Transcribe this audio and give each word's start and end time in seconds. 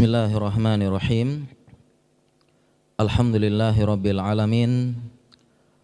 Bismillahirrahmanirrahim. 0.00 1.44
Alhamdulillahi 2.96 3.84
rabbil 3.84 4.16
alamin. 4.16 4.96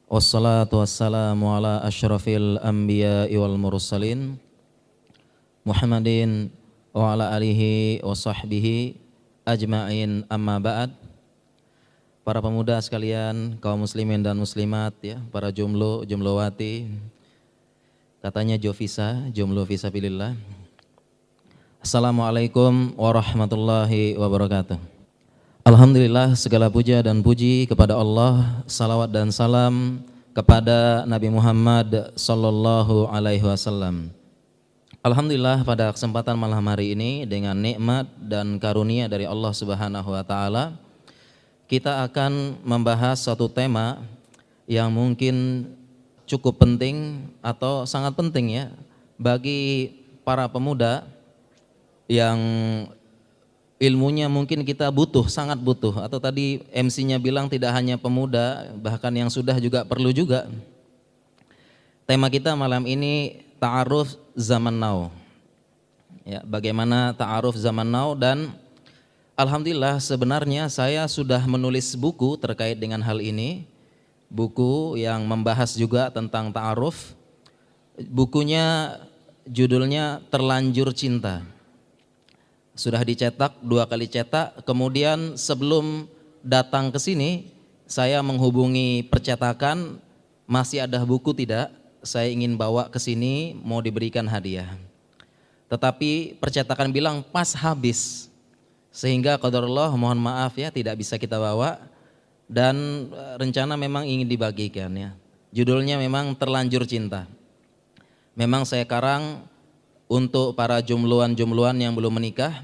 Wassalatu 0.08 0.80
wassalamu 0.80 1.52
ala 1.52 1.84
asyrafil 1.84 2.56
anbiya 2.64 3.28
wal 3.36 3.60
mursalin. 3.60 4.40
Muhammadin 5.68 6.48
wa 6.96 7.12
ala 7.12 7.36
alihi 7.36 8.00
wa 8.00 8.16
sahbihi 8.16 8.96
ajma'in 9.44 10.24
amma 10.32 10.64
ba'd. 10.64 10.96
Para 12.24 12.40
pemuda 12.40 12.80
sekalian, 12.80 13.60
kaum 13.60 13.84
muslimin 13.84 14.24
dan 14.24 14.40
muslimat 14.40 14.96
ya, 15.04 15.20
para 15.28 15.52
jumlo, 15.52 16.08
jumlowati. 16.08 16.88
Katanya 18.24 18.56
Jovisa, 18.56 19.28
jumlo 19.36 19.68
fisabilillah. 19.68 20.64
Assalamualaikum 21.86 22.98
warahmatullahi 22.98 24.18
wabarakatuh. 24.18 24.74
Alhamdulillah 25.62 26.34
segala 26.34 26.66
puja 26.66 26.98
dan 26.98 27.22
puji 27.22 27.70
kepada 27.70 27.94
Allah, 27.94 28.58
salawat 28.66 29.06
dan 29.06 29.30
salam 29.30 30.02
kepada 30.34 31.06
Nabi 31.06 31.30
Muhammad 31.30 32.10
sallallahu 32.18 33.06
alaihi 33.06 33.46
wasallam. 33.46 34.10
Alhamdulillah 34.98 35.62
pada 35.62 35.94
kesempatan 35.94 36.34
malam 36.34 36.66
hari 36.66 36.98
ini 36.98 37.22
dengan 37.22 37.54
nikmat 37.54 38.10
dan 38.18 38.58
karunia 38.58 39.06
dari 39.06 39.22
Allah 39.22 39.54
Subhanahu 39.54 40.10
wa 40.10 40.26
taala 40.26 40.74
kita 41.70 42.02
akan 42.02 42.66
membahas 42.66 43.22
satu 43.22 43.46
tema 43.46 44.02
yang 44.66 44.90
mungkin 44.90 45.70
cukup 46.26 46.58
penting 46.58 47.30
atau 47.46 47.86
sangat 47.86 48.18
penting 48.18 48.58
ya 48.58 48.74
bagi 49.22 49.94
para 50.26 50.50
pemuda 50.50 51.14
yang 52.06 52.38
ilmunya 53.76 54.26
mungkin 54.30 54.64
kita 54.64 54.88
butuh, 54.88 55.28
sangat 55.28 55.60
butuh. 55.60 56.00
Atau 56.00 56.18
tadi 56.22 56.64
MC-nya 56.72 57.20
bilang 57.20 57.50
tidak 57.50 57.74
hanya 57.76 58.00
pemuda, 58.00 58.72
bahkan 58.80 59.12
yang 59.12 59.28
sudah 59.28 59.58
juga 59.60 59.84
perlu 59.84 60.10
juga. 60.14 60.48
Tema 62.06 62.30
kita 62.30 62.54
malam 62.54 62.86
ini 62.86 63.42
ta'aruf 63.58 64.14
zaman 64.38 64.74
now. 64.74 65.10
Ya, 66.26 66.42
bagaimana 66.42 67.14
ta'aruf 67.14 67.58
zaman 67.58 67.86
now 67.86 68.14
dan 68.14 68.54
alhamdulillah 69.38 69.98
sebenarnya 69.98 70.66
saya 70.70 71.06
sudah 71.06 71.42
menulis 71.46 71.94
buku 71.98 72.38
terkait 72.38 72.78
dengan 72.78 73.02
hal 73.02 73.18
ini. 73.18 73.66
Buku 74.26 74.98
yang 74.98 75.22
membahas 75.22 75.78
juga 75.78 76.10
tentang 76.10 76.50
ta'aruf. 76.50 77.14
Bukunya 78.10 78.98
judulnya 79.46 80.18
Terlanjur 80.28 80.90
Cinta 80.90 81.55
sudah 82.76 83.00
dicetak 83.02 83.56
dua 83.64 83.88
kali 83.88 84.06
cetak. 84.06 84.62
Kemudian 84.68 85.34
sebelum 85.40 86.06
datang 86.44 86.92
ke 86.92 87.00
sini, 87.00 87.50
saya 87.88 88.20
menghubungi 88.20 89.08
percetakan 89.08 89.98
masih 90.44 90.84
ada 90.84 91.02
buku 91.02 91.32
tidak? 91.32 91.72
Saya 92.06 92.30
ingin 92.30 92.54
bawa 92.54 92.86
ke 92.86 93.02
sini 93.02 93.56
mau 93.58 93.82
diberikan 93.82 94.28
hadiah. 94.28 94.78
Tetapi 95.66 96.38
percetakan 96.38 96.94
bilang 96.94 97.24
pas 97.24 97.50
habis. 97.56 98.30
Sehingga 98.94 99.36
qadarullah 99.36 99.90
mohon 99.98 100.16
maaf 100.16 100.54
ya 100.54 100.70
tidak 100.70 101.02
bisa 101.02 101.18
kita 101.18 101.36
bawa 101.36 101.82
dan 102.46 103.08
e, 103.10 103.24
rencana 103.36 103.74
memang 103.74 104.06
ingin 104.06 104.24
dibagikan 104.24 104.88
ya. 104.94 105.10
Judulnya 105.50 105.98
memang 105.98 106.32
terlanjur 106.38 106.86
cinta. 106.86 107.26
Memang 108.38 108.62
saya 108.64 108.86
karang 108.86 109.44
untuk 110.06 110.54
para 110.54 110.78
jumluan-jumluan 110.82 111.74
yang 111.78 111.92
belum 111.94 112.18
menikah 112.18 112.62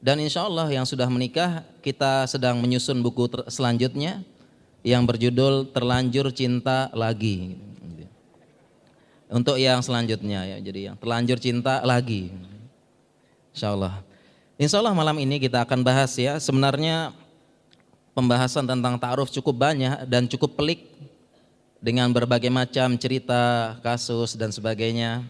dan 0.00 0.18
insya 0.18 0.46
Allah 0.46 0.66
yang 0.72 0.88
sudah 0.88 1.06
menikah 1.06 1.62
kita 1.84 2.26
sedang 2.26 2.58
menyusun 2.58 3.04
buku 3.04 3.28
selanjutnya 3.52 4.24
yang 4.80 5.04
berjudul 5.04 5.70
Terlanjur 5.70 6.32
Cinta 6.32 6.88
Lagi. 6.96 7.70
Untuk 9.30 9.62
yang 9.62 9.78
selanjutnya 9.78 10.42
ya, 10.42 10.58
jadi 10.58 10.90
yang 10.90 10.96
terlanjur 10.98 11.38
cinta 11.38 11.78
lagi. 11.86 12.34
Insya 13.54 13.78
Allah. 13.78 14.02
Insya 14.58 14.82
Allah 14.82 14.90
malam 14.90 15.14
ini 15.22 15.38
kita 15.38 15.62
akan 15.62 15.86
bahas 15.86 16.18
ya, 16.18 16.34
sebenarnya 16.42 17.14
pembahasan 18.10 18.66
tentang 18.66 18.98
ta'aruf 18.98 19.30
cukup 19.30 19.54
banyak 19.54 20.02
dan 20.10 20.26
cukup 20.26 20.58
pelik 20.58 20.82
dengan 21.78 22.10
berbagai 22.10 22.50
macam 22.50 22.98
cerita, 22.98 23.78
kasus 23.86 24.34
dan 24.34 24.50
sebagainya. 24.50 25.22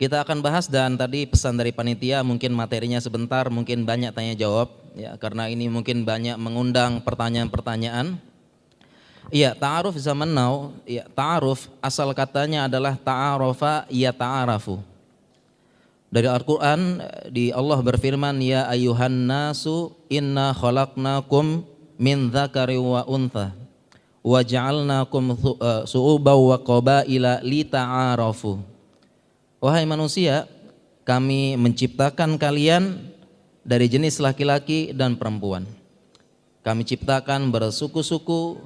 Kita 0.00 0.24
akan 0.24 0.40
bahas 0.40 0.64
dan 0.64 0.96
tadi 0.96 1.28
pesan 1.28 1.60
dari 1.60 1.76
panitia 1.76 2.24
mungkin 2.24 2.56
materinya 2.56 2.96
sebentar, 3.04 3.44
mungkin 3.52 3.84
banyak 3.84 4.16
tanya 4.16 4.32
jawab 4.32 4.72
ya 4.96 5.12
karena 5.20 5.52
ini 5.52 5.68
mungkin 5.68 6.08
banyak 6.08 6.40
mengundang 6.40 7.04
pertanyaan-pertanyaan. 7.04 8.16
Iya, 9.28 9.52
ta'aruf 9.52 10.00
zaman 10.00 10.32
now, 10.32 10.72
ya 10.88 11.04
ta'aruf 11.04 11.68
asal 11.84 12.16
katanya 12.16 12.64
adalah 12.64 12.96
ta'arofa 12.96 13.84
ya 13.92 14.08
ta'arafu. 14.08 14.80
Dari 16.08 16.32
Al-Qur'an 16.32 17.04
di 17.28 17.52
Allah 17.52 17.78
berfirman 17.84 18.40
ya 18.40 18.72
ayuhan 18.72 19.28
nasu 19.28 19.92
inna 20.08 20.56
khalaqnakum 20.56 21.60
min 22.00 22.32
dzakari 22.32 22.80
wa 22.80 23.04
untha 23.04 23.52
wa 24.24 24.40
ja'alnakum 24.40 25.36
uh, 25.36 25.84
su'uban 25.84 26.40
wa 26.40 26.56
qabaila 26.56 27.44
lita'arafu. 27.44 28.79
Wahai 29.60 29.84
manusia, 29.84 30.48
kami 31.04 31.52
menciptakan 31.60 32.40
kalian 32.40 33.12
dari 33.60 33.92
jenis 33.92 34.16
laki-laki 34.16 34.96
dan 34.96 35.20
perempuan. 35.20 35.68
Kami 36.64 36.80
ciptakan 36.80 37.52
bersuku-suku, 37.52 38.56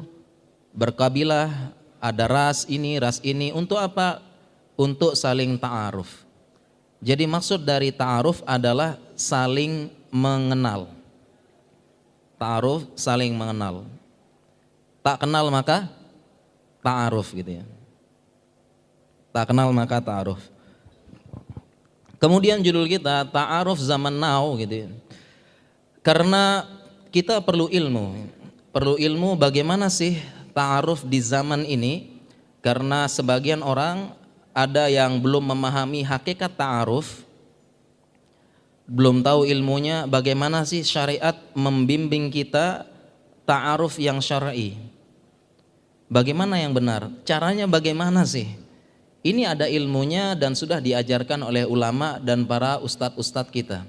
berkabilah, 0.70 1.74
ada 1.98 2.24
ras 2.30 2.62
ini, 2.70 2.94
ras 3.02 3.18
ini. 3.26 3.50
Untuk 3.50 3.82
apa? 3.82 4.22
Untuk 4.78 5.18
saling 5.18 5.58
ta'aruf. 5.58 6.22
Jadi 7.02 7.26
maksud 7.26 7.66
dari 7.66 7.90
ta'aruf 7.90 8.46
adalah 8.46 8.94
saling 9.18 9.90
mengenal. 10.14 10.94
Ta'aruf 12.38 12.86
saling 12.94 13.34
mengenal. 13.34 13.82
Tak 15.02 15.26
kenal 15.26 15.50
maka 15.50 15.90
ta'aruf 16.86 17.34
gitu 17.34 17.58
ya. 17.58 17.64
Tak 19.34 19.50
kenal 19.50 19.74
maka 19.74 19.98
ta'aruf. 19.98 20.53
Kemudian 22.24 22.64
judul 22.64 22.88
kita 22.88 23.28
ta'aruf 23.28 23.76
zaman 23.84 24.16
now 24.16 24.56
gitu. 24.56 24.88
Ya. 24.88 24.90
Karena 26.00 26.64
kita 27.12 27.44
perlu 27.44 27.68
ilmu. 27.68 28.32
Perlu 28.72 28.96
ilmu 28.96 29.36
bagaimana 29.36 29.92
sih 29.92 30.16
ta'aruf 30.56 31.04
di 31.04 31.20
zaman 31.20 31.68
ini? 31.68 32.16
Karena 32.64 33.04
sebagian 33.12 33.60
orang 33.60 34.16
ada 34.56 34.88
yang 34.88 35.20
belum 35.20 35.52
memahami 35.52 36.00
hakikat 36.00 36.56
ta'aruf, 36.56 37.28
belum 38.88 39.20
tahu 39.20 39.44
ilmunya 39.44 40.08
bagaimana 40.08 40.64
sih 40.64 40.80
syariat 40.80 41.36
membimbing 41.52 42.32
kita 42.32 42.88
ta'aruf 43.44 44.00
yang 44.00 44.24
syar'i. 44.24 44.80
Bagaimana 46.08 46.56
yang 46.56 46.72
benar? 46.72 47.12
Caranya 47.28 47.68
bagaimana 47.68 48.24
sih? 48.24 48.63
Ini 49.24 49.56
ada 49.56 49.64
ilmunya 49.64 50.36
dan 50.36 50.52
sudah 50.52 50.84
diajarkan 50.84 51.40
oleh 51.48 51.64
ulama 51.64 52.20
dan 52.20 52.44
para 52.44 52.76
ustadz-ustadz 52.84 53.48
kita. 53.48 53.80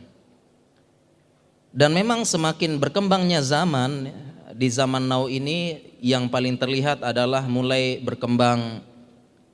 Dan 1.75 1.91
memang 1.91 2.23
semakin 2.23 2.79
berkembangnya 2.79 3.43
zaman, 3.43 4.15
di 4.55 4.71
zaman 4.71 5.03
now 5.03 5.27
ini 5.27 5.91
yang 5.99 6.31
paling 6.31 6.55
terlihat 6.55 7.03
adalah 7.03 7.43
mulai 7.51 7.99
berkembang 7.99 8.79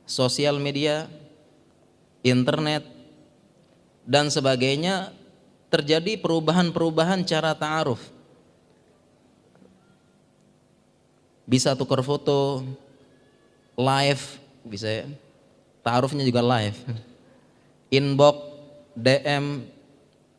sosial 0.05 0.61
media, 0.61 1.09
internet, 2.21 2.85
dan 4.05 4.29
sebagainya 4.29 5.09
terjadi 5.73 6.13
perubahan-perubahan 6.21 7.25
cara 7.25 7.57
ta'aruf. 7.57 8.05
Bisa 11.49 11.73
tukar 11.73 12.05
foto, 12.05 12.61
live, 13.73 14.37
bisa 14.61 14.85
ya 14.85 15.09
Ta'arufnya 15.81 16.21
juga 16.25 16.41
live. 16.45 16.77
Inbox, 17.91 18.37
DM, 18.93 19.65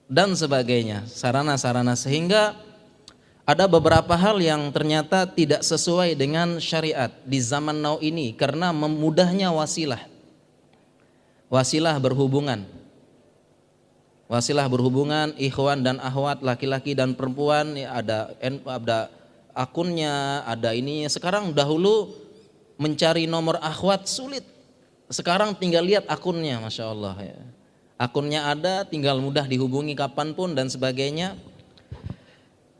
dan 0.08 0.32
sebagainya. 0.36 1.04
Sarana-sarana 1.08 1.98
sehingga 1.98 2.56
ada 3.42 3.66
beberapa 3.66 4.14
hal 4.14 4.38
yang 4.38 4.70
ternyata 4.70 5.26
tidak 5.26 5.66
sesuai 5.66 6.14
dengan 6.14 6.62
syariat 6.62 7.10
di 7.26 7.42
zaman 7.42 7.74
now 7.74 7.98
ini 7.98 8.30
karena 8.38 8.70
memudahnya 8.70 9.50
wasilah. 9.50 9.98
Wasilah 11.50 11.98
berhubungan. 11.98 12.64
Wasilah 14.30 14.64
berhubungan 14.70 15.36
ikhwan 15.36 15.84
dan 15.84 16.00
ahwat 16.00 16.40
laki-laki 16.40 16.96
dan 16.96 17.12
perempuan 17.12 17.76
ya 17.76 18.00
ada 18.00 18.32
ada 18.64 19.12
akunnya, 19.52 20.46
ada 20.48 20.72
ini. 20.72 21.04
Sekarang 21.12 21.52
dahulu 21.52 22.08
mencari 22.80 23.28
nomor 23.28 23.60
akhwat 23.60 24.08
sulit. 24.08 24.44
Sekarang 25.12 25.52
tinggal 25.52 25.84
lihat 25.84 26.08
akunnya, 26.08 26.56
masya 26.56 26.88
Allah 26.88 27.16
ya. 27.20 27.38
Akunnya 28.00 28.48
ada, 28.48 28.82
tinggal 28.88 29.20
mudah 29.20 29.44
dihubungi 29.44 29.92
kapan 29.92 30.32
pun 30.32 30.56
dan 30.56 30.72
sebagainya. 30.72 31.36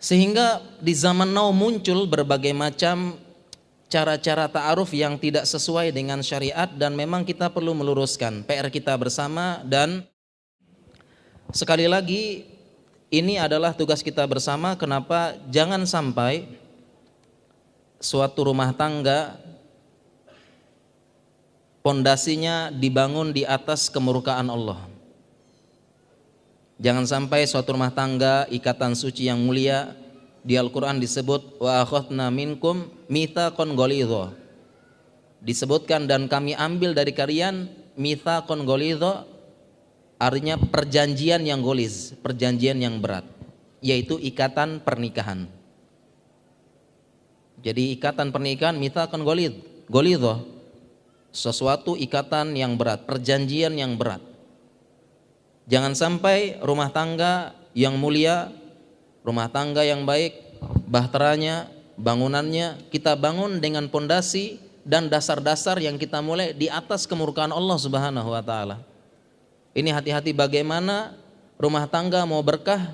Sehingga 0.00 0.64
di 0.80 0.96
zaman 0.96 1.30
now 1.30 1.52
muncul 1.52 2.08
berbagai 2.08 2.50
macam 2.56 3.20
cara-cara 3.92 4.48
ta'aruf 4.48 4.96
yang 4.96 5.20
tidak 5.20 5.44
sesuai 5.44 5.92
dengan 5.92 6.24
syariat 6.24 6.66
dan 6.72 6.96
memang 6.96 7.28
kita 7.28 7.52
perlu 7.52 7.76
meluruskan 7.76 8.40
PR 8.48 8.72
kita 8.72 8.96
bersama 8.96 9.60
dan 9.68 10.08
sekali 11.52 11.84
lagi 11.84 12.48
ini 13.12 13.36
adalah 13.36 13.76
tugas 13.76 14.00
kita 14.00 14.24
bersama 14.24 14.80
kenapa 14.80 15.36
jangan 15.52 15.84
sampai 15.84 16.48
suatu 18.00 18.48
rumah 18.48 18.72
tangga 18.72 19.36
pondasinya 21.82 22.70
dibangun 22.70 23.34
di 23.34 23.42
atas 23.42 23.90
kemurkaan 23.90 24.48
Allah. 24.48 24.88
Jangan 26.82 27.06
sampai 27.06 27.46
suatu 27.46 27.74
rumah 27.74 27.94
tangga 27.94 28.46
ikatan 28.50 28.98
suci 28.98 29.30
yang 29.30 29.38
mulia 29.38 29.94
di 30.42 30.58
Al-Qur'an 30.58 30.98
disebut 30.98 31.62
wa 31.62 31.82
akhadna 31.82 32.30
minkum 32.30 32.90
mitsaqan 33.06 33.78
ghalidha. 33.78 34.34
Disebutkan 35.42 36.06
dan 36.10 36.26
kami 36.26 36.54
ambil 36.58 36.94
dari 36.94 37.14
kalian 37.14 37.70
mitsaqan 37.98 38.66
ghalidha 38.66 39.26
artinya 40.18 40.58
perjanjian 40.58 41.42
yang 41.46 41.62
goliz, 41.62 42.14
perjanjian 42.22 42.78
yang 42.78 42.98
berat, 42.98 43.26
yaitu 43.82 44.18
ikatan 44.22 44.82
pernikahan. 44.82 45.46
Jadi 47.62 47.94
ikatan 47.94 48.34
pernikahan 48.34 48.74
mitsaqan 48.74 49.22
ghalidh, 49.22 49.54
ghalidha 49.86 50.51
sesuatu 51.32 51.96
ikatan 51.96 52.52
yang 52.52 52.76
berat, 52.76 53.08
perjanjian 53.08 53.72
yang 53.74 53.96
berat. 53.96 54.20
Jangan 55.66 55.96
sampai 55.96 56.60
rumah 56.60 56.92
tangga 56.92 57.56
yang 57.72 57.96
mulia, 57.96 58.52
rumah 59.24 59.48
tangga 59.48 59.80
yang 59.82 60.04
baik, 60.04 60.36
bahteranya, 60.86 61.72
bangunannya 61.96 62.84
kita 62.92 63.16
bangun 63.16 63.58
dengan 63.58 63.88
pondasi 63.88 64.60
dan 64.84 65.08
dasar-dasar 65.08 65.80
yang 65.80 65.96
kita 65.96 66.20
mulai 66.20 66.52
di 66.52 66.68
atas 66.68 67.08
kemurkaan 67.08 67.50
Allah 67.50 67.78
Subhanahu 67.80 68.28
wa 68.28 68.42
taala. 68.44 68.82
Ini 69.72 69.88
hati-hati 69.88 70.36
bagaimana 70.36 71.16
rumah 71.56 71.88
tangga 71.88 72.28
mau 72.28 72.44
berkah, 72.44 72.92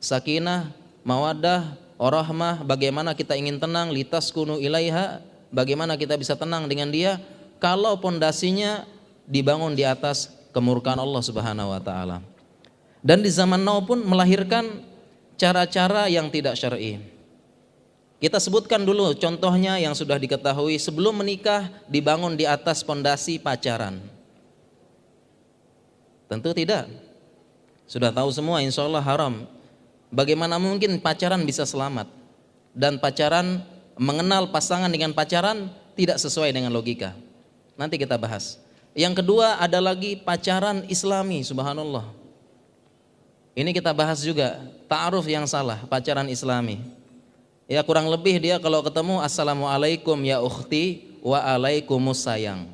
sakinah, 0.00 0.72
mawadah, 1.04 1.76
orahmah, 2.00 2.64
bagaimana 2.64 3.12
kita 3.12 3.36
ingin 3.36 3.60
tenang, 3.60 3.92
litas 3.92 4.32
kunu 4.32 4.56
ilaiha, 4.56 5.20
bagaimana 5.52 6.00
kita 6.00 6.16
bisa 6.16 6.32
tenang 6.38 6.64
dengan 6.64 6.88
dia 6.88 7.20
kalau 7.58 7.98
pondasinya 7.98 8.86
dibangun 9.24 9.72
di 9.72 9.82
atas 9.86 10.30
kemurkaan 10.54 11.00
Allah 11.00 11.22
Subhanahu 11.24 11.72
wa 11.74 11.80
taala. 11.82 12.18
Dan 13.04 13.20
di 13.20 13.28
zaman 13.28 13.60
now 13.60 13.84
pun 13.84 14.00
melahirkan 14.00 14.80
cara-cara 15.36 16.08
yang 16.08 16.32
tidak 16.32 16.56
syar'i. 16.56 17.02
Kita 18.22 18.40
sebutkan 18.40 18.80
dulu 18.88 19.12
contohnya 19.20 19.76
yang 19.76 19.92
sudah 19.92 20.16
diketahui 20.16 20.80
sebelum 20.80 21.20
menikah 21.20 21.68
dibangun 21.90 22.32
di 22.38 22.48
atas 22.48 22.80
pondasi 22.80 23.36
pacaran. 23.36 24.00
Tentu 26.24 26.56
tidak. 26.56 26.88
Sudah 27.84 28.08
tahu 28.08 28.32
semua 28.32 28.64
insya 28.64 28.88
Allah 28.88 29.04
haram. 29.04 29.44
Bagaimana 30.08 30.56
mungkin 30.56 30.96
pacaran 31.04 31.44
bisa 31.44 31.68
selamat? 31.68 32.08
Dan 32.72 32.96
pacaran 32.96 33.60
mengenal 34.00 34.48
pasangan 34.48 34.88
dengan 34.88 35.12
pacaran 35.12 35.68
tidak 35.92 36.16
sesuai 36.16 36.56
dengan 36.56 36.72
logika. 36.72 37.12
Nanti 37.74 37.98
kita 37.98 38.14
bahas. 38.14 38.62
Yang 38.94 39.22
kedua 39.22 39.58
ada 39.58 39.82
lagi 39.82 40.14
pacaran 40.14 40.86
islami, 40.86 41.42
subhanallah. 41.42 42.06
Ini 43.54 43.70
kita 43.74 43.90
bahas 43.94 44.22
juga, 44.22 44.62
ta'aruf 44.86 45.26
yang 45.26 45.46
salah, 45.46 45.82
pacaran 45.86 46.26
islami. 46.30 46.82
Ya 47.66 47.82
kurang 47.82 48.06
lebih 48.10 48.38
dia 48.38 48.60
kalau 48.60 48.82
ketemu 48.84 49.22
Assalamualaikum 49.22 50.18
ya 50.22 50.42
ukhti 50.42 51.18
wa 51.24 51.38
alaikumus 51.42 52.22
sayang. 52.22 52.70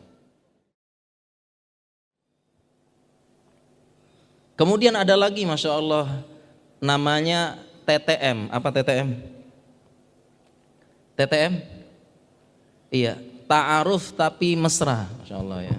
Kemudian 4.61 4.93
ada 4.93 5.17
lagi 5.17 5.49
Masya 5.49 5.73
Allah 5.73 6.21
namanya 6.85 7.57
TTM. 7.89 8.53
Apa 8.53 8.69
TTM? 8.69 9.09
TTM? 11.17 11.53
Iya, 12.93 13.17
ta'aruf 13.51 14.15
tapi 14.15 14.55
mesra. 14.55 15.11
Masya 15.19 15.35
Allah 15.43 15.61
ya. 15.67 15.77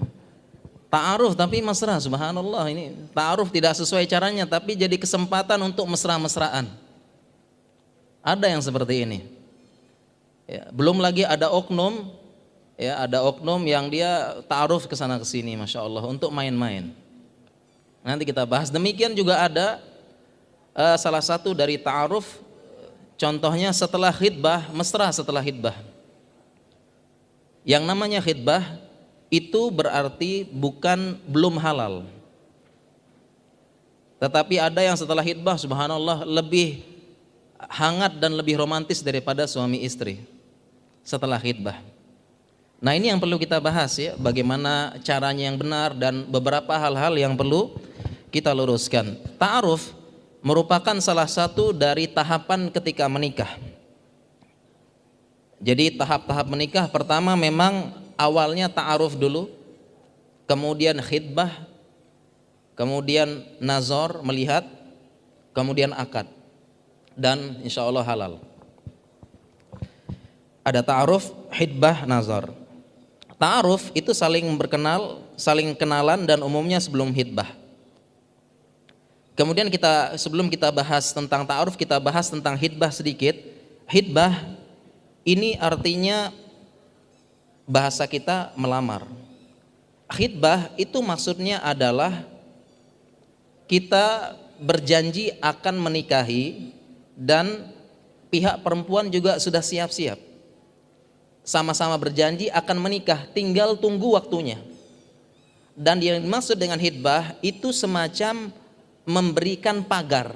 Ta'aruf 0.91 1.39
tapi 1.39 1.63
mesra, 1.63 1.95
subhanallah 2.03 2.68
ini 2.68 2.91
ta'aruf 3.15 3.47
tidak 3.47 3.79
sesuai 3.79 4.03
caranya 4.12 4.44
tapi 4.44 4.75
jadi 4.75 5.00
kesempatan 5.00 5.56
untuk 5.63 5.88
mesra-mesraan. 5.88 6.68
Ada 8.19 8.51
yang 8.51 8.59
seperti 8.59 9.07
ini. 9.07 9.19
Ya, 10.51 10.68
belum 10.75 11.00
lagi 11.00 11.23
ada 11.23 11.47
oknum, 11.47 12.12
ya 12.75 13.07
ada 13.07 13.23
oknum 13.23 13.63
yang 13.63 13.88
dia 13.88 14.44
ta'aruf 14.51 14.83
ke 14.83 15.00
sana 15.00 15.15
ke 15.15 15.24
sini, 15.24 15.56
masya 15.56 15.79
Allah 15.79 16.03
untuk 16.03 16.27
main-main. 16.27 16.91
Nanti 18.03 18.27
kita 18.27 18.44
bahas. 18.44 18.67
Demikian 18.67 19.15
juga 19.15 19.39
ada 19.39 19.79
uh, 20.75 21.00
salah 21.00 21.24
satu 21.24 21.56
dari 21.56 21.79
ta'aruf, 21.79 22.44
contohnya 23.15 23.71
setelah 23.71 24.12
khidbah, 24.12 24.67
mesra 24.75 25.07
setelah 25.15 25.39
khidbah. 25.39 25.90
Yang 27.61 27.83
namanya 27.85 28.19
khidbah 28.19 28.63
itu 29.31 29.71
berarti 29.71 30.43
bukan 30.49 31.15
belum 31.29 31.55
halal. 31.61 32.09
Tetapi 34.21 34.61
ada 34.61 34.81
yang 34.85 34.93
setelah 34.93 35.25
hitbah 35.25 35.57
subhanallah 35.57 36.27
lebih 36.27 36.85
hangat 37.69 38.17
dan 38.21 38.37
lebih 38.37 38.57
romantis 38.57 39.01
daripada 39.01 39.49
suami 39.49 39.81
istri 39.81 40.21
setelah 41.01 41.41
hitbah. 41.41 41.81
Nah 42.81 42.97
ini 42.97 43.13
yang 43.13 43.21
perlu 43.21 43.37
kita 43.37 43.61
bahas 43.61 43.93
ya, 43.97 44.17
bagaimana 44.17 44.97
caranya 45.05 45.49
yang 45.49 45.57
benar 45.57 45.93
dan 45.93 46.25
beberapa 46.25 46.73
hal-hal 46.77 47.13
yang 47.13 47.37
perlu 47.37 47.77
kita 48.33 48.49
luruskan. 48.53 49.21
Ta'aruf 49.37 49.93
merupakan 50.41 50.97
salah 50.97 51.29
satu 51.29 51.73
dari 51.73 52.09
tahapan 52.09 52.73
ketika 52.73 53.05
menikah. 53.05 53.70
Jadi 55.61 55.93
tahap-tahap 55.93 56.49
menikah 56.49 56.89
pertama 56.89 57.37
memang 57.37 57.93
awalnya 58.17 58.65
ta'aruf 58.65 59.13
dulu, 59.13 59.45
kemudian 60.49 60.97
khidbah, 60.97 61.53
kemudian 62.74 63.45
nazar 63.62 64.25
melihat, 64.25 64.65
kemudian 65.53 65.93
akad 65.93 66.25
dan 67.13 67.62
insya 67.62 67.86
Allah 67.86 68.01
halal. 68.01 68.33
Ada 70.65 70.81
ta'aruf, 70.81 71.29
khidbah, 71.53 72.09
nazar. 72.09 72.50
Ta'aruf 73.38 73.89
itu 73.97 74.13
saling 74.13 74.45
berkenal, 74.57 75.21
saling 75.33 75.74
kenalan 75.74 76.25
dan 76.25 76.41
umumnya 76.45 76.77
sebelum 76.77 77.09
khidbah. 77.13 77.50
Kemudian 79.33 79.74
kita 79.74 80.17
sebelum 80.21 80.53
kita 80.53 80.69
bahas 80.69 81.09
tentang 81.09 81.45
ta'aruf, 81.45 81.74
kita 81.74 81.97
bahas 81.97 82.29
tentang 82.29 82.53
khidbah 82.57 82.93
sedikit. 82.93 83.33
Khidbah 83.89 84.61
ini 85.21 85.57
artinya 85.57 86.33
bahasa 87.69 88.09
kita 88.09 88.53
melamar. 88.57 89.05
Khidbah 90.11 90.75
itu 90.75 90.99
maksudnya 90.99 91.63
adalah 91.63 92.27
kita 93.69 94.35
berjanji 94.59 95.31
akan 95.39 95.79
menikahi 95.79 96.75
dan 97.15 97.71
pihak 98.27 98.59
perempuan 98.59 99.07
juga 99.07 99.39
sudah 99.39 99.63
siap-siap. 99.63 100.19
Sama-sama 101.41 101.97
berjanji 101.97 102.51
akan 102.53 102.77
menikah, 102.77 103.25
tinggal 103.33 103.73
tunggu 103.79 104.13
waktunya. 104.13 104.61
Dan 105.73 106.03
yang 106.03 106.21
dimaksud 106.21 106.59
dengan 106.59 106.77
khidbah 106.77 107.39
itu 107.41 107.73
semacam 107.73 108.53
memberikan 109.07 109.81
pagar. 109.81 110.35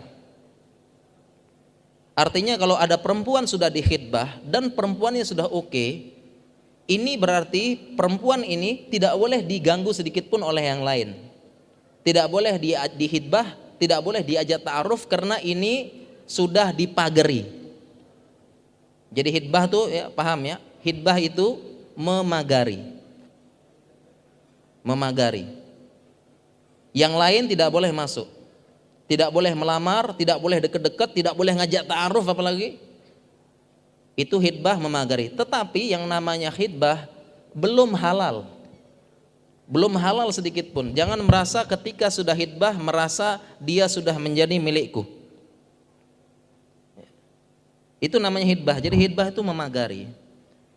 Artinya 2.16 2.56
kalau 2.56 2.80
ada 2.80 2.96
perempuan 2.96 3.44
sudah 3.44 3.68
di 3.68 3.84
khidbah 3.84 4.40
dan 4.48 4.72
perempuannya 4.72 5.28
sudah 5.28 5.52
oke, 5.52 5.68
okay, 5.68 6.16
ini 6.88 7.20
berarti 7.20 7.94
perempuan 8.00 8.46
ini 8.48 8.88
tidak 8.88 9.20
boleh 9.20 9.44
diganggu 9.44 9.92
sedikit 9.92 10.32
pun 10.32 10.40
oleh 10.40 10.64
yang 10.70 10.80
lain. 10.80 11.12
Tidak 12.08 12.30
boleh 12.32 12.56
di, 12.56 12.72
dihidbah, 12.72 13.58
tidak 13.82 14.00
boleh 14.00 14.24
diajak 14.24 14.64
ta'aruf 14.64 15.10
karena 15.12 15.42
ini 15.44 16.06
sudah 16.24 16.72
dipagari. 16.72 17.44
Jadi 19.12 19.30
hidbah 19.36 19.66
tuh 19.68 19.92
ya 19.92 20.08
paham 20.08 20.40
ya? 20.46 20.58
Hidbah 20.86 21.18
itu 21.20 21.60
memagari. 21.98 22.80
Memagari. 24.86 25.50
Yang 26.96 27.14
lain 27.18 27.44
tidak 27.50 27.74
boleh 27.74 27.90
masuk. 27.90 28.30
Tidak 29.06 29.30
boleh 29.30 29.54
melamar, 29.54 30.18
tidak 30.18 30.42
boleh 30.42 30.58
deket-deket, 30.66 31.14
tidak 31.14 31.34
boleh 31.38 31.54
ngajak 31.54 31.86
ta'aruf 31.86 32.26
apalagi 32.26 32.82
itu 34.16 34.36
hitbah 34.40 34.80
memagari. 34.80 35.28
Tetapi 35.30 35.92
yang 35.92 36.08
namanya 36.08 36.50
hitbah 36.50 37.06
belum 37.52 37.94
halal. 37.94 38.48
Belum 39.68 39.92
halal 40.00 40.32
sedikit 40.32 40.72
pun. 40.72 40.96
Jangan 40.96 41.20
merasa 41.22 41.68
ketika 41.68 42.08
sudah 42.08 42.34
hitbah 42.34 42.74
merasa 42.80 43.44
dia 43.60 43.86
sudah 43.92 44.16
menjadi 44.16 44.56
milikku. 44.58 45.04
Itu 48.00 48.22
namanya 48.22 48.48
hitbah. 48.48 48.78
Jadi 48.80 48.96
hitbah 48.96 49.28
itu 49.34 49.42
memagari. 49.44 50.08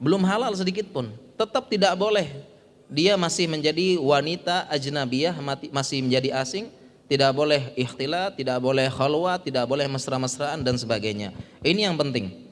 Belum 0.00 0.22
halal 0.26 0.54
sedikit 0.56 0.88
pun. 0.90 1.12
Tetap 1.38 1.68
tidak 1.70 1.94
boleh. 1.94 2.42
Dia 2.88 3.20
masih 3.20 3.44
menjadi 3.44 4.00
wanita 4.00 4.64
ajnabiyah, 4.72 5.36
masih 5.68 6.00
menjadi 6.00 6.40
asing. 6.40 6.72
Tidak 7.08 7.32
boleh 7.32 7.72
ikhtilat, 7.72 8.36
tidak 8.36 8.60
boleh 8.60 8.92
khalwat, 8.92 9.48
tidak 9.48 9.64
boleh 9.64 9.88
mesra-mesraan 9.88 10.60
dan 10.60 10.76
sebagainya. 10.76 11.32
Ini 11.64 11.88
yang 11.88 11.96
penting. 11.96 12.48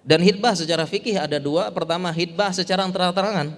Dan 0.00 0.24
hitbah 0.24 0.56
secara 0.56 0.88
fikih 0.88 1.20
ada 1.20 1.36
dua. 1.36 1.68
Pertama 1.68 2.08
hitbah 2.08 2.50
secara 2.56 2.88
terang-terangan. 2.88 3.52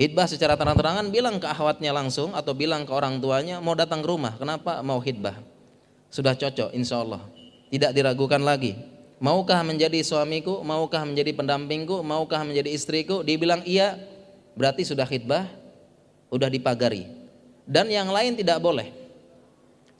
Hitbah 0.00 0.24
secara 0.24 0.56
terang-terangan 0.56 1.12
bilang 1.12 1.36
ke 1.36 1.46
ahwatnya 1.50 1.92
langsung 1.92 2.32
atau 2.32 2.56
bilang 2.56 2.88
ke 2.88 2.92
orang 2.96 3.20
tuanya 3.20 3.60
mau 3.60 3.76
datang 3.76 4.00
ke 4.00 4.08
rumah. 4.08 4.40
Kenapa 4.40 4.80
mau 4.80 5.02
hitbah? 5.04 5.36
Sudah 6.08 6.32
cocok 6.32 6.72
insya 6.72 7.04
Allah. 7.04 7.20
Tidak 7.68 7.92
diragukan 7.92 8.40
lagi. 8.40 8.78
Maukah 9.18 9.60
menjadi 9.66 9.98
suamiku? 10.00 10.62
Maukah 10.62 11.02
menjadi 11.02 11.34
pendampingku? 11.34 12.00
Maukah 12.06 12.46
menjadi 12.46 12.70
istriku? 12.70 13.20
Dibilang 13.26 13.66
iya, 13.66 13.98
berarti 14.54 14.86
sudah 14.86 15.04
khidbah, 15.04 15.50
sudah 16.30 16.46
dipagari. 16.46 17.17
Dan 17.68 17.92
yang 17.92 18.08
lain 18.08 18.32
tidak 18.32 18.64
boleh. 18.64 18.88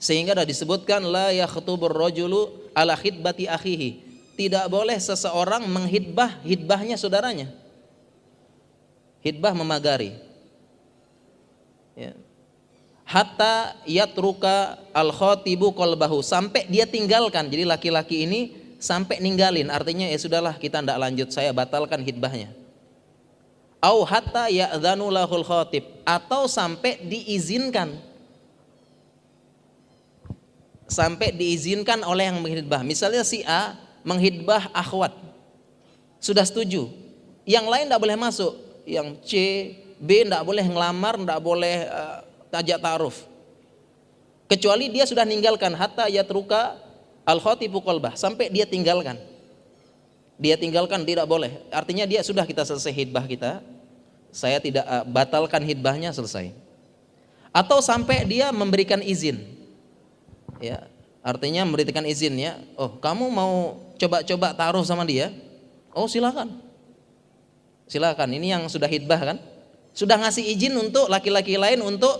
Sehingga 0.01 0.33
sudah 0.33 0.47
disebutkan 0.47 1.05
la 1.05 1.29
yakhtubur 1.29 1.93
rajulu 1.93 2.49
ala 2.73 2.97
khidbati 2.97 3.45
akhihi. 3.45 4.09
Tidak 4.33 4.65
boleh 4.71 4.97
seseorang 4.97 5.69
menghidbah 5.69 6.41
hidbahnya 6.41 6.97
saudaranya. 6.97 7.53
Hidbah 9.21 9.53
memagari. 9.53 10.17
Ya 11.93 12.15
hatta 13.09 13.73
yatruka 13.89 14.77
al 14.93 15.09
khatibu 15.09 15.73
qalbahu 15.73 16.21
sampai 16.21 16.69
dia 16.69 16.85
tinggalkan. 16.85 17.49
Jadi 17.49 17.65
laki-laki 17.65 18.29
ini 18.29 18.53
sampai 18.77 19.17
ninggalin 19.17 19.73
artinya 19.73 20.05
ya 20.05 20.15
sudahlah 20.15 20.55
kita 20.55 20.85
tidak 20.85 20.97
lanjut 21.01 21.33
saya 21.33 21.49
batalkan 21.49 22.05
hitbahnya. 22.05 22.53
Au 23.79 24.03
hatta 24.03 24.51
ya'dzanu 24.51 25.07
lahul 25.07 25.47
khatib 25.47 25.87
atau 26.03 26.51
sampai 26.51 26.99
diizinkan 26.99 27.95
sampai 30.89 31.31
diizinkan 31.31 32.01
oleh 32.03 32.27
yang 32.27 32.41
menghidbah. 32.41 32.81
Misalnya 32.81 33.21
si 33.21 33.45
A 33.45 33.77
menghidbah 34.01 34.73
akhwat. 34.73 35.13
Sudah 36.19 36.43
setuju. 36.43 36.89
Yang 37.45 37.65
lain 37.69 37.85
tidak 37.87 38.01
boleh 38.01 38.17
masuk. 38.19 38.53
Yang 38.83 39.07
C, 39.23 39.31
B 40.01 40.25
tidak 40.25 40.43
boleh 40.43 40.65
ngelamar, 40.65 41.15
tidak 41.15 41.39
boleh 41.39 41.85
uh, 41.87 42.25
tajak 42.49 42.81
ta'aruf. 42.81 43.29
Kecuali 44.49 44.89
dia 44.89 45.05
sudah 45.05 45.23
ninggalkan 45.23 45.77
hatta 45.77 46.09
yatruka 46.09 46.81
al 47.21 47.37
khatibu 47.37 47.85
qalbah 47.85 48.17
sampai 48.17 48.49
dia 48.49 48.65
tinggalkan. 48.65 49.15
Dia 50.39 50.55
tinggalkan 50.55 51.03
tidak 51.03 51.27
boleh. 51.27 51.59
Artinya 51.67 52.07
dia 52.07 52.23
sudah 52.23 52.47
kita 52.47 52.63
selesai 52.63 52.95
hidbah 52.95 53.27
kita. 53.27 53.59
Saya 54.31 54.63
tidak 54.63 54.87
uh, 54.87 55.03
batalkan 55.03 55.59
hidbahnya 55.67 56.15
selesai. 56.15 56.55
Atau 57.51 57.83
sampai 57.83 58.23
dia 58.23 58.47
memberikan 58.55 59.03
izin. 59.03 59.43
Ya, 60.63 60.87
artinya 61.19 61.67
memberikan 61.67 62.07
izin 62.07 62.39
ya. 62.39 62.55
Oh, 62.79 62.95
kamu 63.03 63.27
mau 63.27 63.83
coba-coba 63.99 64.55
taruh 64.55 64.85
sama 64.87 65.03
dia? 65.03 65.35
Oh, 65.91 66.07
silakan. 66.07 66.55
Silakan. 67.89 68.31
Ini 68.31 68.55
yang 68.55 68.63
sudah 68.71 68.87
hidbah 68.87 69.19
kan? 69.19 69.37
Sudah 69.91 70.15
ngasih 70.15 70.45
izin 70.55 70.71
untuk 70.79 71.11
laki-laki 71.11 71.59
lain 71.59 71.83
untuk 71.83 72.15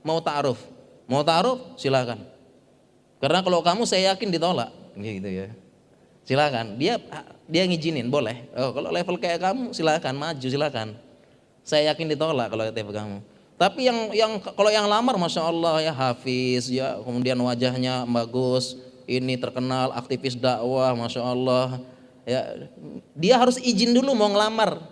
mau 0.00 0.22
ta'aruf. 0.24 0.56
Mau 1.04 1.20
ta'aruf 1.20 1.76
silakan. 1.76 2.22
Karena 3.20 3.44
kalau 3.44 3.60
kamu 3.60 3.84
saya 3.84 4.14
yakin 4.14 4.32
ditolak, 4.34 4.70
gitu 4.96 5.28
ya. 5.30 5.52
Silakan. 6.22 6.78
Dia 6.78 6.98
dia 7.50 7.62
ngizinin, 7.66 8.06
boleh. 8.08 8.48
Oh, 8.54 8.70
kalau 8.70 8.88
level 8.94 9.16
kayak 9.18 9.42
kamu 9.42 9.74
silakan 9.74 10.14
maju 10.16 10.46
silakan. 10.46 10.94
Saya 11.62 11.94
yakin 11.94 12.14
ditolak 12.14 12.50
kalau 12.50 12.64
level 12.66 12.94
kamu. 12.94 13.18
Tapi 13.58 13.80
yang 13.86 13.98
yang 14.10 14.32
kalau 14.42 14.70
yang 14.72 14.90
lamar 14.90 15.14
masya 15.14 15.46
Allah 15.46 15.86
ya 15.86 15.92
Hafiz 15.94 16.66
ya 16.66 16.98
kemudian 16.98 17.38
wajahnya 17.38 18.02
bagus 18.10 18.74
ini 19.06 19.38
terkenal 19.38 19.94
aktivis 19.94 20.34
dakwah 20.34 20.98
masya 20.98 21.22
Allah 21.22 21.78
ya 22.26 22.66
dia 23.14 23.38
harus 23.38 23.62
izin 23.62 23.94
dulu 23.94 24.18
mau 24.18 24.34
ngelamar 24.34 24.82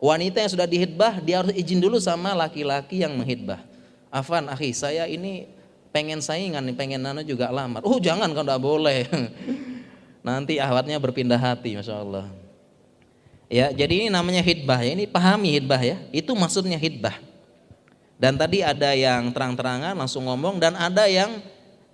wanita 0.00 0.40
yang 0.40 0.48
sudah 0.48 0.64
dihidbah 0.64 1.20
dia 1.20 1.44
harus 1.44 1.52
izin 1.52 1.76
dulu 1.76 2.00
sama 2.00 2.32
laki-laki 2.32 3.04
yang 3.04 3.12
menghidbah 3.20 3.60
Afan, 4.10 4.50
akhi, 4.50 4.74
saya 4.74 5.06
ini 5.06 5.46
pengen 5.94 6.18
saingan 6.18 6.66
pengen 6.74 6.98
nano 6.98 7.22
juga 7.22 7.46
lamar. 7.54 7.86
Oh 7.86 8.02
jangan 8.02 8.34
kalau 8.34 8.46
tidak 8.46 8.62
boleh. 8.62 9.00
Nanti 10.20 10.60
ahwatnya 10.60 11.00
berpindah 11.00 11.40
hati, 11.40 11.80
masya 11.80 11.96
Allah. 11.96 12.28
Ya, 13.50 13.72
jadi 13.74 14.06
ini 14.06 14.08
namanya 14.12 14.44
hidbah 14.44 14.78
ya. 14.78 14.94
Ini 14.94 15.04
pahami 15.10 15.50
hidbah 15.58 15.80
ya. 15.80 15.96
Itu 16.14 16.36
maksudnya 16.38 16.78
hidbah. 16.78 17.18
Dan 18.20 18.36
tadi 18.36 18.60
ada 18.60 18.92
yang 18.92 19.32
terang-terangan 19.32 19.96
langsung 19.96 20.28
ngomong 20.28 20.60
dan 20.60 20.76
ada 20.76 21.08
yang 21.08 21.40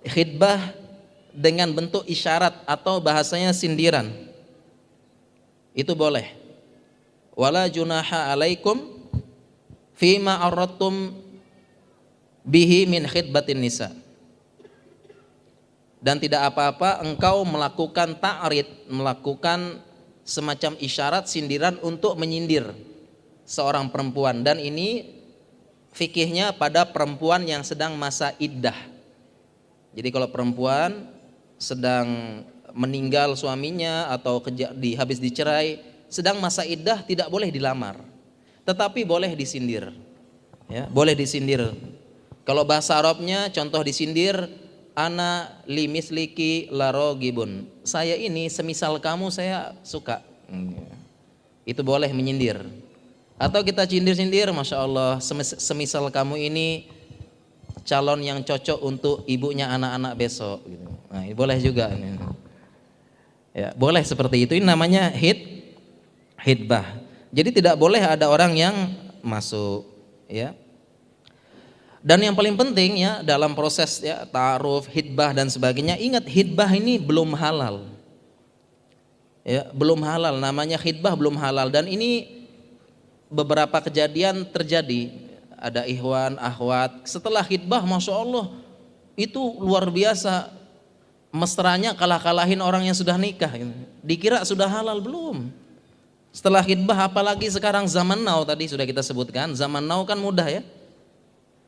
hidbah 0.03 0.75
dengan 1.31 1.71
bentuk 1.71 2.03
isyarat 2.03 2.67
atau 2.67 2.99
bahasanya 2.99 3.55
sindiran. 3.55 4.11
Itu 5.71 5.95
boleh. 5.95 6.35
Wala 7.31 7.69
junaha 7.71 8.33
alaikum 8.33 8.97
fima 9.95 10.41
aradtum 10.41 11.15
bihi 12.43 12.89
min 12.89 13.05
khidbatin 13.05 13.61
nisa 13.61 13.93
dan 15.97 16.21
tidak 16.21 16.53
apa-apa 16.53 17.01
engkau 17.01 17.41
melakukan 17.41 18.17
ta'rid 18.21 18.67
melakukan 18.89 19.81
semacam 20.27 20.75
isyarat 20.77 21.25
sindiran 21.25 21.79
untuk 21.81 22.19
menyindir 22.19 22.75
seorang 23.47 23.89
perempuan. 23.89 24.43
Dan 24.43 24.59
ini 24.59 25.17
fikihnya 25.95 26.53
pada 26.59 26.85
perempuan 26.85 27.47
yang 27.47 27.63
sedang 27.63 27.95
masa 27.95 28.35
iddah. 28.37 28.75
Jadi 29.95 30.09
kalau 30.13 30.29
perempuan 30.29 31.09
sedang 31.57 32.43
meninggal 32.75 33.33
suaminya 33.33 34.13
atau 34.13 34.43
di, 34.77 34.93
habis 34.93 35.17
dicerai 35.17 35.81
sedang 36.05 36.37
masa 36.37 36.61
iddah 36.61 37.01
tidak 37.01 37.31
boleh 37.31 37.49
dilamar. 37.49 37.97
Tetapi 38.67 39.07
boleh 39.07 39.33
disindir. 39.33 39.89
Ya 40.67 40.85
boleh 40.91 41.15
disindir. 41.15 41.71
Kalau 42.43 42.67
bahasa 42.67 42.99
Arabnya 42.99 43.47
contoh 43.49 43.81
disindir 43.81 44.35
ana 44.97 45.61
limis 45.69 46.09
liki 46.09 46.65
laro 46.73 47.13
gibun. 47.13 47.69
Saya 47.85 48.17
ini 48.17 48.49
semisal 48.49 48.97
kamu 48.97 49.29
saya 49.29 49.77
suka. 49.85 50.25
Hmm. 50.49 50.73
Itu 51.69 51.85
boleh 51.85 52.09
menyindir. 52.09 52.65
Atau 53.37 53.61
kita 53.61 53.85
sindir-sindir, 53.85 54.49
masya 54.49 54.81
Allah, 54.81 55.21
semisal 55.61 56.09
kamu 56.09 56.41
ini 56.49 56.89
calon 57.85 58.25
yang 58.25 58.41
cocok 58.41 58.81
untuk 58.81 59.21
ibunya 59.29 59.69
anak-anak 59.69 60.17
besok. 60.17 60.65
Gitu. 60.65 60.87
Nah, 61.13 61.21
boleh 61.37 61.57
juga. 61.61 61.93
Ya, 63.53 63.77
boleh 63.77 64.01
seperti 64.01 64.49
itu. 64.49 64.57
Ini 64.57 64.65
namanya 64.65 65.13
hit, 65.13 65.37
hitbah. 66.41 66.97
Jadi 67.29 67.61
tidak 67.61 67.77
boleh 67.77 68.01
ada 68.01 68.25
orang 68.25 68.57
yang 68.57 68.73
masuk, 69.21 69.85
ya 70.25 70.57
dan 72.05 72.21
yang 72.21 72.37
paling 72.37 72.53
penting 72.53 73.01
ya 73.01 73.25
dalam 73.25 73.57
proses 73.57 74.01
ya 74.05 74.21
taruh, 74.29 74.85
hitbah 74.85 75.33
dan 75.33 75.49
sebagainya, 75.49 75.97
ingat 75.97 76.25
hitbah 76.29 76.69
ini 76.69 77.01
belum 77.01 77.33
halal. 77.33 77.89
Ya, 79.47 79.71
belum 79.71 80.03
halal 80.03 80.37
namanya 80.37 80.77
hitbah 80.77 81.15
belum 81.17 81.39
halal. 81.39 81.71
Dan 81.73 81.87
ini 81.89 82.43
beberapa 83.31 83.81
kejadian 83.81 84.45
terjadi. 84.45 85.25
Ada 85.57 85.89
ikhwan, 85.89 86.37
ahwat 86.37 87.09
setelah 87.09 87.41
hitbah 87.41 87.81
Masya 87.81 88.13
Allah 88.13 88.53
itu 89.17 89.41
luar 89.57 89.89
biasa. 89.89 90.53
Mesranya 91.33 91.97
kalah-kalahin 91.97 92.61
orang 92.61 92.85
yang 92.87 92.93
sudah 92.93 93.17
nikah. 93.17 93.51
Dikira 94.05 94.45
sudah 94.45 94.69
halal 94.69 95.01
belum? 95.01 95.49
Setelah 96.29 96.61
hitbah 96.61 97.09
apalagi 97.09 97.49
sekarang 97.49 97.89
zaman 97.89 98.21
now 98.21 98.45
tadi 98.45 98.69
sudah 98.69 98.85
kita 98.85 99.01
sebutkan 99.01 99.57
zaman 99.57 99.81
now 99.81 100.05
kan 100.05 100.15
mudah 100.21 100.45
ya 100.45 100.61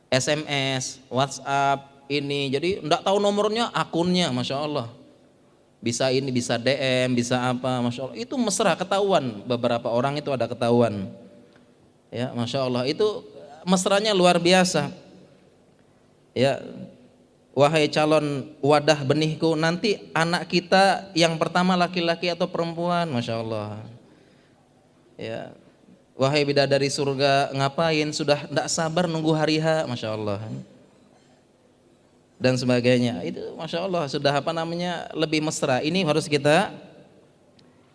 SMS, 0.10 1.02
WhatsApp, 1.08 1.90
ini. 2.10 2.50
Jadi 2.50 2.82
enggak 2.82 3.06
tahu 3.06 3.22
nomornya, 3.22 3.70
akunnya, 3.72 4.34
Masya 4.34 4.58
Allah. 4.58 4.88
Bisa 5.80 6.12
ini, 6.12 6.28
bisa 6.34 6.60
DM, 6.60 7.16
bisa 7.16 7.40
apa, 7.40 7.80
Masya 7.80 8.10
Allah. 8.10 8.18
Itu 8.18 8.36
mesra, 8.36 8.76
ketahuan. 8.76 9.46
Beberapa 9.46 9.88
orang 9.88 10.20
itu 10.20 10.28
ada 10.34 10.50
ketahuan. 10.50 11.08
Ya, 12.10 12.34
Masya 12.34 12.66
Allah. 12.66 12.84
Itu 12.90 13.24
mesranya 13.64 14.12
luar 14.12 14.42
biasa. 14.42 14.92
Ya, 16.34 16.60
wahai 17.54 17.88
calon 17.88 18.50
wadah 18.60 19.04
benihku, 19.04 19.58
nanti 19.58 20.00
anak 20.16 20.48
kita 20.48 21.12
yang 21.12 21.36
pertama 21.36 21.76
laki-laki 21.76 22.28
atau 22.32 22.50
perempuan, 22.50 23.08
Masya 23.10 23.36
Allah. 23.40 23.84
Ya, 25.20 25.52
Wahai 26.20 26.44
bidadari 26.44 26.92
surga, 26.92 27.56
ngapain? 27.56 28.12
Sudah 28.12 28.44
tidak 28.44 28.68
sabar 28.68 29.08
nunggu 29.08 29.32
hari 29.32 29.56
H, 29.56 29.88
Masya 29.88 30.12
Allah. 30.12 30.44
dan 32.40 32.56
sebagainya. 32.56 33.20
Itu 33.28 33.54
masya 33.60 33.84
Allah 33.84 34.08
sudah 34.08 34.32
apa 34.40 34.56
namanya 34.56 35.12
lebih 35.12 35.44
mesra. 35.44 35.84
Ini 35.84 36.08
harus 36.08 36.26
kita 36.26 36.72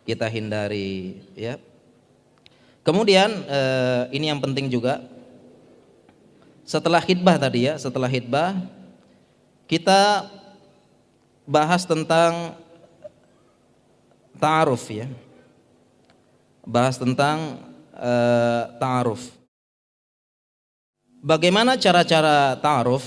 kita 0.05 0.29
hindari 0.29 1.25
ya. 1.33 1.57
Kemudian 2.85 3.33
eh, 3.49 4.03
ini 4.13 4.29
yang 4.29 4.45
penting 4.45 4.69
juga 4.69 5.01
setelah 6.69 7.01
khidbah 7.01 7.41
tadi 7.41 7.73
ya, 7.73 7.81
setelah 7.81 8.05
khidbah 8.05 8.61
kita 9.65 10.29
bahas 11.49 11.89
tentang 11.89 12.53
ta'aruf 14.37 14.85
ya. 14.93 15.09
Bahas 16.69 17.01
tentang 17.01 17.61
uh, 17.95 18.75
ta'aruf. 18.79 19.31
Bagaimana 21.25 21.81
cara-cara 21.81 22.59
ta'aruf? 22.61 23.05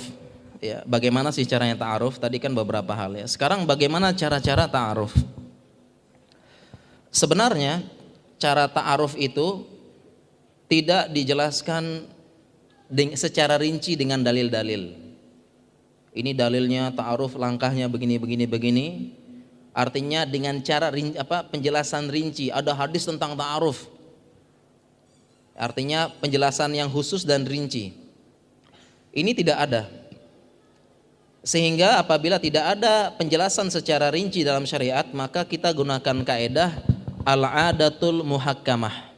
Ya, 0.57 0.81
bagaimana 0.89 1.29
sih 1.29 1.45
caranya 1.45 1.77
ta'aruf? 1.77 2.17
Tadi 2.17 2.41
kan 2.41 2.49
beberapa 2.55 2.89
hal 2.97 3.13
ya. 3.13 3.29
Sekarang 3.29 3.69
bagaimana 3.69 4.09
cara-cara 4.15 4.65
ta'aruf? 4.65 5.13
Sebenarnya 7.13 7.85
cara 8.41 8.65
ta'aruf 8.65 9.13
itu 9.17 9.65
tidak 10.65 11.13
dijelaskan 11.13 12.09
secara 13.13 13.61
rinci 13.61 13.93
dengan 13.93 14.23
dalil-dalil. 14.25 15.07
Ini 16.17 16.31
dalilnya 16.33 16.89
ta'aruf 16.89 17.37
langkahnya 17.37 17.85
begini 17.85 18.17
begini 18.17 18.45
begini. 18.49 18.87
Artinya 19.77 20.25
dengan 20.25 20.57
cara 20.65 20.89
apa 21.21 21.45
penjelasan 21.53 22.09
rinci, 22.09 22.49
ada 22.49 22.73
hadis 22.73 23.05
tentang 23.05 23.37
ta'aruf. 23.37 23.96
Artinya 25.57 26.13
penjelasan 26.21 26.77
yang 26.77 26.87
khusus 26.93 27.25
dan 27.25 27.43
rinci. 27.43 27.97
Ini 29.09 29.33
tidak 29.33 29.57
ada. 29.57 29.83
Sehingga 31.41 31.97
apabila 31.97 32.37
tidak 32.37 32.77
ada 32.77 33.09
penjelasan 33.17 33.73
secara 33.73 34.13
rinci 34.13 34.45
dalam 34.45 34.69
syariat, 34.69 35.09
maka 35.09 35.41
kita 35.41 35.73
gunakan 35.73 36.21
kaedah 36.21 36.77
al-adatul 37.25 38.21
muhakkamah. 38.21 39.09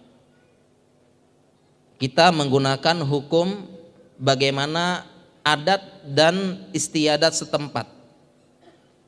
Kita 2.00 2.32
menggunakan 2.32 3.04
hukum 3.04 3.68
bagaimana 4.16 5.04
adat 5.44 5.84
dan 6.08 6.64
istiadat 6.72 7.36
setempat 7.36 7.92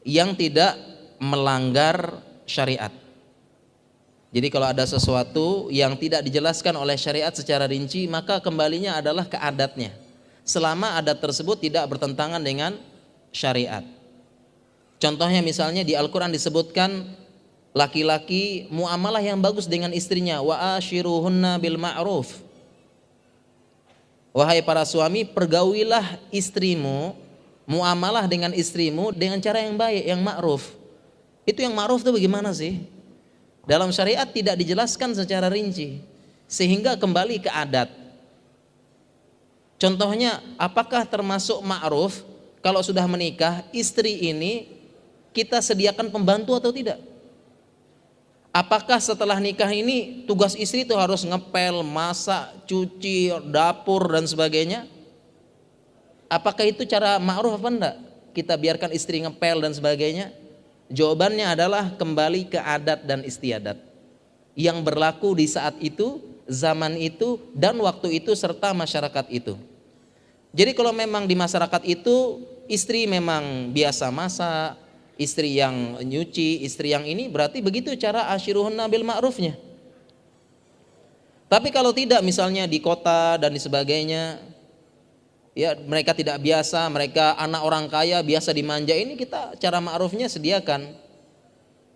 yang 0.03 0.35
tidak 0.35 0.75
melanggar 1.21 2.19
syariat. 2.43 2.91
Jadi 4.31 4.47
kalau 4.47 4.71
ada 4.71 4.87
sesuatu 4.87 5.67
yang 5.67 5.99
tidak 5.99 6.23
dijelaskan 6.23 6.79
oleh 6.79 6.95
syariat 6.95 7.35
secara 7.35 7.67
rinci, 7.67 8.07
maka 8.07 8.39
kembalinya 8.39 8.95
adalah 8.95 9.27
ke 9.27 9.35
adatnya. 9.35 9.91
Selama 10.47 10.95
adat 10.95 11.19
tersebut 11.19 11.59
tidak 11.59 11.83
bertentangan 11.91 12.39
dengan 12.39 12.79
syariat. 13.35 13.83
Contohnya 15.03 15.43
misalnya 15.43 15.83
di 15.83 15.99
Al-Quran 15.99 16.31
disebutkan 16.31 17.11
laki-laki 17.75 18.71
muamalah 18.71 19.19
yang 19.19 19.39
bagus 19.43 19.67
dengan 19.67 19.91
istrinya 19.91 20.39
wa 20.39 20.79
ashiruhunna 20.79 21.59
bil 21.59 21.75
ma'ruf 21.75 22.51
Wahai 24.31 24.63
para 24.63 24.87
suami, 24.87 25.27
pergaulilah 25.27 26.15
istrimu, 26.31 27.19
muamalah 27.67 28.31
dengan 28.31 28.55
istrimu 28.55 29.11
dengan 29.11 29.43
cara 29.43 29.59
yang 29.59 29.75
baik, 29.75 30.07
yang 30.07 30.23
ma'ruf. 30.23 30.71
Itu 31.43 31.59
yang 31.59 31.75
ma'ruf 31.75 31.99
itu 31.99 32.15
bagaimana 32.15 32.55
sih? 32.55 32.79
Dalam 33.71 33.87
syariat 33.95 34.27
tidak 34.27 34.59
dijelaskan 34.59 35.15
secara 35.15 35.47
rinci. 35.47 36.03
Sehingga 36.51 36.99
kembali 36.99 37.39
ke 37.39 37.47
adat. 37.47 37.87
Contohnya, 39.79 40.43
apakah 40.59 41.07
termasuk 41.07 41.63
ma'ruf 41.63 42.27
kalau 42.59 42.83
sudah 42.83 43.07
menikah, 43.07 43.63
istri 43.71 44.27
ini 44.27 44.67
kita 45.31 45.63
sediakan 45.63 46.11
pembantu 46.11 46.51
atau 46.51 46.75
tidak? 46.75 46.99
Apakah 48.51 48.99
setelah 48.99 49.39
nikah 49.39 49.71
ini 49.71 50.27
tugas 50.27 50.51
istri 50.59 50.83
itu 50.83 50.91
harus 50.99 51.23
ngepel, 51.23 51.79
masak, 51.87 52.51
cuci, 52.67 53.31
dapur 53.47 54.03
dan 54.11 54.27
sebagainya? 54.27 54.83
Apakah 56.27 56.67
itu 56.67 56.83
cara 56.83 57.15
ma'ruf 57.15 57.55
apa 57.55 57.69
enggak? 57.71 57.95
Kita 58.35 58.59
biarkan 58.59 58.91
istri 58.91 59.23
ngepel 59.23 59.63
dan 59.63 59.71
sebagainya? 59.71 60.40
Jawabannya 60.91 61.55
adalah 61.55 61.95
kembali 61.95 62.51
ke 62.51 62.59
adat 62.59 63.07
dan 63.07 63.23
istiadat 63.23 63.79
yang 64.59 64.83
berlaku 64.83 65.31
di 65.31 65.47
saat 65.47 65.79
itu, 65.79 66.19
zaman 66.51 66.99
itu, 66.99 67.39
dan 67.55 67.79
waktu 67.79 68.19
itu 68.19 68.35
serta 68.35 68.75
masyarakat 68.75 69.31
itu. 69.31 69.55
Jadi 70.51 70.75
kalau 70.75 70.91
memang 70.91 71.23
di 71.23 71.31
masyarakat 71.31 71.87
itu 71.87 72.43
istri 72.67 73.07
memang 73.07 73.71
biasa 73.71 74.11
masak, 74.11 74.75
istri 75.15 75.55
yang 75.55 76.03
nyuci, 76.03 76.67
istri 76.67 76.91
yang 76.91 77.07
ini 77.07 77.31
berarti 77.31 77.63
begitu 77.63 77.95
cara 77.95 78.27
asyiruhun 78.35 78.75
nabil 78.75 79.07
ma'rufnya. 79.07 79.55
Tapi 81.47 81.71
kalau 81.71 81.95
tidak 81.95 82.23
misalnya 82.23 82.67
di 82.67 82.79
kota 82.83 83.39
dan 83.39 83.51
di 83.51 83.59
sebagainya, 83.59 84.39
ya 85.57 85.75
mereka 85.75 86.15
tidak 86.15 86.39
biasa, 86.39 86.87
mereka 86.91 87.35
anak 87.35 87.61
orang 87.63 87.85
kaya 87.91 88.19
biasa 88.23 88.51
dimanja 88.55 88.95
ini 88.95 89.15
kita 89.19 89.55
cara 89.59 89.79
ma'rufnya 89.83 90.27
sediakan. 90.31 90.97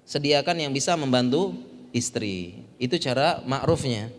Sediakan 0.06 0.62
yang 0.62 0.72
bisa 0.72 0.94
membantu 0.94 1.58
istri. 1.90 2.62
Itu 2.78 3.02
cara 3.02 3.42
ma'rufnya. 3.42 4.14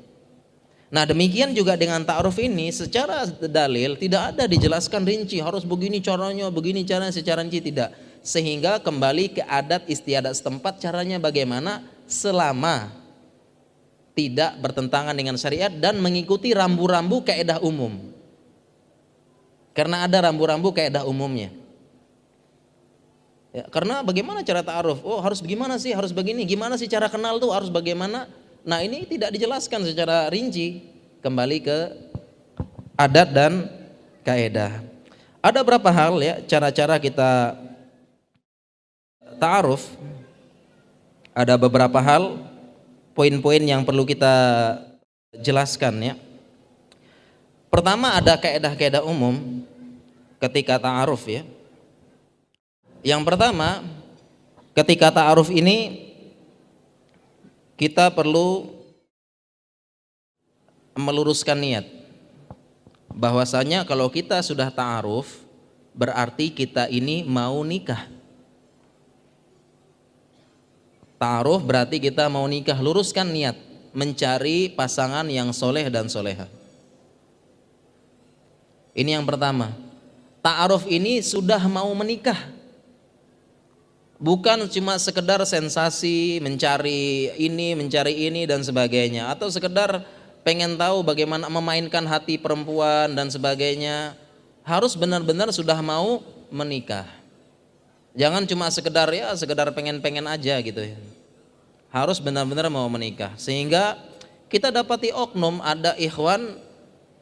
Nah 0.86 1.02
demikian 1.02 1.50
juga 1.50 1.74
dengan 1.74 2.06
ta'aruf 2.06 2.38
ini 2.38 2.70
secara 2.70 3.26
dalil 3.26 3.98
tidak 3.98 4.34
ada 4.34 4.46
dijelaskan 4.46 5.02
rinci 5.02 5.42
harus 5.42 5.66
begini 5.66 5.98
caranya, 5.98 6.46
begini 6.46 6.86
caranya 6.86 7.10
secara 7.10 7.42
rinci 7.42 7.58
tidak 7.58 7.90
sehingga 8.22 8.82
kembali 8.82 9.38
ke 9.38 9.42
adat 9.46 9.86
istiadat 9.86 10.34
setempat 10.34 10.82
caranya 10.82 11.18
bagaimana 11.18 11.82
selama 12.06 12.90
tidak 14.14 14.58
bertentangan 14.62 15.12
dengan 15.12 15.34
syariat 15.38 15.70
dan 15.70 15.98
mengikuti 15.98 16.50
rambu-rambu 16.54 17.22
kaedah 17.22 17.60
umum. 17.62 18.15
Karena 19.76 20.08
ada 20.08 20.24
rambu-rambu 20.24 20.72
kaedah 20.72 21.04
umumnya. 21.04 21.52
Ya, 23.52 23.68
karena 23.68 24.00
bagaimana 24.00 24.40
cara 24.40 24.64
ta'aruf? 24.64 25.04
Oh 25.04 25.20
harus 25.20 25.44
bagaimana 25.44 25.76
sih? 25.76 25.92
Harus 25.92 26.16
begini. 26.16 26.48
Gimana 26.48 26.80
sih 26.80 26.88
cara 26.88 27.12
kenal 27.12 27.36
tuh? 27.36 27.52
Harus 27.52 27.68
bagaimana? 27.68 28.24
Nah 28.64 28.80
ini 28.80 29.04
tidak 29.04 29.36
dijelaskan 29.36 29.84
secara 29.84 30.32
rinci. 30.32 30.80
Kembali 31.20 31.58
ke 31.60 31.76
adat 32.96 33.28
dan 33.36 33.68
kaedah. 34.24 34.80
Ada 35.44 35.60
berapa 35.60 35.88
hal 35.92 36.24
ya 36.24 36.40
cara-cara 36.48 36.96
kita 36.96 37.60
ta'aruf 39.36 39.92
ada 41.36 41.60
beberapa 41.60 42.00
hal 42.00 42.40
poin-poin 43.12 43.60
yang 43.60 43.84
perlu 43.84 44.08
kita 44.08 44.32
jelaskan 45.36 45.94
ya. 46.00 46.14
Pertama 47.76 48.16
ada 48.16 48.40
kaedah-kaedah 48.40 49.04
umum 49.04 49.60
ketika 50.40 50.80
ta'aruf 50.80 51.28
ya. 51.28 51.44
Yang 53.04 53.22
pertama 53.28 53.84
ketika 54.72 55.12
ta'aruf 55.12 55.52
ini 55.52 56.08
kita 57.76 58.08
perlu 58.16 58.72
meluruskan 60.96 61.60
niat. 61.60 61.84
Bahwasanya 63.12 63.84
kalau 63.84 64.08
kita 64.08 64.40
sudah 64.40 64.72
ta'aruf 64.72 65.44
berarti 65.92 66.48
kita 66.48 66.88
ini 66.88 67.28
mau 67.28 67.60
nikah. 67.60 68.08
Ta'aruf 71.20 71.60
berarti 71.60 72.00
kita 72.00 72.32
mau 72.32 72.48
nikah, 72.48 72.80
luruskan 72.80 73.28
niat 73.28 73.60
mencari 73.92 74.72
pasangan 74.72 75.28
yang 75.28 75.52
soleh 75.52 75.92
dan 75.92 76.08
soleha. 76.08 76.48
Ini 78.96 79.20
yang 79.20 79.28
pertama. 79.28 79.76
Ta'aruf 80.40 80.88
ini 80.88 81.20
sudah 81.20 81.60
mau 81.68 81.92
menikah. 81.92 82.48
Bukan 84.16 84.64
cuma 84.72 84.96
sekedar 84.96 85.44
sensasi 85.44 86.40
mencari 86.40 87.28
ini, 87.36 87.76
mencari 87.76 88.24
ini 88.24 88.48
dan 88.48 88.64
sebagainya. 88.64 89.28
Atau 89.28 89.52
sekedar 89.52 90.00
pengen 90.40 90.80
tahu 90.80 91.04
bagaimana 91.04 91.52
memainkan 91.52 92.08
hati 92.08 92.40
perempuan 92.40 93.12
dan 93.12 93.28
sebagainya. 93.28 94.16
Harus 94.64 94.96
benar-benar 94.96 95.52
sudah 95.52 95.76
mau 95.84 96.24
menikah. 96.48 97.04
Jangan 98.16 98.48
cuma 98.48 98.72
sekedar 98.72 99.12
ya 99.12 99.28
sekedar 99.36 99.68
pengen-pengen 99.76 100.24
aja 100.24 100.56
gitu 100.64 100.80
ya. 100.80 100.96
Harus 101.92 102.16
benar-benar 102.16 102.72
mau 102.72 102.88
menikah. 102.88 103.36
Sehingga 103.36 104.00
kita 104.48 104.72
dapati 104.72 105.12
oknum 105.12 105.60
ada 105.60 105.92
ikhwan 106.00 106.56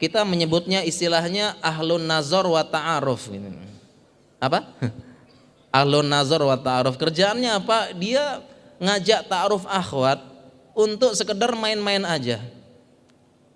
kita 0.05 0.21
menyebutnya 0.21 0.85
istilahnya 0.85 1.57
ahlun 1.65 2.05
nazar 2.05 2.45
wa 2.45 2.61
ta'aruf. 2.61 3.33
Apa? 4.37 4.69
ahlun 5.81 6.05
nazar 6.05 6.45
wa 6.45 6.53
ta'aruf. 6.53 7.01
Kerjaannya 7.01 7.57
apa? 7.57 7.89
Dia 7.97 8.45
ngajak 8.77 9.25
ta'aruf 9.25 9.65
akhwat 9.65 10.21
untuk 10.77 11.17
sekedar 11.17 11.57
main-main 11.57 12.05
aja. 12.05 12.37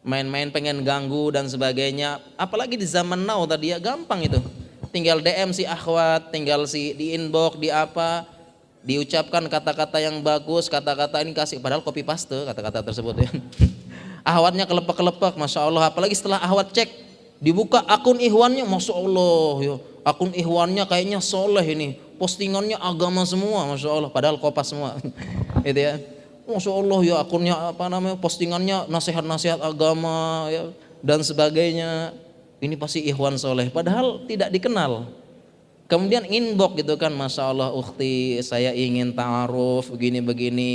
Main-main 0.01 0.49
pengen 0.49 0.81
ganggu 0.81 1.29
dan 1.29 1.45
sebagainya. 1.45 2.17
Apalagi 2.33 2.73
di 2.73 2.87
zaman 2.89 3.21
now 3.21 3.45
tadi 3.45 3.69
ya 3.69 3.77
gampang 3.77 4.25
itu 4.25 4.41
tinggal 4.89 5.21
DM 5.21 5.53
si 5.53 5.69
akhwat, 5.69 6.33
tinggal 6.33 6.65
si 6.65 6.97
di 6.97 7.13
inbox, 7.13 7.61
di 7.61 7.69
apa, 7.69 8.25
diucapkan 8.81 9.45
kata-kata 9.45 10.01
yang 10.01 10.17
bagus, 10.25 10.65
kata-kata 10.65 11.21
ini 11.21 11.37
kasih 11.37 11.61
padahal 11.61 11.85
copy 11.85 12.01
paste 12.01 12.33
kata-kata 12.49 12.81
tersebut 12.81 13.15
ya. 13.21 13.29
Ahwatnya 14.29 14.69
kelepek-kelepek, 14.69 15.33
masya 15.41 15.65
Allah. 15.65 15.89
Apalagi 15.89 16.13
setelah 16.13 16.37
ahwat 16.37 16.69
cek, 16.69 16.85
dibuka 17.41 17.81
akun 17.89 18.21
ihwannya, 18.21 18.61
masya 18.69 18.93
Allah. 18.93 19.53
Ya. 19.65 19.75
Akun 20.05 20.29
ihwannya 20.37 20.85
kayaknya 20.85 21.17
soleh 21.17 21.65
ini, 21.65 21.97
postingannya 22.21 22.77
agama 22.77 23.25
semua, 23.25 23.65
masya 23.73 23.89
Allah. 23.89 24.13
Padahal 24.13 24.37
kopas 24.37 24.69
semua, 24.69 25.01
itu 25.69 25.81
ya. 25.81 25.97
Masya 26.49 26.71
Allah 26.73 26.99
ya 27.05 27.15
akunnya 27.21 27.53
apa 27.53 27.85
namanya 27.93 28.17
postingannya 28.17 28.89
nasihat-nasihat 28.89 29.61
agama 29.61 30.49
ya 30.49 30.73
dan 31.01 31.21
sebagainya. 31.21 32.13
Ini 32.59 32.75
pasti 32.75 33.05
ikhwan 33.05 33.37
soleh. 33.39 33.69
Padahal 33.69 34.25
tidak 34.25 34.49
dikenal. 34.51 35.07
Kemudian 35.89 36.21
inbox 36.29 36.77
gitu 36.85 37.01
kan, 37.01 37.09
masya 37.17 37.49
Allah 37.49 37.73
ukti 37.73 38.37
saya 38.45 38.69
ingin 38.77 39.09
ta'aruf 39.17 39.89
begini-begini, 39.89 40.73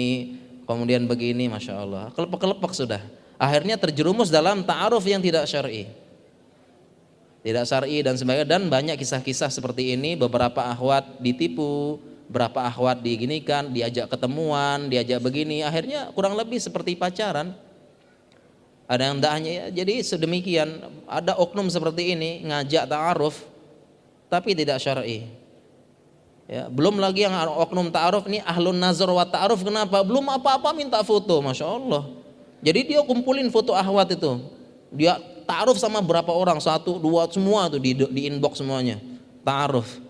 kemudian 0.67 1.07
begini, 1.07 1.47
masya 1.47 1.87
Allah. 1.87 2.11
Kelepek-kelepek 2.19 2.73
sudah. 2.75 2.99
Akhirnya 3.35 3.75
terjerumus 3.75 4.31
dalam 4.31 4.63
ta'aruf 4.63 5.03
yang 5.05 5.19
tidak 5.19 5.51
syar'i. 5.51 5.91
Tidak 7.45 7.65
syar'i 7.69 8.01
dan 8.01 8.17
sebagainya 8.17 8.49
dan 8.49 8.73
banyak 8.73 8.97
kisah-kisah 8.97 9.53
seperti 9.53 9.93
ini 9.93 10.17
beberapa 10.17 10.65
ahwat 10.65 11.21
ditipu, 11.21 12.01
berapa 12.31 12.65
ahwat 12.65 13.05
diginikan, 13.05 13.69
diajak 13.69 14.09
ketemuan, 14.09 14.89
diajak 14.89 15.21
begini, 15.21 15.61
akhirnya 15.61 16.09
kurang 16.17 16.39
lebih 16.41 16.57
seperti 16.57 16.97
pacaran. 16.97 17.53
Ada 18.85 19.13
yang 19.13 19.19
hanya 19.25 19.51
ya, 19.51 19.65
jadi 19.83 20.05
sedemikian, 20.05 20.69
ada 21.09 21.37
oknum 21.41 21.69
seperti 21.73 22.17
ini 22.17 22.45
ngajak 22.49 22.85
ta'aruf 22.89 23.45
tapi 24.29 24.57
tidak 24.57 24.81
syar'i. 24.81 25.29
Ya, 26.45 26.69
belum 26.69 27.01
lagi 27.01 27.25
yang 27.25 27.33
oknum 27.33 27.89
ta'aruf 27.89 28.29
ini 28.29 28.45
ahlun 28.45 28.77
nazar 28.77 29.09
wa 29.09 29.25
ta'aruf 29.25 29.65
kenapa? 29.65 30.05
Belum 30.05 30.29
apa-apa 30.29 30.77
minta 30.77 31.01
foto, 31.01 31.41
Masya 31.41 31.65
Allah. 31.65 32.24
Jadi 32.65 32.97
dia 32.97 33.05
kumpulin 33.05 33.53
foto 33.53 33.77
ahwat 33.77 34.17
itu. 34.17 34.41
Dia 34.89 35.21
ta'aruf 35.45 35.77
sama 35.77 36.01
berapa 36.01 36.33
orang, 36.33 36.57
satu, 36.57 36.97
dua, 36.97 37.29
semua 37.29 37.69
tuh 37.69 37.77
di, 37.77 37.93
di 37.93 38.23
inbox 38.25 38.65
semuanya. 38.65 38.97
Ta'aruf. 39.45 40.01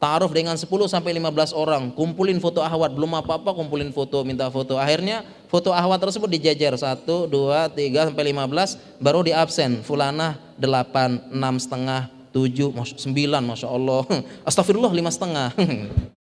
Ta'aruf 0.00 0.32
dengan 0.32 0.56
10 0.56 0.64
sampai 0.88 1.12
15 1.12 1.52
orang, 1.52 1.92
kumpulin 1.92 2.40
foto 2.40 2.64
ahwat, 2.64 2.96
belum 2.96 3.20
apa-apa 3.20 3.52
kumpulin 3.52 3.92
foto, 3.92 4.24
minta 4.24 4.48
foto. 4.48 4.80
Akhirnya 4.80 5.24
foto 5.48 5.76
ahwat 5.76 6.00
tersebut 6.00 6.28
dijajar 6.28 6.72
1, 6.72 7.04
2, 7.04 7.28
3 7.28 8.08
sampai 8.08 8.24
15, 8.32 8.80
baru 8.96 9.20
di 9.20 9.32
absen. 9.36 9.84
Fulanah 9.84 10.40
8, 10.56 11.32
6 11.36 11.64
setengah, 11.64 12.08
7, 12.32 12.72
9, 12.72 13.44
Masya 13.44 13.68
Allah. 13.68 14.04
Astagfirullah 14.48 14.92
5 14.92 15.16
setengah. 15.16 15.48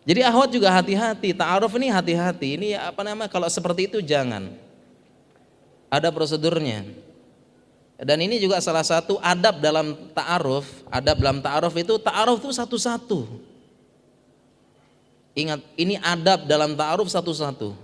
Jadi 0.00 0.20
ahwat 0.24 0.48
juga 0.48 0.72
hati-hati, 0.72 1.36
ta'aruf 1.36 1.72
ini 1.76 1.92
hati-hati. 1.92 2.48
Ini 2.56 2.68
apa 2.80 3.04
namanya 3.04 3.28
kalau 3.28 3.46
seperti 3.52 3.86
itu 3.86 3.98
jangan. 4.00 4.48
Ada 5.92 6.08
prosedurnya. 6.08 6.86
Dan 8.00 8.16
ini 8.24 8.40
juga 8.40 8.56
salah 8.64 8.80
satu 8.80 9.20
adab 9.20 9.60
dalam 9.60 9.92
ta'aruf. 10.16 10.64
Adab 10.88 11.20
dalam 11.20 11.44
ta'aruf 11.44 11.74
itu 11.76 12.00
ta'aruf 12.00 12.40
itu 12.40 12.48
satu-satu. 12.56 13.28
Ingat, 15.36 15.60
ini 15.76 16.00
adab 16.00 16.48
dalam 16.48 16.72
ta'aruf 16.72 17.12
satu-satu. 17.12 17.76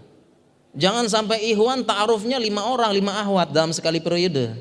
Jangan 0.72 1.04
sampai 1.12 1.52
ihwan 1.52 1.84
ta'arufnya 1.84 2.40
lima 2.40 2.64
orang, 2.64 2.96
lima 2.96 3.12
ahwat 3.20 3.52
dalam 3.52 3.76
sekali 3.76 4.00
periode. 4.00 4.56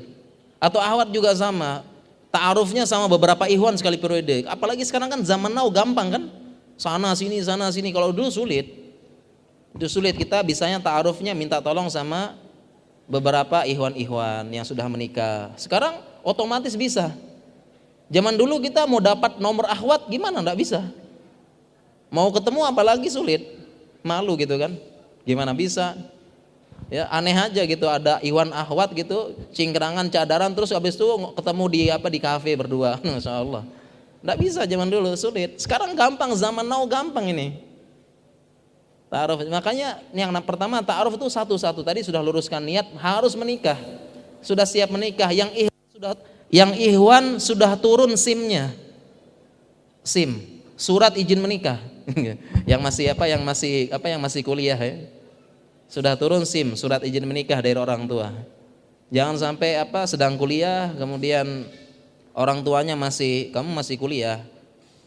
Atau 0.60 0.76
ahwat 0.76 1.08
juga 1.08 1.32
sama. 1.32 1.84
Ta'arufnya 2.28 2.84
sama 2.84 3.08
beberapa 3.08 3.48
ihwan 3.48 3.80
sekali 3.80 3.96
periode. 3.96 4.44
Apalagi 4.44 4.84
sekarang 4.84 5.08
kan 5.08 5.20
zaman 5.24 5.56
now 5.56 5.68
gampang 5.72 6.20
kan. 6.20 6.24
Sana 6.76 7.12
sini, 7.16 7.40
sana 7.40 7.72
sini. 7.72 7.90
Kalau 7.90 8.12
dulu 8.12 8.28
sulit. 8.28 8.68
Itu 9.76 9.88
sulit 9.88 10.16
kita 10.16 10.40
bisanya 10.40 10.80
ta'arufnya 10.80 11.36
minta 11.36 11.60
tolong 11.60 11.88
sama 11.92 12.36
beberapa 13.04 13.64
ihwan-ihwan 13.68 14.48
yang 14.48 14.64
sudah 14.64 14.88
menikah. 14.88 15.52
Sekarang 15.60 16.00
otomatis 16.24 16.72
bisa. 16.72 17.12
Zaman 18.08 18.38
dulu 18.38 18.62
kita 18.62 18.86
mau 18.88 19.02
dapat 19.02 19.36
nomor 19.36 19.68
akhwat 19.68 20.08
gimana? 20.08 20.40
Enggak 20.40 20.56
bisa. 20.56 20.80
Mau 22.08 22.30
ketemu 22.32 22.64
apalagi 22.64 23.08
sulit. 23.10 23.42
Malu 24.00 24.38
gitu 24.38 24.54
kan. 24.56 24.72
Gimana 25.26 25.50
bisa? 25.52 25.98
Ya 26.86 27.10
aneh 27.10 27.34
aja 27.34 27.66
gitu 27.66 27.90
ada 27.90 28.22
Iwan 28.22 28.54
Ahwat 28.54 28.94
gitu, 28.94 29.34
cingkrangan 29.50 30.06
cadaran 30.06 30.54
terus 30.54 30.70
habis 30.70 30.94
itu 30.94 31.02
ketemu 31.34 31.64
di 31.66 31.80
apa 31.90 32.06
di 32.06 32.22
kafe 32.22 32.54
berdua. 32.54 33.00
Masya 33.02 33.42
Enggak 34.24 34.38
bisa 34.40 34.60
zaman 34.64 34.88
dulu 34.88 35.12
sulit. 35.16 35.60
Sekarang 35.60 35.92
gampang 35.92 36.32
zaman 36.36 36.64
now 36.66 36.84
gampang 36.88 37.30
ini. 37.30 37.66
Ta'aruf. 39.06 39.46
Makanya 39.46 40.02
yang 40.10 40.34
pertama 40.42 40.82
ta'aruf 40.82 41.14
itu 41.14 41.26
satu-satu. 41.30 41.86
Tadi 41.86 42.02
sudah 42.02 42.18
luruskan 42.20 42.60
niat 42.60 42.90
harus 42.98 43.38
menikah. 43.38 43.78
Sudah 44.42 44.66
siap 44.66 44.90
menikah. 44.90 45.30
Yang 45.30 45.66
ihwan 45.66 45.86
sudah 45.94 46.12
yang 46.50 46.70
ihwan 46.74 47.24
sudah 47.42 47.74
turun 47.78 48.14
SIM-nya. 48.14 48.74
SIM, 50.06 50.62
surat 50.78 51.14
izin 51.18 51.42
menikah. 51.42 51.82
yang 52.70 52.78
masih 52.78 53.10
apa? 53.10 53.26
Yang 53.26 53.42
masih 53.42 53.74
apa? 53.90 54.06
Yang 54.06 54.20
masih 54.22 54.40
kuliah 54.46 54.78
ya. 54.78 55.10
Sudah 55.86 56.14
turun 56.18 56.42
SIM, 56.46 56.74
surat 56.78 57.02
izin 57.02 57.26
menikah 57.26 57.58
dari 57.58 57.78
orang 57.78 58.06
tua. 58.06 58.30
Jangan 59.10 59.38
sampai 59.38 59.78
apa 59.78 60.02
sedang 60.10 60.34
kuliah 60.34 60.90
kemudian 60.98 61.66
orang 62.36 62.60
tuanya 62.60 62.92
masih 62.94 63.48
kamu 63.50 63.72
masih 63.72 63.96
kuliah. 63.96 64.44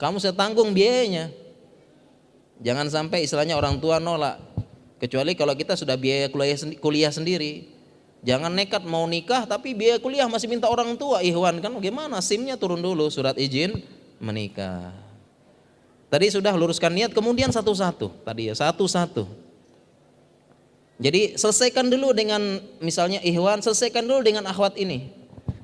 Kamu 0.02 0.18
saya 0.18 0.34
tanggung 0.34 0.74
biayanya. 0.74 1.30
Jangan 2.60 2.90
sampai 2.90 3.24
istilahnya 3.24 3.56
orang 3.56 3.78
tua 3.78 4.02
nolak. 4.02 4.42
Kecuali 5.00 5.32
kalau 5.38 5.56
kita 5.56 5.80
sudah 5.80 5.96
biaya 5.96 6.28
kuliah, 6.28 6.58
kuliah 6.82 7.14
sendiri. 7.14 7.72
Jangan 8.20 8.52
nekat 8.52 8.84
mau 8.84 9.08
nikah 9.08 9.48
tapi 9.48 9.72
biaya 9.72 9.96
kuliah 9.96 10.28
masih 10.28 10.52
minta 10.52 10.68
orang 10.68 11.00
tua. 11.00 11.24
Ikhwan 11.24 11.64
kan 11.64 11.72
gimana? 11.80 12.20
SIM-nya 12.20 12.60
turun 12.60 12.84
dulu 12.84 13.08
surat 13.08 13.38
izin 13.40 13.80
menikah. 14.20 14.92
Tadi 16.10 16.28
sudah 16.28 16.52
luruskan 16.58 16.92
niat 16.92 17.16
kemudian 17.16 17.54
satu-satu. 17.54 18.26
Tadi 18.26 18.52
ya 18.52 18.56
satu-satu. 18.58 19.24
Jadi 21.00 21.40
selesaikan 21.40 21.88
dulu 21.88 22.12
dengan 22.12 22.60
misalnya 22.84 23.24
ikhwan, 23.24 23.64
selesaikan 23.64 24.04
dulu 24.04 24.20
dengan 24.20 24.44
akhwat 24.52 24.76
ini. 24.76 25.19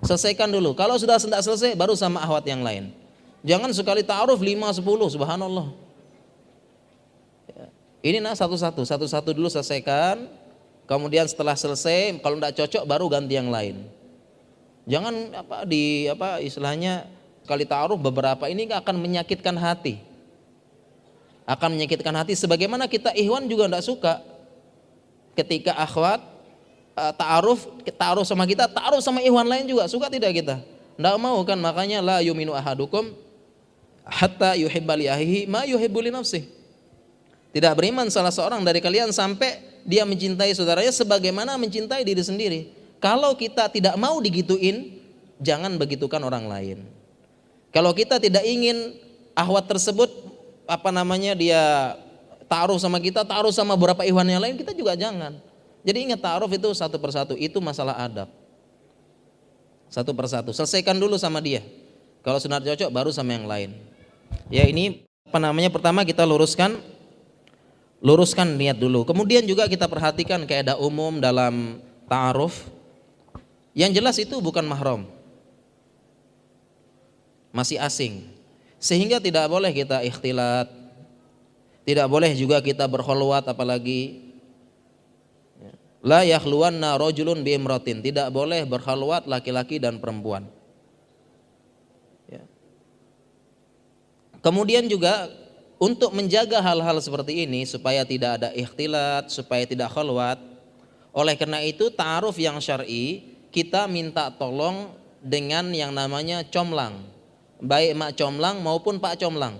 Selesaikan 0.05 0.47
dulu. 0.53 0.77
Kalau 0.77 0.95
sudah 1.01 1.17
tidak 1.17 1.41
selesai 1.41 1.73
baru 1.73 1.97
sama 1.97 2.21
akhwat 2.21 2.45
yang 2.45 2.61
lain. 2.61 2.93
Jangan 3.45 3.69
sekali 3.73 4.01
ta'aruf 4.05 4.37
5 4.37 4.81
10 4.81 5.13
subhanallah. 5.17 5.67
Ini 8.05 8.21
nah 8.21 8.37
satu-satu, 8.37 8.85
satu-satu 8.85 9.33
dulu 9.33 9.49
selesaikan. 9.49 10.29
Kemudian 10.85 11.25
setelah 11.25 11.57
selesai, 11.57 12.21
kalau 12.21 12.37
tidak 12.37 12.53
cocok 12.53 12.83
baru 12.85 13.05
ganti 13.09 13.33
yang 13.33 13.49
lain. 13.49 13.89
Jangan 14.85 15.33
apa 15.33 15.65
di 15.65 16.05
apa 16.05 16.37
istilahnya 16.37 17.09
kali 17.49 17.65
taruh 17.65 17.97
beberapa 17.97 18.45
ini 18.45 18.69
akan 18.69 19.01
menyakitkan 19.01 19.57
hati. 19.57 19.97
Akan 21.49 21.73
menyakitkan 21.73 22.13
hati 22.13 22.37
sebagaimana 22.37 22.85
kita 22.85 23.09
ikhwan 23.17 23.49
juga 23.49 23.65
tidak 23.65 23.85
suka 23.85 24.13
ketika 25.33 25.73
akhwat 25.73 26.21
uh, 26.95 27.13
ta'aruf 27.13 27.67
ta'aruf 27.95 28.25
sama 28.25 28.47
kita, 28.49 28.65
ta'aruf 28.71 29.03
sama 29.03 29.21
ikhwan 29.21 29.45
lain 29.45 29.69
juga 29.69 29.85
suka 29.85 30.09
tidak 30.09 30.31
kita? 30.35 30.55
Tidak 30.95 31.15
mau 31.19 31.37
kan 31.43 31.59
makanya 31.59 31.99
la 31.99 32.17
yuminu 32.23 32.55
ahadukum 32.55 33.11
hatta 34.07 34.55
yuhibba 34.55 34.95
li 34.95 35.07
ma 35.45 35.67
yuhibbu 35.67 35.99
li 35.99 36.09
nafsihi 36.09 36.55
tidak 37.55 37.71
beriman 37.79 38.11
salah 38.11 38.35
seorang 38.35 38.67
dari 38.67 38.83
kalian 38.83 39.15
sampai 39.15 39.63
dia 39.87 40.03
mencintai 40.03 40.51
saudaranya 40.51 40.91
sebagaimana 40.91 41.55
mencintai 41.55 42.03
diri 42.03 42.19
sendiri. 42.19 42.59
Kalau 42.99 43.31
kita 43.31 43.71
tidak 43.71 43.95
mau 43.95 44.19
digituin, 44.19 44.99
jangan 45.39 45.79
begitukan 45.79 46.19
orang 46.19 46.51
lain. 46.51 46.83
Kalau 47.71 47.95
kita 47.95 48.19
tidak 48.19 48.43
ingin 48.43 48.99
ahwat 49.31 49.71
tersebut 49.71 50.11
apa 50.67 50.91
namanya 50.91 51.31
dia 51.31 51.95
taruh 52.51 52.75
sama 52.75 52.99
kita, 52.99 53.23
taruh 53.23 53.55
sama 53.55 53.79
beberapa 53.79 54.03
ikhwan 54.03 54.27
yang 54.27 54.43
lain, 54.43 54.59
kita 54.59 54.75
juga 54.75 54.99
jangan. 54.99 55.39
Jadi 55.85 56.09
ingat 56.09 56.19
taruh 56.25 56.49
itu 56.49 56.69
satu 56.73 56.97
persatu, 56.97 57.37
itu 57.37 57.61
masalah 57.61 57.93
adab. 58.01 58.29
Satu 59.85 60.17
persatu, 60.17 60.49
selesaikan 60.49 60.97
dulu 60.97 61.13
sama 61.21 61.37
dia. 61.37 61.61
Kalau 62.25 62.41
sudah 62.41 62.57
cocok 62.57 62.89
baru 62.89 63.13
sama 63.13 63.37
yang 63.37 63.45
lain. 63.45 63.77
Ya 64.49 64.65
ini 64.65 65.05
apa 65.29 65.37
namanya 65.37 65.69
pertama 65.69 66.01
kita 66.01 66.25
luruskan 66.25 66.81
luruskan 68.01 68.57
niat 68.57 68.81
dulu. 68.81 69.05
Kemudian 69.05 69.45
juga 69.45 69.69
kita 69.69 69.85
perhatikan 69.85 70.41
kaidah 70.49 70.73
umum 70.81 71.21
dalam 71.21 71.77
ta'aruf. 72.09 72.65
Yang 73.77 73.91
jelas 74.01 74.15
itu 74.17 74.35
bukan 74.41 74.65
mahram. 74.65 75.05
Masih 77.53 77.77
asing. 77.77 78.25
Sehingga 78.81 79.21
tidak 79.21 79.45
boleh 79.45 79.69
kita 79.69 80.01
ikhtilat. 80.01 80.65
Tidak 81.85 82.09
boleh 82.09 82.33
juga 82.33 82.57
kita 82.57 82.89
berholwat 82.89 83.45
apalagi 83.45 84.24
La 86.05 86.21
yakhluwanna 86.21 87.01
rojulun 87.01 87.41
biimratin. 87.41 88.05
Tidak 88.05 88.29
boleh 88.29 88.61
berhalwat 88.69 89.25
laki-laki 89.25 89.81
dan 89.81 89.97
perempuan. 89.97 90.45
Ya. 92.29 92.45
Kemudian 94.45 94.85
juga 94.85 95.33
untuk 95.81 96.13
menjaga 96.13 96.61
hal-hal 96.61 97.01
seperti 97.01 97.49
ini 97.49 97.65
supaya 97.65 98.05
tidak 98.05 98.37
ada 98.37 98.49
ikhtilat, 98.53 99.33
supaya 99.33 99.65
tidak 99.65 99.89
khalwat. 99.89 100.37
Oleh 101.09 101.33
karena 101.33 101.65
itu 101.65 101.89
ta'aruf 101.89 102.37
yang 102.37 102.61
syar'i 102.61 103.33
kita 103.49 103.89
minta 103.89 104.29
tolong 104.29 104.93
dengan 105.25 105.73
yang 105.73 105.89
namanya 105.89 106.45
comlang. 106.53 107.01
Baik 107.57 107.97
mak 107.97 108.11
comlang 108.13 108.61
maupun 108.61 109.01
pak 109.01 109.17
comlang. 109.17 109.57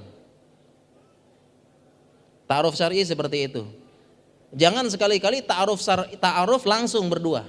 Ta'aruf 2.46 2.78
syar'i 2.78 3.02
seperti 3.02 3.50
itu. 3.50 3.66
Jangan 4.54 4.86
sekali-kali 4.92 5.42
ta'aruf 5.42 5.82
ta'aruf 6.22 6.64
langsung 6.70 7.10
berdua. 7.10 7.48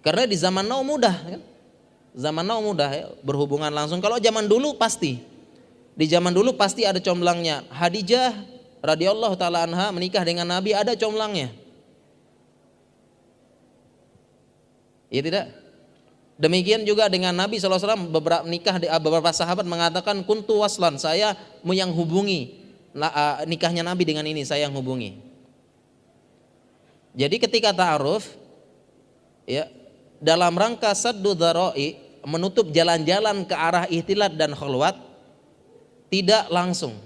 Karena 0.00 0.24
di 0.24 0.36
zaman 0.36 0.64
now 0.64 0.80
mudah 0.80 1.12
kan? 1.12 1.40
Zaman 2.10 2.42
now 2.42 2.58
mudah 2.58 2.90
ya, 2.90 3.06
berhubungan 3.22 3.70
langsung. 3.70 4.02
Kalau 4.02 4.18
zaman 4.18 4.48
dulu 4.48 4.74
pasti 4.74 5.20
di 5.94 6.06
zaman 6.08 6.32
dulu 6.32 6.56
pasti 6.56 6.88
ada 6.88 6.98
comblangnya. 6.98 7.62
Hadijah 7.68 8.32
radhiyallahu 8.80 9.36
taala 9.36 9.68
anha 9.68 9.92
menikah 9.92 10.24
dengan 10.24 10.48
Nabi 10.48 10.72
ada 10.72 10.96
comblangnya. 10.96 11.52
Iya 15.10 15.22
tidak? 15.26 15.46
Demikian 16.40 16.88
juga 16.88 17.12
dengan 17.12 17.36
Nabi 17.36 17.60
SAW 17.60 18.08
beberapa 18.08 18.40
nikah 18.48 18.80
beberapa 18.96 19.28
sahabat 19.28 19.68
mengatakan 19.68 20.24
kuntu 20.24 20.64
waslan 20.64 20.96
saya 20.96 21.36
yang 21.68 21.92
hubungi 21.92 22.59
nikahnya 23.46 23.86
Nabi 23.86 24.02
dengan 24.06 24.26
ini 24.26 24.42
saya 24.42 24.66
yang 24.66 24.74
hubungi. 24.74 25.18
Jadi 27.14 27.36
ketika 27.42 27.74
ta'aruf 27.74 28.26
ya 29.46 29.66
dalam 30.22 30.54
rangka 30.54 30.94
saddu 30.94 31.34
dharai 31.34 31.98
menutup 32.22 32.70
jalan-jalan 32.70 33.42
ke 33.48 33.54
arah 33.56 33.86
ihtilat 33.90 34.36
dan 34.36 34.54
khulwat 34.54 34.94
tidak 36.10 36.50
langsung. 36.50 36.98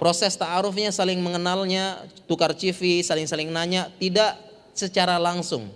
Proses 0.00 0.34
ta'arufnya 0.34 0.90
saling 0.90 1.22
mengenalnya, 1.22 2.02
tukar 2.26 2.50
civi, 2.58 3.06
saling-saling 3.06 3.54
nanya, 3.54 3.86
tidak 4.02 4.34
secara 4.74 5.14
langsung. 5.14 5.70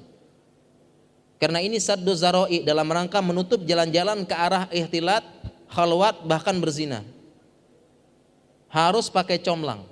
Karena 1.37 1.61
ini 1.63 1.77
saddu 1.79 2.17
zaroi 2.17 2.65
dalam 2.65 2.89
rangka 2.89 3.21
menutup 3.23 3.63
jalan-jalan 3.63 4.25
ke 4.27 4.35
arah 4.35 4.67
ihtilat, 4.73 5.23
khalwat, 5.71 6.25
bahkan 6.27 6.59
berzina. 6.59 7.05
Harus 8.71 9.07
pakai 9.09 9.39
comlang 9.41 9.87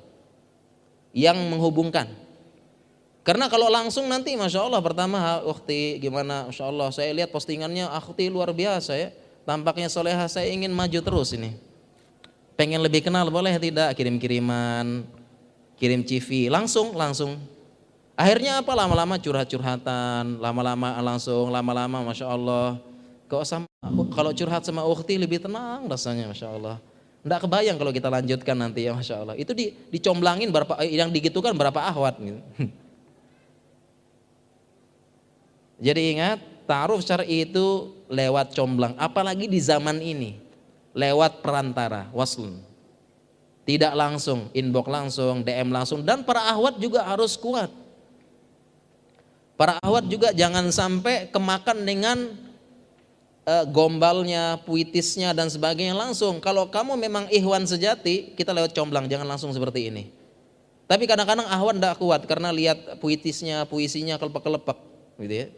yang 1.14 1.38
menghubungkan. 1.48 2.10
Karena 3.24 3.48
kalau 3.48 3.72
langsung 3.72 4.04
nanti 4.04 4.36
Masya 4.36 4.68
Allah 4.68 4.84
pertama 4.84 5.40
ukti 5.48 5.96
gimana 5.96 6.52
Masya 6.52 6.64
Allah 6.68 6.92
saya 6.92 7.08
lihat 7.16 7.32
postingannya 7.32 7.88
akhti 7.88 8.28
luar 8.28 8.52
biasa 8.52 8.92
ya. 9.00 9.08
Tampaknya 9.48 9.88
soleha 9.88 10.28
saya 10.28 10.52
ingin 10.52 10.74
maju 10.74 11.00
terus 11.00 11.32
ini. 11.32 11.56
Pengen 12.54 12.84
lebih 12.84 13.00
kenal 13.00 13.32
boleh 13.32 13.56
tidak? 13.56 13.96
Kirim-kiriman, 13.96 15.08
kirim 15.80 16.04
CV, 16.04 16.52
langsung, 16.52 16.94
langsung. 16.94 17.40
Akhirnya 18.14 18.62
apa? 18.62 18.72
Lama-lama 18.78 19.18
curhat-curhatan, 19.18 20.38
lama-lama 20.38 20.94
langsung, 21.02 21.50
lama-lama 21.50 22.06
Masya 22.06 22.30
Allah. 22.30 22.78
Kok 23.26 23.42
sama, 23.42 23.66
kalau 24.14 24.30
curhat 24.30 24.62
sama 24.62 24.86
ukti 24.86 25.18
lebih 25.18 25.42
tenang 25.42 25.90
rasanya 25.90 26.30
Masya 26.30 26.48
Allah. 26.54 26.76
Tidak 27.24 27.40
kebayang 27.40 27.80
kalau 27.80 27.88
kita 27.88 28.12
lanjutkan 28.12 28.52
nanti 28.52 28.84
ya 28.84 28.92
Masya 28.92 29.24
Allah. 29.24 29.32
Itu 29.40 29.56
di, 29.56 29.72
dicomblangin 29.88 30.52
berapa, 30.52 30.76
yang 30.84 31.08
digitukan 31.08 31.56
berapa 31.56 31.80
ahwat 31.88 32.20
gitu. 32.20 32.40
Jadi 35.88 36.00
ingat, 36.16 36.38
ta'aruf 36.68 37.00
syar'i 37.00 37.48
itu 37.48 37.96
lewat 38.12 38.52
comblang. 38.52 38.92
Apalagi 39.00 39.48
di 39.48 39.56
zaman 39.56 40.04
ini 40.04 40.36
lewat 40.92 41.40
perantara 41.40 42.12
waslun. 42.12 42.60
Tidak 43.64 43.96
langsung, 43.96 44.52
inbox 44.52 44.86
langsung, 44.92 45.40
DM 45.40 45.72
langsung 45.72 46.04
dan 46.04 46.20
para 46.28 46.44
ahwat 46.52 46.76
juga 46.76 47.08
harus 47.08 47.40
kuat. 47.40 47.72
Para 49.56 49.80
ahwat 49.80 50.04
juga 50.12 50.36
jangan 50.36 50.68
sampai 50.68 51.32
kemakan 51.32 51.88
dengan 51.88 52.36
uh, 53.44 53.64
gombalnya, 53.68 54.60
puitisnya 54.64 55.32
dan 55.36 55.48
sebagainya 55.48 55.94
langsung. 55.94 56.40
Kalau 56.40 56.68
kamu 56.68 56.96
memang 56.98 57.24
ihwan 57.30 57.64
sejati, 57.64 58.34
kita 58.36 58.50
lewat 58.50 58.72
comblang, 58.72 59.06
jangan 59.08 59.28
langsung 59.28 59.52
seperti 59.52 59.88
ini. 59.92 60.10
Tapi 60.84 61.08
kadang-kadang 61.08 61.48
ahwan 61.48 61.80
tidak 61.80 61.96
kuat 61.96 62.28
karena 62.28 62.52
lihat 62.52 63.00
puitisnya, 63.00 63.64
puisinya 63.64 64.20
kelepek-kelepek, 64.20 64.78
gitu 65.24 65.34
ya. 65.34 65.48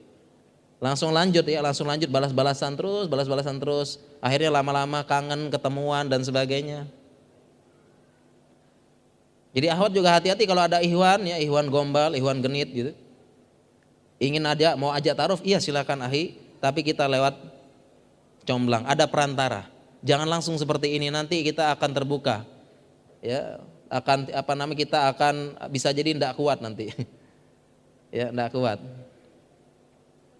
Langsung 0.76 1.10
lanjut 1.10 1.42
ya, 1.42 1.64
langsung 1.64 1.88
lanjut 1.88 2.06
balas-balasan 2.12 2.76
terus, 2.76 3.08
balas-balasan 3.08 3.56
terus. 3.56 3.98
Akhirnya 4.20 4.52
lama-lama 4.52 5.02
kangen, 5.02 5.48
ketemuan 5.48 6.06
dan 6.06 6.20
sebagainya. 6.22 6.84
Jadi 9.56 9.72
ahwat 9.72 9.88
juga 9.96 10.12
hati-hati 10.12 10.44
kalau 10.44 10.68
ada 10.68 10.84
ihwan 10.84 11.24
ya, 11.24 11.40
ihwan 11.40 11.72
gombal, 11.72 12.12
ihwan 12.12 12.44
genit 12.44 12.68
gitu. 12.68 12.92
Ingin 14.20 14.44
aja 14.44 14.76
mau 14.76 14.92
ajak 14.92 15.16
taruh, 15.16 15.40
iya 15.40 15.56
silakan 15.56 16.04
ahi, 16.04 16.36
tapi 16.60 16.84
kita 16.84 17.08
lewat 17.08 17.55
comblang, 18.46 18.86
ada 18.86 19.04
perantara. 19.10 19.66
Jangan 20.06 20.30
langsung 20.30 20.54
seperti 20.54 20.94
ini 20.94 21.10
nanti 21.10 21.42
kita 21.42 21.74
akan 21.74 21.90
terbuka. 21.90 22.46
Ya, 23.18 23.58
akan 23.90 24.30
apa 24.30 24.52
namanya 24.54 24.78
kita 24.78 24.98
akan 25.10 25.58
bisa 25.68 25.90
jadi 25.90 26.14
tidak 26.14 26.38
kuat 26.38 26.62
nanti. 26.62 26.94
ya, 28.16 28.30
tidak 28.30 28.54
kuat. 28.54 28.78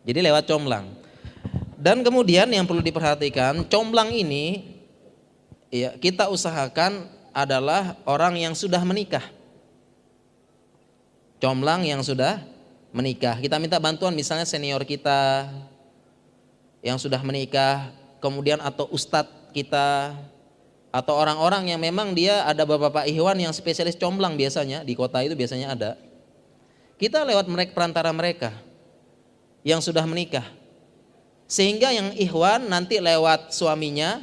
Jadi 0.07 0.19
lewat 0.23 0.47
comblang. 0.47 0.87
Dan 1.77 2.07
kemudian 2.07 2.47
yang 2.49 2.65
perlu 2.65 2.81
diperhatikan, 2.81 3.67
comblang 3.67 4.15
ini 4.15 4.75
ya 5.69 5.99
kita 5.99 6.31
usahakan 6.31 7.11
adalah 7.35 7.99
orang 8.09 8.39
yang 8.39 8.55
sudah 8.55 8.81
menikah. 8.87 9.23
Comblang 11.37 11.85
yang 11.85 12.01
sudah 12.01 12.41
menikah. 12.97 13.37
Kita 13.37 13.61
minta 13.61 13.77
bantuan 13.77 14.17
misalnya 14.17 14.49
senior 14.49 14.81
kita 14.89 15.51
yang 16.87 17.03
sudah 17.03 17.19
menikah, 17.27 17.91
kemudian 18.23 18.63
atau 18.63 18.87
ustadz 18.95 19.51
kita 19.51 20.15
atau 20.95 21.19
orang-orang 21.19 21.75
yang 21.75 21.83
memang 21.83 22.15
dia 22.15 22.47
ada 22.47 22.63
bapak-bapak 22.63 23.11
ihwan 23.11 23.35
yang 23.35 23.51
spesialis 23.51 23.99
comblang 23.99 24.39
biasanya 24.39 24.87
di 24.87 24.95
kota 24.95 25.19
itu 25.27 25.35
biasanya 25.35 25.75
ada. 25.75 25.91
Kita 26.95 27.27
lewat 27.27 27.51
mereka 27.51 27.75
perantara 27.75 28.15
mereka 28.15 28.55
yang 29.67 29.83
sudah 29.83 30.07
menikah. 30.07 30.47
Sehingga 31.51 31.91
yang 31.91 32.15
ikhwan 32.15 32.71
nanti 32.71 33.03
lewat 33.03 33.51
suaminya, 33.51 34.23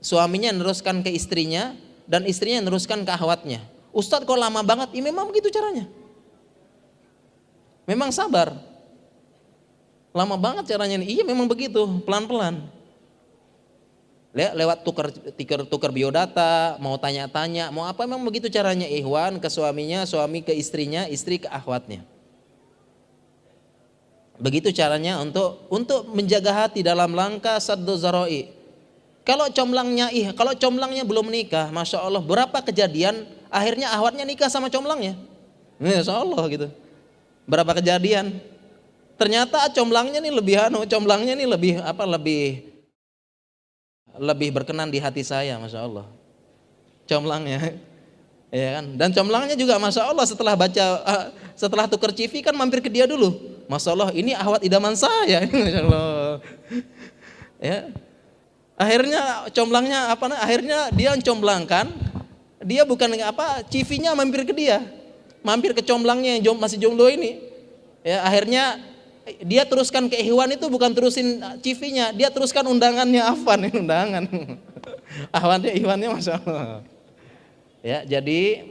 suaminya 0.00 0.48
meneruskan 0.56 1.04
ke 1.04 1.12
istrinya, 1.12 1.76
dan 2.08 2.24
istrinya 2.24 2.64
meneruskan 2.64 3.04
ke 3.04 3.12
ahwatnya. 3.12 3.60
Ustadz 3.92 4.24
kok 4.24 4.40
lama 4.40 4.64
banget? 4.64 4.96
Ya 4.96 5.04
memang 5.04 5.28
begitu 5.28 5.52
caranya. 5.52 5.84
Memang 7.84 8.12
sabar. 8.12 8.67
Lama 10.18 10.34
banget 10.34 10.74
caranya 10.74 10.98
ini. 10.98 11.14
Iya 11.14 11.22
memang 11.22 11.46
begitu, 11.46 11.78
pelan-pelan. 12.02 12.66
Le 14.34 14.50
lewat 14.58 14.82
tukar, 14.82 15.14
tukar, 15.14 15.62
tukar 15.70 15.90
biodata, 15.94 16.74
mau 16.82 16.98
tanya-tanya, 16.98 17.70
mau 17.70 17.86
apa 17.86 18.02
memang 18.02 18.26
begitu 18.26 18.50
caranya 18.50 18.90
ikhwan 18.90 19.38
ke 19.38 19.46
suaminya, 19.46 20.02
suami 20.02 20.42
ke 20.42 20.50
istrinya, 20.50 21.06
istri 21.06 21.38
ke 21.38 21.46
ahwatnya. 21.46 22.02
Begitu 24.42 24.74
caranya 24.74 25.22
untuk 25.22 25.66
untuk 25.70 26.10
menjaga 26.10 26.66
hati 26.66 26.82
dalam 26.82 27.14
langkah 27.14 27.62
saddu 27.62 27.94
zaroi. 27.94 28.50
Kalau 29.22 29.46
comblangnya 29.54 30.10
ih, 30.10 30.34
kalau 30.34 30.50
comblangnya 30.58 31.06
belum 31.06 31.30
menikah, 31.30 31.70
masya 31.70 32.02
Allah 32.02 32.22
berapa 32.22 32.58
kejadian 32.62 33.22
akhirnya 33.54 33.94
ahwatnya 33.94 34.26
nikah 34.26 34.50
sama 34.50 34.66
comblangnya. 34.66 35.14
Masya 35.78 36.10
Allah 36.10 36.42
gitu. 36.50 36.68
Berapa 37.46 37.70
kejadian? 37.78 38.57
Ternyata 39.18 39.66
comblangnya 39.74 40.22
nih 40.22 40.30
lebih 40.30 40.56
anu, 40.62 40.86
comblangnya 40.86 41.34
nih 41.34 41.48
lebih 41.50 41.72
apa 41.82 42.06
lebih 42.06 42.62
lebih 44.14 44.54
berkenan 44.54 44.86
di 44.86 45.02
hati 45.02 45.26
saya, 45.26 45.58
masya 45.58 45.82
Allah. 45.82 46.06
Comblangnya, 47.10 47.74
ya 48.54 48.78
kan? 48.78 48.94
Dan 48.94 49.10
comblangnya 49.10 49.58
juga 49.58 49.74
masya 49.82 50.06
Allah 50.06 50.22
setelah 50.22 50.54
baca 50.54 50.84
uh, 51.02 51.24
setelah 51.58 51.90
tukar 51.90 52.14
CV 52.14 52.46
kan 52.46 52.54
mampir 52.54 52.78
ke 52.78 52.86
dia 52.86 53.10
dulu. 53.10 53.34
Masya 53.66 53.90
Allah 53.90 54.10
ini 54.14 54.38
ahwat 54.38 54.62
idaman 54.62 54.94
saya. 54.94 55.42
Masya 55.50 55.80
Allah. 55.82 56.38
Ya. 57.58 57.90
Akhirnya 58.78 59.50
comblangnya 59.50 60.14
apa? 60.14 60.30
Akhirnya 60.38 60.94
dia 60.94 61.18
comblangkan. 61.18 61.90
Dia 62.62 62.86
bukan 62.86 63.18
apa? 63.18 63.66
CV-nya 63.66 64.14
mampir 64.14 64.46
ke 64.46 64.54
dia. 64.54 64.78
Mampir 65.42 65.74
ke 65.74 65.82
comblangnya 65.82 66.38
yang 66.38 66.54
masih 66.54 66.78
jomblo 66.78 67.10
ini. 67.10 67.42
Ya, 68.06 68.22
akhirnya 68.22 68.78
dia 69.44 69.62
teruskan 69.68 70.08
ke 70.08 70.16
Ikhwan 70.20 70.52
itu 70.54 70.66
bukan 70.68 70.90
terusin 70.92 71.40
CV-nya, 71.60 72.12
dia 72.16 72.28
teruskan 72.28 72.66
undangannya 72.66 73.22
Afan, 73.22 73.68
undangan. 73.68 74.24
Ahwannya 75.36 75.72
Ikhwannya 75.76 76.08
Masya 76.14 76.34
Allah. 76.42 76.82
Ya, 77.80 78.04
jadi 78.04 78.66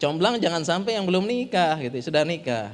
Comblang 0.00 0.40
jangan 0.40 0.64
sampai 0.64 0.96
yang 0.96 1.04
belum 1.04 1.28
nikah 1.28 1.76
gitu, 1.84 2.08
sudah 2.08 2.24
nikah. 2.24 2.72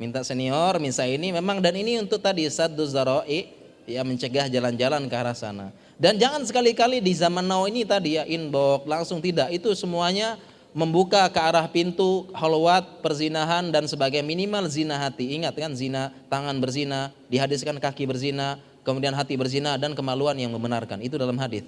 Minta 0.00 0.24
senior, 0.24 0.80
minta 0.80 1.04
ini 1.04 1.36
memang 1.36 1.60
dan 1.60 1.76
ini 1.76 2.00
untuk 2.00 2.16
tadi 2.24 2.48
saddu 2.48 2.88
zaroi 2.88 3.52
ya 3.84 4.00
mencegah 4.00 4.48
jalan-jalan 4.48 5.04
ke 5.04 5.12
arah 5.12 5.36
sana. 5.36 5.68
Dan 6.00 6.16
jangan 6.16 6.48
sekali-kali 6.48 7.04
di 7.04 7.12
zaman 7.12 7.44
now 7.44 7.68
ini 7.68 7.84
tadi 7.84 8.16
ya 8.16 8.24
inbox 8.24 8.88
langsung 8.88 9.20
tidak. 9.20 9.52
Itu 9.52 9.76
semuanya 9.76 10.40
membuka 10.78 11.26
ke 11.26 11.42
arah 11.42 11.66
pintu 11.66 12.30
halwat, 12.30 13.02
perzinahan 13.02 13.74
dan 13.74 13.90
sebagai 13.90 14.22
minimal 14.22 14.70
zina 14.70 14.94
hati. 14.94 15.34
Ingat 15.34 15.58
kan 15.58 15.74
zina 15.74 16.14
tangan 16.30 16.54
berzina, 16.62 17.10
dihadiskan 17.26 17.82
kaki 17.82 18.06
berzina, 18.06 18.62
kemudian 18.86 19.10
hati 19.10 19.34
berzina 19.34 19.74
dan 19.74 19.98
kemaluan 19.98 20.38
yang 20.38 20.54
membenarkan. 20.54 21.02
Itu 21.02 21.18
dalam 21.18 21.34
hadis. 21.42 21.66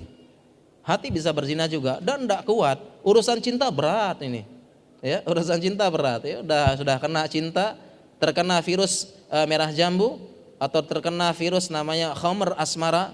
Hati 0.87 1.11
bisa 1.11 1.35
berzina 1.35 1.67
juga 1.67 1.99
dan 1.99 2.23
tidak 2.23 2.47
kuat. 2.47 2.79
Urusan 3.03 3.43
cinta 3.43 3.67
berat 3.75 4.23
ini. 4.23 4.47
Ya, 5.03 5.27
urusan 5.27 5.59
cinta 5.59 5.91
berat 5.91 6.23
ya. 6.23 6.39
Sudah 6.47 6.65
sudah 6.79 6.97
kena 7.03 7.27
cinta, 7.27 7.75
terkena 8.23 8.63
virus 8.63 9.11
e, 9.27 9.39
merah 9.51 9.75
jambu 9.75 10.23
atau 10.63 10.87
terkena 10.87 11.35
virus 11.35 11.67
namanya 11.67 12.15
homer 12.15 12.55
asmara. 12.55 13.11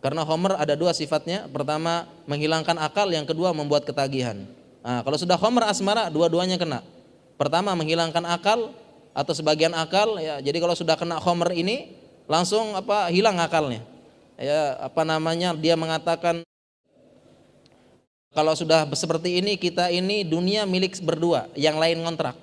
Karena 0.00 0.24
homer 0.24 0.56
ada 0.56 0.72
dua 0.72 0.96
sifatnya. 0.96 1.50
Pertama 1.52 2.08
menghilangkan 2.24 2.80
akal, 2.80 3.12
yang 3.12 3.28
kedua 3.28 3.52
membuat 3.52 3.84
ketagihan. 3.84 4.57
Nah, 4.82 5.02
kalau 5.02 5.18
sudah 5.18 5.36
homer 5.36 5.66
asmara, 5.66 6.08
dua-duanya 6.08 6.56
kena. 6.56 6.80
Pertama 7.38 7.74
menghilangkan 7.74 8.24
akal 8.26 8.74
atau 9.14 9.32
sebagian 9.34 9.74
akal, 9.74 10.18
ya. 10.18 10.38
Jadi 10.38 10.58
kalau 10.58 10.74
sudah 10.74 10.94
kena 10.94 11.18
homer 11.18 11.54
ini, 11.54 11.98
langsung 12.30 12.74
apa 12.78 13.10
hilang 13.10 13.38
akalnya. 13.38 13.82
Ya, 14.38 14.78
apa 14.78 15.02
namanya? 15.02 15.54
Dia 15.54 15.74
mengatakan 15.74 16.46
kalau 18.30 18.54
sudah 18.54 18.86
seperti 18.94 19.42
ini 19.42 19.58
kita 19.58 19.90
ini 19.90 20.22
dunia 20.22 20.62
milik 20.62 21.00
berdua, 21.02 21.50
yang 21.58 21.80
lain 21.80 22.04
ngontrak. 22.06 22.38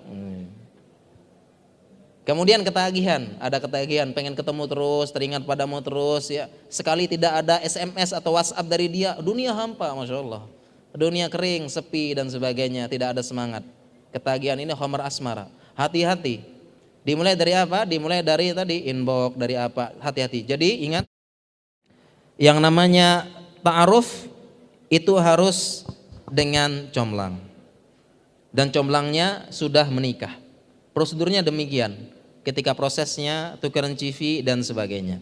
Kemudian 2.26 2.66
ketagihan, 2.66 3.38
ada 3.38 3.62
ketagihan, 3.62 4.10
pengen 4.10 4.34
ketemu 4.34 4.66
terus, 4.66 5.14
teringat 5.14 5.46
padamu 5.46 5.78
terus 5.86 6.26
ya. 6.34 6.50
Sekali 6.74 7.06
tidak 7.06 7.46
ada 7.46 7.62
SMS 7.62 8.18
atau 8.18 8.34
WhatsApp 8.34 8.66
dari 8.66 8.90
dia, 8.90 9.14
dunia 9.22 9.54
hampa, 9.54 9.94
masya 9.94 10.26
Allah. 10.26 10.42
Dunia 10.96 11.28
kering, 11.28 11.68
sepi 11.68 12.16
dan 12.16 12.32
sebagainya, 12.32 12.88
tidak 12.88 13.12
ada 13.12 13.20
semangat. 13.20 13.68
Ketagihan 14.16 14.56
ini 14.56 14.72
homer 14.72 15.04
asmara. 15.04 15.52
Hati-hati. 15.76 16.40
Dimulai 17.04 17.36
dari 17.36 17.52
apa? 17.52 17.84
Dimulai 17.84 18.24
dari 18.24 18.56
tadi 18.56 18.88
inbox, 18.88 19.36
dari 19.36 19.60
apa? 19.60 19.92
Hati-hati. 20.00 20.48
Jadi 20.48 20.88
ingat, 20.88 21.04
yang 22.40 22.64
namanya 22.64 23.28
ta'aruf 23.60 24.32
itu 24.88 25.14
harus 25.20 25.84
dengan 26.32 26.88
comblang. 26.96 27.44
Dan 28.56 28.72
comblangnya 28.72 29.52
sudah 29.52 29.84
menikah. 29.92 30.32
Prosedurnya 30.96 31.44
demikian 31.44 31.92
ketika 32.48 32.72
prosesnya 32.72 33.60
tukeran 33.60 34.00
CV 34.00 34.40
dan 34.40 34.64
sebagainya. 34.64 35.20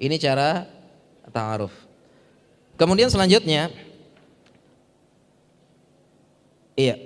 Ini 0.00 0.16
cara 0.16 0.64
ta'aruf. 1.28 1.74
Kemudian 2.80 3.12
selanjutnya 3.12 3.68
iya. 6.78 6.96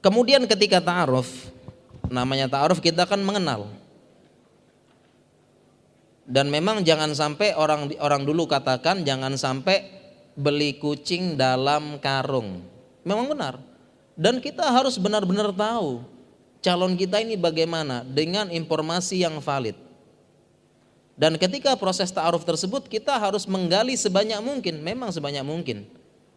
Kemudian 0.00 0.48
ketika 0.48 0.80
ta'aruf 0.80 1.52
namanya 2.08 2.48
ta'aruf 2.48 2.80
kita 2.80 3.04
akan 3.04 3.20
mengenal. 3.20 3.68
Dan 6.26 6.50
memang 6.50 6.82
jangan 6.82 7.14
sampai 7.14 7.54
orang 7.54 7.94
orang 8.02 8.26
dulu 8.26 8.50
katakan 8.50 9.06
jangan 9.06 9.38
sampai 9.38 9.86
beli 10.34 10.74
kucing 10.74 11.38
dalam 11.38 12.02
karung. 12.02 12.66
Memang 13.06 13.30
benar. 13.30 13.54
Dan 14.18 14.42
kita 14.42 14.66
harus 14.66 14.98
benar-benar 14.98 15.54
tahu 15.54 16.02
calon 16.64 16.98
kita 16.98 17.22
ini 17.22 17.38
bagaimana 17.38 18.02
dengan 18.02 18.50
informasi 18.50 19.22
yang 19.22 19.38
valid. 19.38 19.78
Dan 21.16 21.38
ketika 21.40 21.78
proses 21.78 22.10
ta'aruf 22.12 22.44
tersebut 22.44 22.90
kita 22.90 23.16
harus 23.16 23.46
menggali 23.48 23.96
sebanyak 23.96 24.42
mungkin, 24.42 24.82
memang 24.82 25.14
sebanyak 25.14 25.46
mungkin 25.46 25.86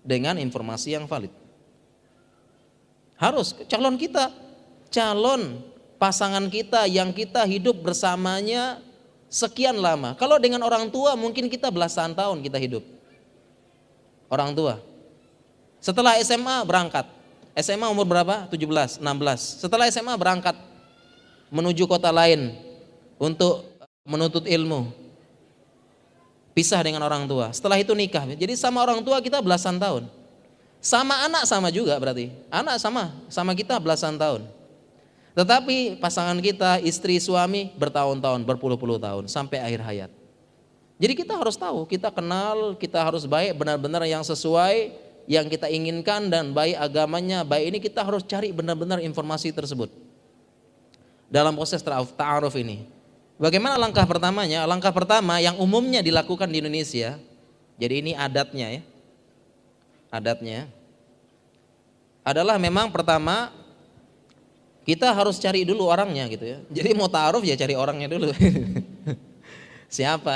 dengan 0.06 0.38
informasi 0.38 0.96
yang 0.96 1.10
valid. 1.10 1.34
Harus 3.20 3.52
calon 3.68 4.00
kita, 4.00 4.32
calon 4.88 5.60
pasangan 6.00 6.48
kita 6.48 6.88
yang 6.88 7.12
kita 7.12 7.44
hidup 7.44 7.76
bersamanya 7.84 8.80
sekian 9.28 9.76
lama. 9.76 10.16
Kalau 10.16 10.40
dengan 10.40 10.64
orang 10.64 10.88
tua 10.88 11.20
mungkin 11.20 11.52
kita 11.52 11.68
belasan 11.68 12.16
tahun 12.16 12.40
kita 12.40 12.56
hidup. 12.56 12.82
Orang 14.32 14.56
tua. 14.56 14.80
Setelah 15.84 16.16
SMA 16.24 16.64
berangkat, 16.64 17.04
SMA 17.60 17.92
umur 17.92 18.08
berapa? 18.08 18.48
17, 18.48 19.04
16. 19.04 19.04
Setelah 19.68 19.86
SMA 19.92 20.16
berangkat 20.16 20.56
menuju 21.52 21.84
kota 21.92 22.14
lain 22.14 22.56
untuk 23.20 23.68
menuntut 24.08 24.48
ilmu. 24.48 24.96
Pisah 26.56 26.80
dengan 26.84 27.04
orang 27.04 27.28
tua. 27.28 27.52
Setelah 27.52 27.80
itu 27.80 27.92
nikah. 27.92 28.24
Jadi 28.32 28.56
sama 28.56 28.80
orang 28.84 29.04
tua 29.04 29.20
kita 29.20 29.44
belasan 29.44 29.76
tahun. 29.76 30.08
Sama 30.80 31.28
anak 31.28 31.44
sama 31.44 31.68
juga 31.70 32.00
berarti. 32.00 32.32
Anak 32.48 32.80
sama, 32.80 33.12
sama 33.28 33.52
kita 33.52 33.76
belasan 33.80 34.16
tahun. 34.16 34.48
Tetapi 35.36 36.00
pasangan 36.00 36.36
kita, 36.40 36.80
istri, 36.84 37.20
suami 37.20 37.72
bertahun-tahun, 37.76 38.44
berpuluh-puluh 38.44 39.00
tahun 39.00 39.28
sampai 39.28 39.60
akhir 39.60 39.82
hayat. 39.84 40.12
Jadi 41.00 41.14
kita 41.16 41.36
harus 41.36 41.56
tahu, 41.56 41.88
kita 41.88 42.12
kenal, 42.12 42.76
kita 42.76 43.00
harus 43.00 43.24
baik 43.24 43.56
benar-benar 43.56 44.04
yang 44.04 44.20
sesuai 44.20 44.92
yang 45.30 45.46
kita 45.48 45.70
inginkan 45.70 46.28
dan 46.28 46.52
baik 46.52 46.76
agamanya, 46.76 47.46
baik 47.46 47.66
ini 47.72 47.78
kita 47.80 48.02
harus 48.04 48.26
cari 48.26 48.50
benar-benar 48.50 49.00
informasi 49.00 49.54
tersebut. 49.54 49.94
Dalam 51.30 51.54
proses 51.54 51.86
ta'aruf 51.86 52.58
ini. 52.58 52.90
Bagaimana 53.38 53.78
langkah 53.78 54.04
pertamanya? 54.04 54.66
Langkah 54.66 54.92
pertama 54.92 55.40
yang 55.40 55.56
umumnya 55.62 56.02
dilakukan 56.02 56.50
di 56.50 56.60
Indonesia. 56.60 57.16
Jadi 57.80 57.94
ini 58.02 58.12
adatnya 58.18 58.68
ya. 58.76 58.82
Adatnya 60.10 60.66
adalah 62.26 62.58
memang 62.62 62.90
pertama 62.94 63.54
kita 64.86 65.14
harus 65.14 65.38
cari 65.38 65.62
dulu 65.62 65.86
orangnya 65.86 66.26
gitu 66.30 66.46
ya. 66.46 66.58
Jadi 66.82 66.98
mau 66.98 67.06
ta'aruf 67.06 67.46
ya 67.46 67.54
cari 67.54 67.78
orangnya 67.78 68.10
dulu. 68.10 68.34
Siapa? 69.96 70.34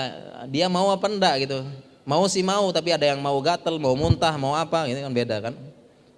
Dia 0.50 0.70
mau 0.70 0.90
apa 0.94 1.06
enggak 1.10 1.50
gitu. 1.50 1.66
Mau 2.04 2.28
sih 2.28 2.44
mau, 2.44 2.68
tapi 2.70 2.92
ada 2.92 3.08
yang 3.08 3.22
mau 3.24 3.38
gatel, 3.40 3.80
mau 3.80 3.96
muntah, 3.96 4.36
mau 4.36 4.54
apa, 4.58 4.86
ini 4.92 5.00
kan 5.00 5.14
beda 5.14 5.36
kan. 5.40 5.54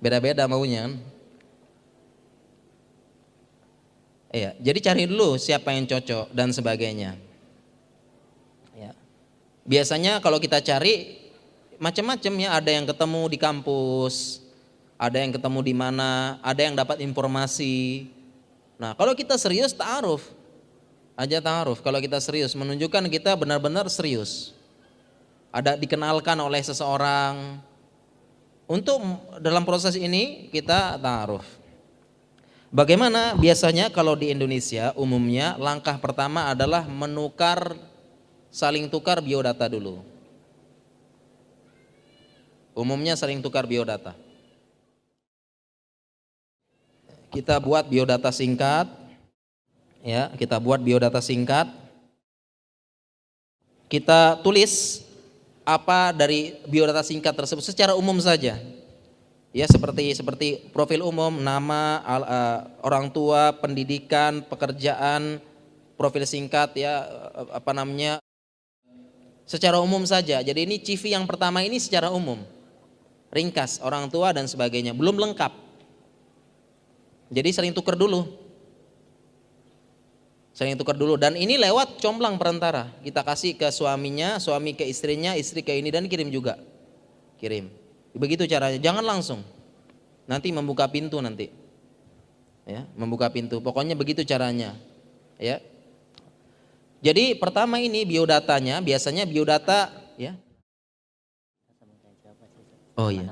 Beda-beda 0.01 0.49
maunya 0.49 0.89
kan. 0.89 0.93
Iya, 4.35 4.51
jadi 4.59 4.79
cari 4.83 5.03
dulu 5.07 5.39
siapa 5.39 5.71
yang 5.71 5.87
cocok 5.87 6.35
dan 6.35 6.51
sebagainya. 6.51 7.15
Ya. 8.75 8.91
Biasanya 9.63 10.19
kalau 10.19 10.43
kita 10.43 10.59
cari 10.59 11.24
macam-macam 11.81 12.33
ya, 12.39 12.49
ada 12.55 12.71
yang 12.71 12.85
ketemu 12.87 13.21
di 13.31 13.37
kampus, 13.37 14.43
ada 14.95 15.17
yang 15.19 15.31
ketemu 15.35 15.59
di 15.65 15.73
mana, 15.75 16.39
ada 16.39 16.61
yang 16.63 16.75
dapat 16.75 17.03
informasi. 17.03 18.07
Nah, 18.79 18.95
kalau 18.95 19.15
kita 19.15 19.35
serius 19.39 19.71
ta'aruf, 19.71 20.35
aja 21.15 21.39
ta'aruf. 21.39 21.79
Kalau 21.79 21.99
kita 22.03 22.19
serius 22.19 22.53
menunjukkan 22.53 23.07
kita 23.07 23.33
benar-benar 23.39 23.87
serius 23.87 24.55
ada 25.55 25.79
dikenalkan 25.79 26.35
oleh 26.43 26.59
seseorang. 26.59 27.63
Untuk 28.65 28.99
dalam 29.39 29.63
proses 29.63 29.95
ini 29.95 30.51
kita 30.51 30.99
taruh. 30.99 31.45
Bagaimana 32.73 33.37
biasanya 33.37 33.93
kalau 33.93 34.17
di 34.19 34.33
Indonesia 34.33 34.91
umumnya 34.99 35.55
langkah 35.55 35.95
pertama 36.01 36.49
adalah 36.51 36.83
menukar 36.89 37.77
saling 38.51 38.89
tukar 38.91 39.21
biodata 39.21 39.69
dulu. 39.69 40.01
Umumnya 42.75 43.15
saling 43.15 43.39
tukar 43.39 43.63
biodata. 43.63 44.11
Kita 47.31 47.55
buat 47.63 47.87
biodata 47.87 48.35
singkat, 48.35 48.91
ya 50.03 50.27
kita 50.35 50.59
buat 50.59 50.83
biodata 50.83 51.23
singkat. 51.23 51.71
Kita 53.87 54.43
tulis 54.43 55.03
apa 55.63 56.11
dari 56.11 56.59
biodata 56.67 56.99
singkat 56.99 57.31
tersebut 57.31 57.63
secara 57.63 57.95
umum 57.95 58.19
saja. 58.19 58.59
Ya 59.55 59.65
seperti 59.71 60.11
seperti 60.11 60.67
profil 60.75 60.99
umum, 60.99 61.39
nama, 61.39 62.03
al, 62.03 62.23
uh, 62.27 62.59
orang 62.83 63.07
tua, 63.07 63.55
pendidikan, 63.55 64.43
pekerjaan, 64.43 65.39
profil 65.95 66.27
singkat 66.27 66.75
ya 66.75 67.07
uh, 67.07 67.55
apa 67.55 67.71
namanya 67.71 68.19
secara 69.47 69.79
umum 69.79 70.03
saja. 70.03 70.43
Jadi 70.43 70.59
ini 70.67 70.75
CV 70.83 71.15
yang 71.15 71.23
pertama 71.23 71.63
ini 71.63 71.79
secara 71.79 72.11
umum. 72.11 72.54
Ringkas, 73.33 73.81
orang 73.81 74.09
tua 74.09 74.31
dan 74.31 74.45
sebagainya, 74.45 74.93
belum 74.93 75.17
lengkap. 75.17 75.53
Jadi 77.33 77.49
sering 77.51 77.73
tuker 77.73 77.97
dulu. 77.97 78.45
Saling 80.55 80.79
tukar 80.79 80.95
dulu. 80.95 81.19
Dan 81.19 81.35
ini 81.35 81.59
lewat 81.59 81.99
comblang 81.99 82.39
perantara. 82.39 82.87
Kita 83.03 83.27
kasih 83.27 83.59
ke 83.59 83.67
suaminya 83.75 84.39
suami 84.39 84.71
ke 84.71 84.87
istrinya 84.87 85.35
istri 85.35 85.59
ke 85.59 85.75
ini 85.75 85.91
dan 85.91 86.07
kirim 86.07 86.31
juga. 86.31 86.55
Kirim. 87.35 87.67
Begitu 88.15 88.47
caranya. 88.47 88.79
Jangan 88.79 89.03
langsung. 89.03 89.43
Nanti 90.31 90.55
membuka 90.55 90.87
pintu 90.87 91.19
nanti. 91.19 91.51
Ya 92.63 92.87
membuka 92.95 93.27
pintu. 93.27 93.59
Pokoknya 93.59 93.99
begitu 93.99 94.23
caranya. 94.23 94.79
Ya. 95.35 95.59
Jadi 97.03 97.35
pertama 97.35 97.77
ini 97.77 98.07
biodatanya, 98.07 98.79
biasanya 98.79 99.27
biodata 99.27 99.91
ya. 100.15 100.39
Oh 102.95 103.11
iya. 103.11 103.27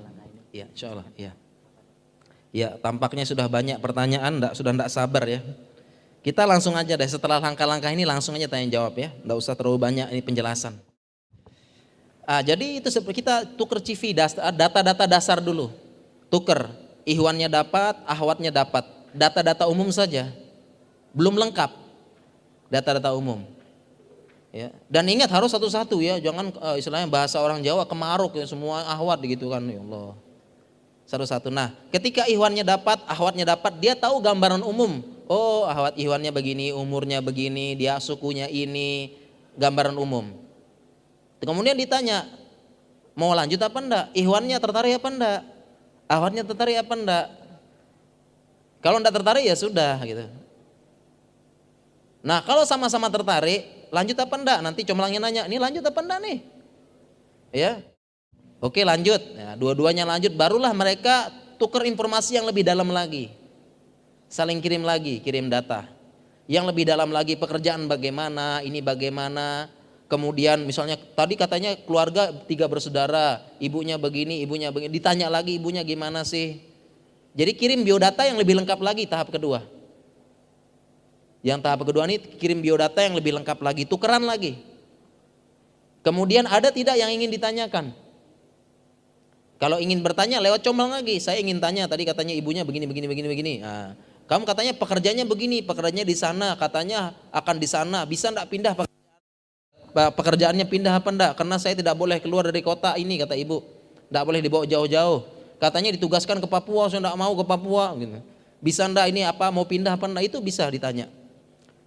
Iya, 0.53 0.65
insya 0.69 0.87
Allah. 0.93 1.07
Ya. 1.17 1.31
Ya, 2.53 2.69
tampaknya 2.77 3.25
sudah 3.25 3.49
banyak 3.49 3.81
pertanyaan, 3.81 4.37
enggak, 4.37 4.53
sudah 4.53 4.71
enggak 4.75 4.91
sabar 4.93 5.25
ya. 5.25 5.41
Kita 6.21 6.45
langsung 6.45 6.77
aja 6.77 6.93
deh, 6.93 7.09
setelah 7.09 7.41
langkah-langkah 7.41 7.89
ini 7.89 8.05
langsung 8.05 8.37
aja 8.37 8.45
tanya 8.45 8.69
jawab 8.69 8.93
ya. 8.95 9.09
Enggak 9.25 9.37
usah 9.41 9.57
terlalu 9.57 9.81
banyak 9.81 10.07
ini 10.13 10.21
penjelasan. 10.21 10.77
Ah, 12.23 12.39
jadi 12.39 12.79
itu 12.79 12.87
seperti 12.87 13.19
kita 13.19 13.43
tuker 13.59 13.83
CV, 13.83 14.15
data-data 14.15 15.03
dasar 15.03 15.43
dulu. 15.43 15.73
Tuker, 16.31 16.71
ihwannya 17.03 17.51
dapat, 17.51 17.99
ahwatnya 18.07 18.53
dapat. 18.53 18.87
Data-data 19.11 19.67
umum 19.67 19.91
saja. 19.91 20.31
Belum 21.11 21.35
lengkap. 21.35 21.71
Data-data 22.71 23.11
umum. 23.13 23.43
Ya. 24.53 24.69
Dan 24.85 25.09
ingat 25.09 25.33
harus 25.33 25.49
satu-satu 25.49 25.97
ya, 25.97 26.21
jangan 26.21 26.53
uh, 26.61 26.77
istilahnya 26.77 27.09
bahasa 27.09 27.41
orang 27.41 27.65
Jawa 27.65 27.89
kemaruk 27.89 28.37
ya 28.37 28.45
semua 28.45 28.85
ahwat 28.85 29.25
gitu 29.25 29.49
kan 29.49 29.65
ya 29.65 29.81
Allah. 29.81 30.13
Satu-satu. 31.09 31.49
Nah, 31.49 31.73
ketika 31.89 32.29
ihwannya 32.29 32.61
dapat, 32.61 33.01
ahwatnya 33.09 33.49
dapat, 33.49 33.81
dia 33.81 33.97
tahu 33.97 34.21
gambaran 34.21 34.61
umum. 34.61 35.01
Oh, 35.25 35.65
ahwat 35.65 35.97
ihwannya 35.97 36.29
begini, 36.29 36.69
umurnya 36.69 37.17
begini, 37.17 37.73
dia 37.73 37.97
sukunya 37.97 38.45
ini, 38.45 39.17
gambaran 39.57 39.97
umum. 39.97 40.37
Kemudian 41.41 41.73
ditanya, 41.73 42.29
mau 43.17 43.33
lanjut 43.33 43.57
apa 43.57 43.79
enggak? 43.81 44.05
Ihwannya 44.13 44.57
tertarik 44.61 45.01
apa 45.01 45.09
enggak? 45.09 45.41
Ahwatnya 46.05 46.43
tertarik 46.45 46.77
apa 46.77 46.93
enggak? 46.93 47.25
Kalau 48.85 49.01
enggak 49.01 49.17
tertarik 49.17 49.43
ya 49.49 49.57
sudah 49.57 49.97
gitu. 50.05 50.29
Nah, 52.21 52.39
kalau 52.45 52.63
sama-sama 52.63 53.11
tertarik, 53.11 53.82
lanjut 53.93 54.17
apa 54.17 54.35
enggak? 54.41 54.59
Nanti 54.65 54.81
comblangnya 54.81 55.21
nanya, 55.21 55.45
ini 55.45 55.61
lanjut 55.61 55.85
apa 55.85 55.99
enggak 56.01 56.19
nih? 56.25 56.37
Ya, 57.53 57.85
oke 58.57 58.81
lanjut. 58.81 59.21
Ya, 59.37 59.53
dua-duanya 59.53 60.09
lanjut, 60.09 60.33
barulah 60.33 60.73
mereka 60.73 61.29
tukar 61.61 61.85
informasi 61.85 62.41
yang 62.41 62.49
lebih 62.49 62.65
dalam 62.65 62.89
lagi. 62.89 63.29
Saling 64.25 64.57
kirim 64.65 64.81
lagi, 64.81 65.21
kirim 65.21 65.45
data. 65.45 65.85
Yang 66.49 66.73
lebih 66.73 66.89
dalam 66.89 67.13
lagi 67.13 67.37
pekerjaan 67.37 67.85
bagaimana, 67.85 68.65
ini 68.65 68.81
bagaimana. 68.81 69.69
Kemudian 70.09 70.65
misalnya 70.65 70.97
tadi 70.97 71.33
katanya 71.37 71.73
keluarga 71.85 72.33
tiga 72.49 72.65
bersaudara, 72.65 73.41
ibunya 73.61 73.97
begini, 74.01 74.41
ibunya 74.41 74.73
begini. 74.73 74.89
Ditanya 74.93 75.29
lagi 75.29 75.57
ibunya 75.57 75.85
gimana 75.85 76.25
sih? 76.25 76.61
Jadi 77.33 77.51
kirim 77.57 77.81
biodata 77.81 78.25
yang 78.25 78.37
lebih 78.37 78.57
lengkap 78.61 78.77
lagi 78.77 79.09
tahap 79.09 79.33
kedua. 79.33 79.65
Yang 81.43 81.59
tahap 81.59 81.83
kedua 81.83 82.07
ini 82.07 82.23
kirim 82.39 82.63
biodata 82.63 83.03
yang 83.03 83.19
lebih 83.19 83.35
lengkap 83.35 83.59
lagi, 83.59 83.83
tukeran 83.83 84.23
lagi. 84.23 84.63
Kemudian 85.99 86.47
ada 86.47 86.71
tidak 86.71 86.95
yang 86.95 87.11
ingin 87.11 87.27
ditanyakan? 87.27 87.91
Kalau 89.59 89.79
ingin 89.79 89.99
bertanya 89.99 90.39
lewat 90.39 90.63
comblang 90.63 90.91
lagi, 90.91 91.19
saya 91.19 91.39
ingin 91.39 91.59
tanya 91.59 91.87
tadi 91.87 92.07
katanya 92.07 92.31
ibunya 92.31 92.63
begini 92.63 92.87
begini 92.87 93.07
begini 93.07 93.27
begini. 93.27 93.53
Nah, 93.59 93.95
kamu 94.27 94.43
katanya 94.47 94.73
pekerjaannya 94.75 95.27
begini, 95.27 95.63
pekerjaannya 95.63 96.03
di 96.07 96.15
sana, 96.15 96.55
katanya 96.55 97.15
akan 97.31 97.55
di 97.59 97.67
sana, 97.67 98.07
bisa 98.07 98.31
enggak 98.31 98.47
pindah 98.47 98.73
pekerjaannya 99.93 100.65
pindah 100.67 100.99
apa 100.99 101.09
enggak? 101.11 101.31
Karena 101.37 101.55
saya 101.61 101.77
tidak 101.77 101.95
boleh 101.95 102.17
keluar 102.23 102.47
dari 102.47 102.63
kota 102.63 102.95
ini 102.95 103.19
kata 103.19 103.35
ibu. 103.37 103.63
Enggak 104.09 104.23
boleh 104.25 104.39
dibawa 104.39 104.63
jauh-jauh. 104.67 105.19
Katanya 105.59 105.95
ditugaskan 105.95 106.43
ke 106.43 106.47
Papua, 106.49 106.91
saya 106.91 106.99
enggak 106.99 107.17
mau 107.19 107.31
ke 107.35 107.45
Papua 107.45 107.95
gitu. 107.99 108.19
Bisa 108.59 108.87
enggak 108.87 109.11
ini 109.11 109.23
apa 109.23 109.47
mau 109.53 109.63
pindah 109.63 109.95
apa 109.95 110.07
enggak? 110.09 110.27
Itu 110.27 110.43
bisa 110.43 110.67
ditanya. 110.67 111.22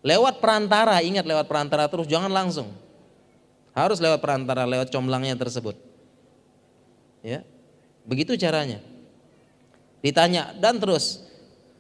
Lewat 0.07 0.39
perantara, 0.39 1.03
ingat 1.03 1.27
lewat 1.27 1.51
perantara 1.51 1.91
terus, 1.91 2.07
jangan 2.07 2.31
langsung. 2.31 2.71
Harus 3.75 3.99
lewat 3.99 4.23
perantara, 4.23 4.63
lewat 4.63 4.95
comblangnya 4.95 5.35
tersebut. 5.35 5.75
Ya. 7.27 7.43
Begitu 8.07 8.39
caranya. 8.39 8.79
Ditanya 9.99 10.55
dan 10.63 10.79
terus. 10.79 11.27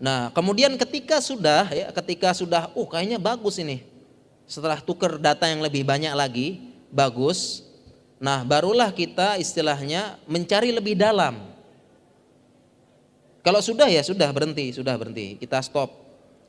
Nah, 0.02 0.34
kemudian 0.34 0.74
ketika 0.74 1.22
sudah 1.22 1.70
ya, 1.70 1.94
ketika 1.94 2.34
sudah, 2.34 2.66
oh 2.74 2.90
kayaknya 2.90 3.22
bagus 3.22 3.62
ini. 3.62 3.86
Setelah 4.42 4.82
tuker 4.82 5.22
data 5.22 5.46
yang 5.46 5.62
lebih 5.62 5.86
banyak 5.86 6.10
lagi, 6.10 6.74
bagus. 6.90 7.62
Nah, 8.18 8.42
barulah 8.42 8.90
kita 8.90 9.38
istilahnya 9.38 10.18
mencari 10.26 10.74
lebih 10.74 10.98
dalam. 10.98 11.46
Kalau 13.46 13.62
sudah 13.62 13.86
ya 13.86 14.02
sudah 14.02 14.26
berhenti, 14.34 14.74
sudah 14.74 14.98
berhenti. 14.98 15.38
Kita 15.38 15.62
stop 15.62 16.05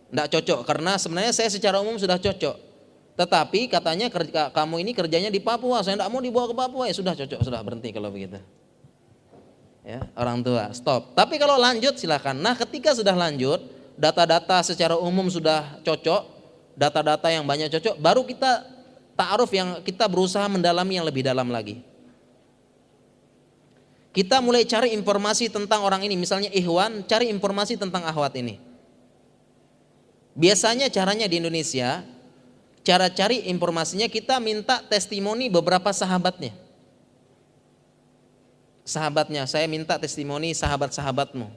tidak 0.07 0.27
cocok 0.31 0.59
karena 0.63 0.95
sebenarnya 0.95 1.33
saya 1.35 1.49
secara 1.51 1.83
umum 1.83 1.99
sudah 1.99 2.15
cocok. 2.15 2.55
Tetapi 3.17 3.65
katanya 3.65 4.13
kerja, 4.13 4.53
kamu 4.53 4.85
ini 4.85 4.91
kerjanya 4.93 5.33
di 5.33 5.41
Papua, 5.41 5.81
saya 5.81 5.97
tidak 5.97 6.09
mau 6.13 6.21
dibawa 6.21 6.45
ke 6.45 6.55
Papua 6.55 6.83
ya 6.85 6.93
sudah 6.93 7.17
cocok, 7.17 7.41
sudah 7.41 7.59
berhenti 7.65 7.89
kalau 7.89 8.13
begitu. 8.13 8.37
Ya, 9.81 10.03
orang 10.19 10.43
tua 10.43 10.69
stop. 10.75 11.15
Tapi 11.15 11.39
kalau 11.39 11.55
lanjut 11.57 11.95
silahkan. 11.97 12.35
Nah 12.35 12.53
ketika 12.53 12.93
sudah 12.93 13.15
lanjut, 13.15 13.63
data-data 13.97 14.61
secara 14.61 14.99
umum 14.99 15.25
sudah 15.31 15.81
cocok, 15.81 16.21
data-data 16.77 17.27
yang 17.33 17.47
banyak 17.47 17.73
cocok, 17.73 17.95
baru 17.97 18.21
kita 18.27 18.67
ta'aruf 19.17 19.49
yang 19.49 19.81
kita 19.81 20.05
berusaha 20.05 20.45
mendalami 20.45 21.01
yang 21.01 21.07
lebih 21.07 21.25
dalam 21.25 21.49
lagi. 21.49 21.81
Kita 24.13 24.41
mulai 24.41 24.65
cari 24.65 24.93
informasi 24.93 25.49
tentang 25.49 25.81
orang 25.85 26.05
ini, 26.05 26.17
misalnya 26.17 26.49
Ikhwan, 26.53 27.05
cari 27.05 27.29
informasi 27.33 27.77
tentang 27.77 28.05
Ahwat 28.05 28.33
ini. 28.37 28.66
Biasanya 30.37 30.93
caranya 30.93 31.25
di 31.25 31.41
Indonesia, 31.41 32.05
cara 32.85 33.09
cari 33.09 33.49
informasinya 33.49 34.05
kita 34.05 34.37
minta 34.37 34.85
testimoni 34.85 35.49
beberapa 35.49 35.89
sahabatnya. 35.89 36.53
Sahabatnya, 38.85 39.49
saya 39.49 39.65
minta 39.65 39.97
testimoni 39.97 40.53
sahabat-sahabatmu. 40.53 41.49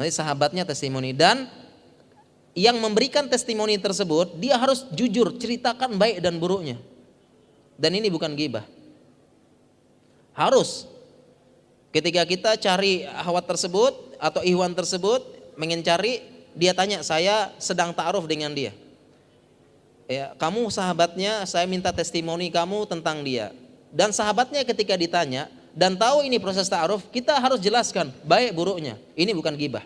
Nanti 0.00 0.10
sahabatnya 0.16 0.64
testimoni 0.64 1.12
dan 1.12 1.44
yang 2.56 2.80
memberikan 2.80 3.28
testimoni 3.28 3.76
tersebut 3.76 4.40
dia 4.40 4.56
harus 4.56 4.88
jujur 4.96 5.36
ceritakan 5.36 6.00
baik 6.00 6.24
dan 6.24 6.40
buruknya. 6.40 6.80
Dan 7.76 8.00
ini 8.00 8.08
bukan 8.08 8.32
gibah. 8.32 8.64
Harus 10.32 10.88
ketika 11.92 12.24
kita 12.24 12.56
cari 12.56 13.04
ahwat 13.04 13.44
tersebut 13.44 14.16
atau 14.16 14.40
ihwan 14.40 14.72
tersebut 14.72 15.20
ingin 15.60 15.84
cari 15.84 16.35
dia 16.56 16.72
tanya 16.72 17.04
saya 17.04 17.52
sedang 17.60 17.92
ta'aruf 17.92 18.24
dengan 18.24 18.50
dia. 18.56 18.72
Ya, 20.08 20.32
kamu 20.40 20.72
sahabatnya, 20.72 21.44
saya 21.44 21.68
minta 21.68 21.92
testimoni 21.92 22.48
kamu 22.48 22.88
tentang 22.88 23.20
dia. 23.20 23.52
Dan 23.92 24.10
sahabatnya 24.10 24.64
ketika 24.64 24.96
ditanya 24.96 25.52
dan 25.76 25.92
tahu 25.94 26.24
ini 26.24 26.40
proses 26.40 26.64
ta'aruf, 26.72 27.04
kita 27.12 27.36
harus 27.36 27.60
jelaskan 27.60 28.08
baik 28.24 28.56
buruknya. 28.56 28.96
Ini 29.12 29.36
bukan 29.36 29.52
gibah. 29.54 29.84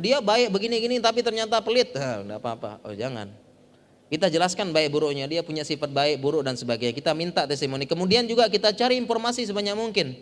Dia 0.00 0.20
baik 0.20 0.52
begini-gini 0.52 1.00
tapi 1.00 1.20
ternyata 1.20 1.60
pelit. 1.60 1.92
Nah, 1.92 2.24
enggak 2.24 2.40
apa-apa. 2.40 2.70
Oh, 2.84 2.96
jangan. 2.96 3.28
Kita 4.06 4.30
jelaskan 4.30 4.70
baik 4.70 4.94
buruknya, 4.94 5.26
dia 5.26 5.42
punya 5.42 5.66
sifat 5.66 5.90
baik, 5.90 6.22
buruk 6.22 6.46
dan 6.46 6.54
sebagainya. 6.54 6.94
Kita 6.94 7.10
minta 7.12 7.42
testimoni. 7.44 7.84
Kemudian 7.84 8.24
juga 8.24 8.46
kita 8.46 8.70
cari 8.70 8.96
informasi 8.96 9.44
sebanyak 9.44 9.74
mungkin 9.74 10.14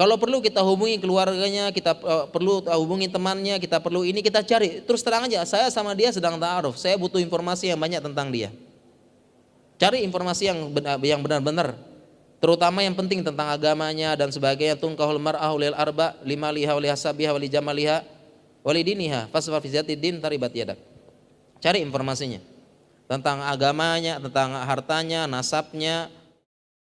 kalau 0.00 0.16
perlu 0.16 0.40
kita 0.40 0.64
hubungi 0.64 0.96
keluarganya, 0.96 1.68
kita 1.68 1.92
uh, 1.92 2.24
perlu 2.32 2.64
hubungi 2.64 3.12
temannya, 3.12 3.60
kita 3.60 3.84
perlu 3.84 4.00
ini 4.00 4.24
kita 4.24 4.40
cari. 4.40 4.80
Terus 4.80 5.04
terang 5.04 5.28
aja, 5.28 5.44
saya 5.44 5.68
sama 5.68 5.92
dia 5.92 6.08
sedang 6.08 6.40
ta'aruf. 6.40 6.80
Saya 6.80 6.96
butuh 6.96 7.20
informasi 7.20 7.68
yang 7.68 7.76
banyak 7.76 8.00
tentang 8.00 8.32
dia. 8.32 8.48
Cari 9.76 10.00
informasi 10.00 10.48
yang 10.48 10.72
benar, 10.72 10.96
yang 11.04 11.20
benar-benar 11.20 11.76
terutama 12.40 12.80
yang 12.80 12.96
penting 12.96 13.20
tentang 13.20 13.52
agamanya 13.52 14.16
dan 14.16 14.32
sebagainya 14.32 14.80
tungkahul 14.80 15.20
mar'ah 15.20 15.52
lil 15.60 15.76
arba 15.76 16.16
lima 16.24 16.48
liha 16.48 16.72
wali 16.72 16.88
hasabiha 16.88 17.36
wali 17.36 17.52
jamaliha 17.52 18.00
wali 18.64 18.80
diniha 18.80 19.28
fasfa 19.28 19.60
fi 19.60 19.68
din 20.00 20.16
taribat 20.16 20.56
yadak. 20.56 20.80
Cari 21.60 21.84
informasinya 21.84 22.40
tentang 23.04 23.44
agamanya, 23.44 24.16
tentang 24.16 24.56
hartanya, 24.64 25.28
nasabnya, 25.28 26.08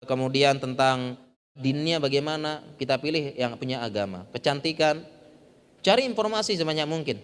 kemudian 0.04 0.60
tentang 0.60 1.16
dinnya 1.57 1.96
bagaimana, 1.96 2.61
kita 2.76 3.00
pilih 3.00 3.32
yang 3.32 3.57
punya 3.57 3.80
agama. 3.80 4.28
Kecantikan, 4.30 5.00
cari 5.80 6.04
informasi 6.04 6.52
sebanyak 6.52 6.84
mungkin. 6.84 7.16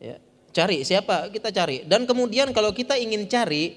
Ya, 0.00 0.16
cari 0.56 0.82
siapa 0.82 1.28
kita 1.28 1.52
cari. 1.52 1.84
Dan 1.84 2.08
kemudian 2.08 2.50
kalau 2.56 2.72
kita 2.72 2.96
ingin 2.96 3.28
cari 3.28 3.76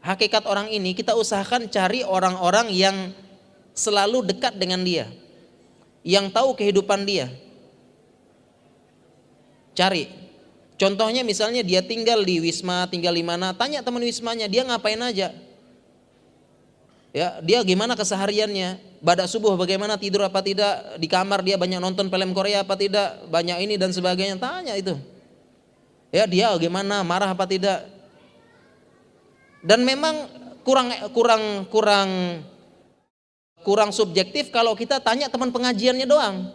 hakikat 0.00 0.46
orang 0.46 0.70
ini, 0.70 0.94
kita 0.94 1.18
usahakan 1.18 1.66
cari 1.66 2.06
orang-orang 2.06 2.70
yang 2.70 3.10
selalu 3.74 4.30
dekat 4.30 4.56
dengan 4.56 4.86
dia, 4.86 5.10
yang 6.06 6.30
tahu 6.30 6.54
kehidupan 6.54 7.02
dia. 7.02 7.28
Cari. 9.76 10.08
Contohnya 10.76 11.24
misalnya 11.24 11.60
dia 11.60 11.80
tinggal 11.80 12.20
di 12.24 12.40
Wisma, 12.40 12.88
tinggal 12.88 13.12
di 13.12 13.24
mana, 13.24 13.52
tanya 13.52 13.80
teman 13.80 14.00
Wismanya, 14.00 14.44
dia 14.44 14.64
ngapain 14.64 15.00
aja 15.00 15.32
Ya, 17.16 17.40
dia 17.40 17.64
gimana 17.64 17.96
kesehariannya? 17.96 19.00
Badak 19.00 19.32
subuh 19.32 19.56
bagaimana 19.56 19.96
tidur 19.96 20.20
apa 20.28 20.44
tidak? 20.44 21.00
Di 21.00 21.08
kamar 21.08 21.40
dia 21.40 21.56
banyak 21.56 21.80
nonton 21.80 22.12
film 22.12 22.36
Korea 22.36 22.60
apa 22.60 22.76
tidak? 22.76 23.24
Banyak 23.32 23.56
ini 23.64 23.80
dan 23.80 23.88
sebagainya. 23.88 24.36
Tanya 24.36 24.76
itu. 24.76 25.00
Ya, 26.12 26.28
dia 26.28 26.52
gimana? 26.60 27.00
Marah 27.00 27.32
apa 27.32 27.48
tidak? 27.48 27.88
Dan 29.64 29.88
memang 29.88 30.28
kurang 30.60 30.92
kurang 31.16 31.64
kurang 31.72 32.10
kurang 33.64 33.90
subjektif 33.96 34.52
kalau 34.52 34.76
kita 34.76 35.00
tanya 35.00 35.32
teman 35.32 35.48
pengajiannya 35.48 36.04
doang. 36.04 36.52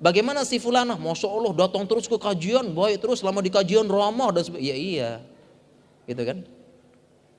Bagaimana 0.00 0.40
si 0.48 0.56
fulana? 0.56 0.96
Masya 0.96 1.28
Allah 1.28 1.52
datang 1.68 1.84
terus 1.84 2.08
ke 2.08 2.16
kajian, 2.16 2.72
baik 2.72 3.04
terus 3.04 3.20
selama 3.20 3.44
di 3.44 3.52
kajian 3.52 3.84
ramah 3.84 4.32
dan 4.32 4.40
sebagainya. 4.40 4.72
Ya 4.72 4.76
iya, 4.80 5.10
gitu 6.08 6.24
kan. 6.24 6.48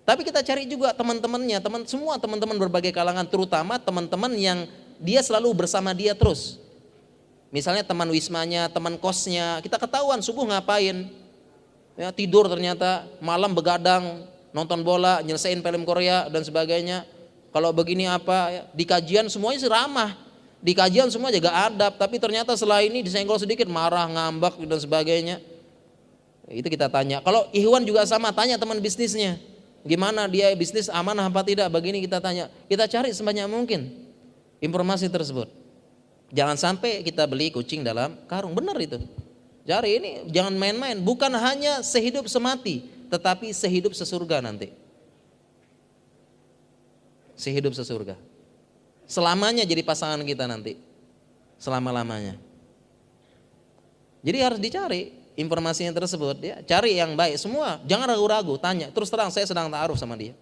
Tapi 0.09 0.25
kita 0.25 0.41
cari 0.41 0.65
juga 0.65 0.89
teman-temannya, 0.89 1.61
teman 1.61 1.85
semua 1.85 2.17
teman-teman 2.17 2.57
berbagai 2.57 2.89
kalangan, 2.89 3.29
terutama 3.29 3.77
teman-teman 3.77 4.33
yang 4.33 4.65
dia 4.97 5.21
selalu 5.21 5.53
bersama 5.53 5.93
dia 5.93 6.17
terus. 6.17 6.57
Misalnya 7.53 7.85
teman 7.85 8.09
wismanya, 8.09 8.73
teman 8.73 8.97
kosnya, 8.97 9.61
kita 9.61 9.77
ketahuan 9.77 10.17
subuh 10.25 10.49
ngapain, 10.49 11.13
ya 11.93 12.09
tidur 12.09 12.49
ternyata, 12.49 13.05
malam 13.21 13.53
begadang, 13.53 14.25
nonton 14.49 14.81
bola, 14.81 15.21
nyelesain 15.21 15.61
film 15.61 15.85
Korea 15.85 16.25
dan 16.25 16.41
sebagainya. 16.41 17.05
Kalau 17.53 17.69
begini 17.69 18.09
apa, 18.09 18.49
ya, 18.49 18.61
di 18.73 18.89
kajian 18.89 19.29
semuanya 19.29 19.61
ramah, 19.69 20.17
di 20.57 20.73
kajian 20.73 21.13
semua 21.13 21.29
jaga 21.29 21.69
adab, 21.69 22.01
tapi 22.01 22.17
ternyata 22.17 22.57
setelah 22.57 22.81
ini 22.81 23.05
disenggol 23.05 23.37
sedikit 23.37 23.69
marah, 23.69 24.09
ngambak 24.09 24.57
dan 24.57 24.81
sebagainya. 24.81 25.37
Itu 26.49 26.65
kita 26.65 26.89
tanya. 26.89 27.21
Kalau 27.21 27.45
Ikhwan 27.53 27.85
juga 27.85 28.09
sama, 28.09 28.33
tanya 28.33 28.57
teman 28.57 28.81
bisnisnya. 28.81 29.37
Gimana 29.87 30.27
dia 30.27 30.51
bisnis 30.55 30.91
amanah 30.91 31.27
apa 31.27 31.41
tidak? 31.43 31.71
Begini 31.71 32.03
kita 32.03 32.19
tanya. 32.19 32.51
Kita 32.67 32.85
cari 32.85 33.15
sebanyak 33.15 33.47
mungkin 33.47 33.89
informasi 34.59 35.07
tersebut. 35.07 35.47
Jangan 36.29 36.59
sampai 36.59 37.01
kita 37.01 37.25
beli 37.25 37.49
kucing 37.49 37.81
dalam 37.81 38.13
karung. 38.29 38.53
Benar 38.53 38.77
itu. 38.77 39.01
Cari 39.65 39.89
ini 39.97 40.11
jangan 40.29 40.53
main-main. 40.57 40.99
Bukan 40.99 41.31
hanya 41.33 41.81
sehidup 41.81 42.27
semati, 42.27 42.85
tetapi 43.07 43.49
sehidup 43.55 43.95
sesurga 43.95 44.43
nanti. 44.43 44.73
Sehidup 47.39 47.71
sesurga 47.71 48.19
selamanya 49.09 49.65
jadi 49.65 49.81
pasangan 49.81 50.21
kita 50.21 50.45
nanti. 50.45 50.77
Selama-lamanya. 51.59 52.39
Jadi 54.23 54.37
harus 54.39 54.59
dicari 54.63 55.11
informasinya 55.39 55.95
tersebut 55.95 56.35
ya. 56.43 56.59
Cari 56.67 56.99
yang 56.99 57.15
baik 57.15 57.39
semua, 57.39 57.79
jangan 57.87 58.11
ragu-ragu, 58.11 58.59
tanya. 58.59 58.91
Terus 58.91 59.07
terang 59.07 59.31
saya 59.31 59.47
sedang 59.47 59.71
taaruf 59.71 59.95
sama 59.95 60.19
dia. 60.19 60.35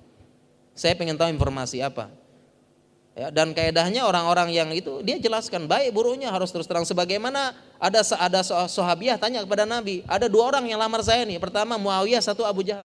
Saya 0.73 0.97
pengen 0.97 1.13
tahu 1.13 1.29
informasi 1.29 1.85
apa. 1.85 2.09
Ya, 3.17 3.33
dan 3.33 3.49
kaidahnya 3.49 4.05
orang-orang 4.05 4.53
yang 4.53 4.69
itu 4.77 5.01
dia 5.01 5.17
jelaskan 5.17 5.65
baik 5.65 5.89
buruknya 5.89 6.29
harus 6.29 6.53
terus 6.53 6.69
terang 6.69 6.85
sebagaimana 6.85 7.49
ada 7.81 8.05
ada 8.13 8.45
sahabiah 8.69 9.17
tanya 9.17 9.41
kepada 9.41 9.65
Nabi 9.65 10.05
ada 10.05 10.29
dua 10.29 10.53
orang 10.53 10.69
yang 10.69 10.77
lamar 10.77 11.01
saya 11.01 11.25
nih 11.25 11.41
pertama 11.41 11.81
Muawiyah 11.81 12.21
satu 12.21 12.45
Abu 12.45 12.61
Jahal 12.61 12.85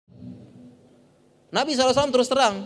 Nabi 1.51 1.75
SAW 1.75 2.15
terus 2.15 2.31
terang 2.31 2.63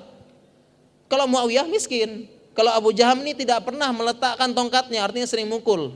kalau 1.09 1.25
Muawiyah 1.25 1.65
miskin 1.65 2.29
kalau 2.55 2.71
Abu 2.71 2.95
Jaham 2.95 3.19
ini 3.27 3.35
tidak 3.35 3.67
pernah 3.67 3.91
meletakkan 3.91 4.55
tongkatnya, 4.55 5.03
artinya 5.03 5.27
sering 5.27 5.51
mukul. 5.51 5.91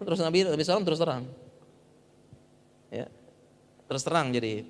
Terus 0.00 0.16
Nabi 0.16 0.48
Nabi 0.48 0.64
SAW 0.64 0.80
terus 0.80 0.96
terang. 0.96 1.28
Terus 3.88 4.02
terang 4.02 4.32
jadi. 4.32 4.64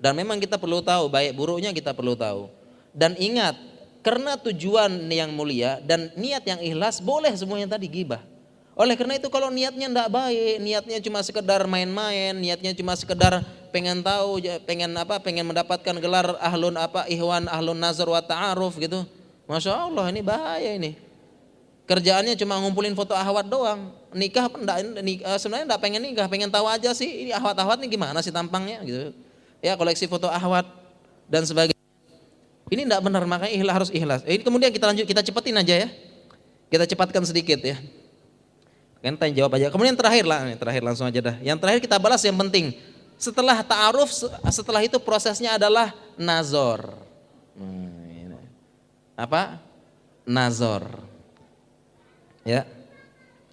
Dan 0.00 0.16
memang 0.16 0.40
kita 0.40 0.56
perlu 0.56 0.80
tahu 0.80 1.12
baik 1.12 1.36
buruknya 1.36 1.70
kita 1.76 1.92
perlu 1.92 2.16
tahu. 2.16 2.48
Dan 2.90 3.14
ingat, 3.20 3.54
karena 4.00 4.40
tujuan 4.40 4.90
yang 5.12 5.30
mulia 5.36 5.78
dan 5.84 6.08
niat 6.16 6.42
yang 6.48 6.60
ikhlas 6.60 7.04
boleh 7.04 7.30
semuanya 7.36 7.76
tadi 7.76 7.86
gibah. 7.86 8.24
Oleh 8.72 8.96
karena 8.96 9.20
itu 9.20 9.28
kalau 9.28 9.52
niatnya 9.52 9.92
tidak 9.92 10.08
baik, 10.08 10.56
niatnya 10.56 10.98
cuma 11.04 11.20
sekedar 11.20 11.60
main-main, 11.68 12.32
niatnya 12.32 12.72
cuma 12.72 12.96
sekedar 12.96 13.44
pengen 13.68 14.00
tahu, 14.00 14.40
pengen 14.64 14.88
apa, 14.96 15.20
pengen 15.20 15.44
mendapatkan 15.44 15.94
gelar 16.00 16.32
ahlun 16.40 16.80
apa, 16.80 17.04
ihwan 17.12 17.44
ahlun 17.44 17.76
nazar 17.76 18.08
wa 18.08 18.24
ta'aruf 18.24 18.80
gitu 18.80 19.04
Masya 19.50 19.90
Allah 19.90 20.06
ini 20.14 20.22
bahaya 20.22 20.70
ini. 20.78 20.94
Kerjaannya 21.90 22.38
cuma 22.38 22.62
ngumpulin 22.62 22.94
foto 22.94 23.18
ahwat 23.18 23.50
doang. 23.50 23.90
Nikah 24.10 24.50
enggak, 24.50 24.76
nikah, 25.02 25.24
eh, 25.34 25.38
sebenarnya 25.38 25.64
enggak 25.70 25.82
pengen 25.82 26.02
nikah, 26.02 26.26
pengen 26.26 26.50
tahu 26.50 26.66
aja 26.66 26.90
sih 26.90 27.26
ini 27.26 27.30
ahwat-ahwat 27.30 27.78
ini 27.82 27.88
gimana 27.90 28.18
sih 28.18 28.34
tampangnya 28.34 28.82
gitu. 28.82 29.14
Ya 29.62 29.78
koleksi 29.78 30.10
foto 30.10 30.26
ahwat 30.26 30.66
dan 31.30 31.46
sebagainya. 31.46 31.78
Ini 32.70 32.86
enggak 32.86 33.02
benar 33.06 33.22
makanya 33.26 33.52
ikhlas 33.54 33.74
harus 33.74 33.90
ikhlas. 33.94 34.20
Ini 34.26 34.42
kemudian 34.42 34.70
kita 34.74 34.90
lanjut 34.90 35.06
kita 35.06 35.22
cepetin 35.22 35.56
aja 35.58 35.86
ya. 35.86 35.88
Kita 36.70 36.86
cepatkan 36.86 37.22
sedikit 37.26 37.62
ya. 37.62 37.78
Kan 39.00 39.16
tanya 39.16 39.42
jawab 39.42 39.58
aja. 39.58 39.70
Kemudian 39.70 39.94
terakhir 39.94 40.26
lah, 40.26 40.44
terakhir 40.54 40.82
langsung 40.84 41.06
aja 41.08 41.18
dah. 41.18 41.36
Yang 41.40 41.58
terakhir 41.62 41.80
kita 41.82 41.96
balas 41.98 42.22
yang 42.22 42.36
penting. 42.36 42.76
Setelah 43.20 43.60
ta'aruf, 43.60 44.10
setelah 44.48 44.80
itu 44.80 44.96
prosesnya 45.02 45.56
adalah 45.58 45.92
nazor. 46.14 46.94
Hmm 47.58 48.00
apa? 49.20 49.60
Nazor. 50.24 50.88
Ya. 52.48 52.64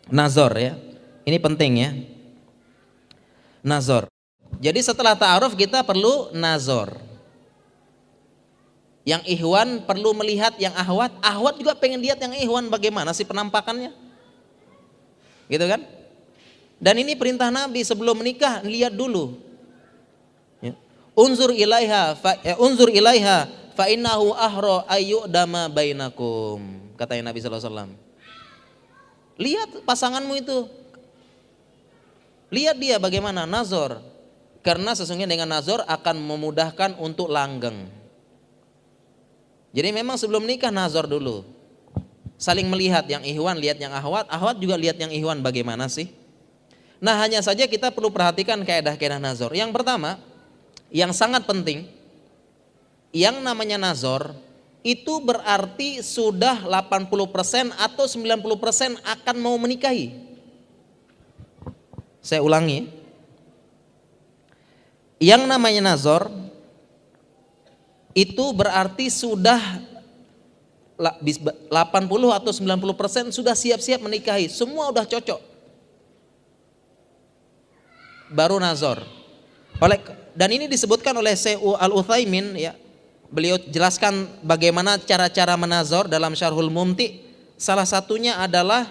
Nazor 0.07 0.51
ya. 0.55 0.73
Ini 1.27 1.37
penting 1.39 1.71
ya. 1.79 1.91
Nazor. 3.63 4.07
Jadi 4.57 4.79
setelah 4.79 5.13
ta'aruf 5.13 5.53
kita 5.53 5.83
perlu 5.83 6.31
nazor. 6.31 6.95
Yang 9.07 9.23
ihwan 9.39 9.83
perlu 9.87 10.11
melihat 10.15 10.55
yang 10.59 10.75
ahwat. 10.75 11.11
Ahwat 11.19 11.59
juga 11.59 11.75
pengen 11.75 12.03
lihat 12.03 12.19
yang 12.19 12.31
ihwan 12.43 12.67
bagaimana 12.67 13.11
sih 13.11 13.27
penampakannya. 13.27 13.91
Gitu 15.47 15.65
kan? 15.67 15.83
Dan 16.77 16.95
ini 16.99 17.15
perintah 17.15 17.47
Nabi 17.51 17.83
sebelum 17.83 18.19
menikah 18.19 18.63
lihat 18.63 18.91
dulu. 18.93 19.39
Ya. 20.59 20.75
Unzur 21.15 21.55
ilaiha, 21.55 22.19
fa, 22.19 22.35
eh, 22.43 22.55
unzur 22.59 22.91
ilaiha 22.91 23.47
fa 23.77 23.85
innahu 23.85 24.33
ahra 24.33 24.89
dama 25.29 25.69
bainakum 25.69 26.81
katanya 26.97 27.29
Nabi 27.29 27.45
wasallam 27.45 27.93
lihat 29.37 29.85
pasanganmu 29.85 30.33
itu. 30.37 30.59
Lihat 32.47 32.77
dia 32.79 32.95
bagaimana 32.97 33.43
nazar 33.43 33.99
karena 34.63 34.95
sesungguhnya 34.95 35.27
dengan 35.27 35.51
nazar 35.57 35.83
akan 35.87 36.15
memudahkan 36.19 36.95
untuk 36.99 37.31
langgeng. 37.31 37.87
Jadi 39.75 39.89
memang 39.93 40.15
sebelum 40.15 40.47
nikah 40.47 40.71
nazar 40.71 41.05
dulu. 41.05 41.43
Saling 42.37 42.69
melihat 42.69 43.03
yang 43.09 43.25
ihwan 43.25 43.57
lihat 43.57 43.81
yang 43.81 43.91
ahwat. 43.91 44.29
Ahwat 44.29 44.61
juga 44.61 44.77
lihat 44.77 44.95
yang 45.01 45.09
ihwan 45.09 45.41
bagaimana 45.41 45.89
sih? 45.89 46.09
Nah 46.97 47.17
hanya 47.21 47.41
saja 47.45 47.69
kita 47.69 47.93
perlu 47.93 48.09
perhatikan 48.09 48.57
kaedah-kaedah 48.65 49.21
nazar 49.21 49.53
yang 49.53 49.69
pertama 49.69 50.17
yang 50.89 51.13
sangat 51.13 51.45
penting 51.45 51.85
yang 53.13 53.37
namanya 53.43 53.77
nazor 53.77 54.33
itu 54.87 55.19
berarti 55.19 55.99
sudah 55.99 56.63
80% 56.63 57.75
atau 57.75 58.07
90% 58.07 59.03
akan 59.03 59.35
mau 59.35 59.59
menikahi. 59.59 60.15
Saya 62.23 62.39
ulangi. 62.39 62.87
Yang 65.19 65.43
namanya 65.43 65.91
nazor 65.91 66.31
itu 68.15 68.45
berarti 68.55 69.11
sudah 69.11 69.59
80 70.95 71.67
atau 72.31 72.51
90% 72.55 73.35
sudah 73.35 73.55
siap-siap 73.59 73.99
menikahi. 73.99 74.47
Semua 74.47 74.87
udah 74.87 75.03
cocok. 75.03 75.41
Baru 78.31 78.55
nazor. 78.55 79.03
Oleh 79.83 79.99
dan 80.31 80.47
ini 80.55 80.71
disebutkan 80.71 81.11
oleh 81.11 81.35
Syekh 81.35 81.59
Al 81.59 81.91
Utsaimin 81.91 82.55
ya 82.55 82.86
beliau 83.27 83.59
jelaskan 83.69 84.27
bagaimana 84.43 84.99
cara-cara 84.99 85.53
menazor 85.59 86.07
dalam 86.07 86.33
Syarhul 86.33 86.71
Mumti. 86.71 87.23
Salah 87.57 87.85
satunya 87.89 88.37
adalah 88.37 88.85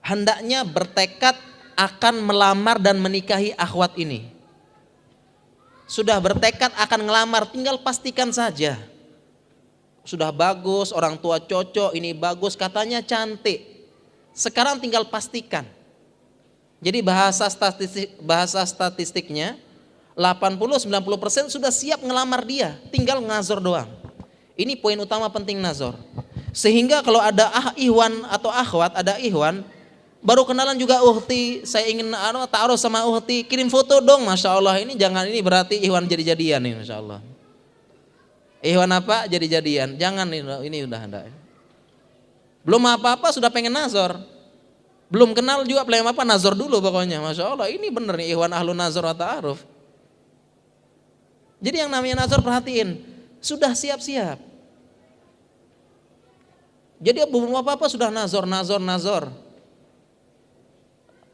hendaknya 0.00 0.64
bertekad 0.64 1.36
akan 1.76 2.24
melamar 2.24 2.80
dan 2.80 2.98
menikahi 2.98 3.52
akhwat 3.56 3.96
ini. 4.00 4.32
Sudah 5.84 6.16
bertekad 6.16 6.72
akan 6.72 7.00
ngelamar, 7.04 7.44
tinggal 7.52 7.76
pastikan 7.84 8.32
saja. 8.32 8.80
Sudah 10.02 10.32
bagus, 10.32 10.90
orang 10.90 11.20
tua 11.20 11.36
cocok, 11.36 11.92
ini 11.92 12.16
bagus, 12.16 12.56
katanya 12.56 13.04
cantik. 13.04 13.86
Sekarang 14.32 14.80
tinggal 14.80 15.04
pastikan. 15.06 15.68
Jadi 16.82 16.98
bahasa 16.98 17.46
statistik 17.46 18.18
bahasa 18.18 18.58
statistiknya 18.66 19.54
80-90% 20.16 21.48
sudah 21.48 21.72
siap 21.72 22.04
ngelamar 22.04 22.44
dia, 22.44 22.76
tinggal 22.92 23.20
ngazor 23.24 23.58
doang. 23.60 23.88
Ini 24.52 24.76
poin 24.76 24.96
utama 25.00 25.32
penting 25.32 25.56
nazor. 25.56 25.96
Sehingga 26.52 27.00
kalau 27.00 27.16
ada 27.16 27.48
ah 27.48 27.66
ihwan 27.80 28.12
atau 28.28 28.52
akhwat, 28.52 28.92
ada 28.92 29.16
ihwan, 29.24 29.64
baru 30.20 30.44
kenalan 30.44 30.76
juga 30.76 31.00
uhti, 31.00 31.64
saya 31.64 31.88
ingin 31.88 32.12
anu, 32.12 32.44
taruh 32.44 32.76
sama 32.76 33.00
uhti, 33.08 33.48
kirim 33.48 33.72
foto 33.72 34.04
dong, 34.04 34.28
masya 34.28 34.52
Allah. 34.52 34.76
Ini 34.84 34.92
jangan 35.00 35.24
ini 35.24 35.40
berarti 35.40 35.80
ihwan 35.80 36.04
jadi 36.04 36.36
jadian 36.36 36.60
nih, 36.60 36.74
masya 36.84 37.00
Allah. 37.00 37.20
Ihwan 38.62 38.92
apa? 38.94 39.26
Jadi 39.26 39.50
jadian. 39.50 39.98
Jangan 39.98 40.28
ini, 40.30 40.46
ini 40.68 40.78
udah 40.86 41.00
ada. 41.02 41.20
Belum 42.62 42.84
apa-apa 42.86 43.34
sudah 43.34 43.50
pengen 43.50 43.74
nazor. 43.74 44.14
Belum 45.10 45.34
kenal 45.34 45.66
juga 45.66 45.82
pelem 45.82 46.06
apa 46.06 46.22
nazor 46.22 46.54
dulu 46.54 46.78
pokoknya. 46.78 47.18
Masya 47.18 47.52
Allah 47.52 47.68
ini 47.68 47.90
bener 47.90 48.16
nih 48.16 48.32
ihwan 48.32 48.54
ahlu 48.54 48.70
nazor 48.72 49.02
atau 49.08 49.26
aruf. 49.26 49.60
Jadi 51.62 51.78
yang 51.78 51.90
namanya 51.94 52.26
nazar 52.26 52.42
perhatiin. 52.42 52.98
Sudah 53.38 53.70
siap-siap. 53.70 54.42
Jadi 57.02 57.18
belum 57.26 57.58
apa-apa 57.58 57.86
sudah 57.86 58.10
nazor, 58.10 58.46
nazor, 58.46 58.82
nazor. 58.82 59.30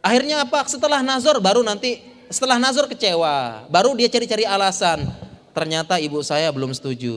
Akhirnya 0.05 0.45
apa? 0.45 0.64
Setelah 0.68 1.05
nazor 1.05 1.41
baru 1.41 1.64
nanti 1.64 2.01
setelah 2.29 2.61
nazor 2.61 2.89
kecewa, 2.89 3.64
baru 3.72 3.97
dia 3.97 4.09
cari-cari 4.09 4.45
alasan. 4.45 5.09
Ternyata 5.57 5.97
ibu 6.01 6.20
saya 6.20 6.53
belum 6.53 6.76
setuju. 6.76 7.16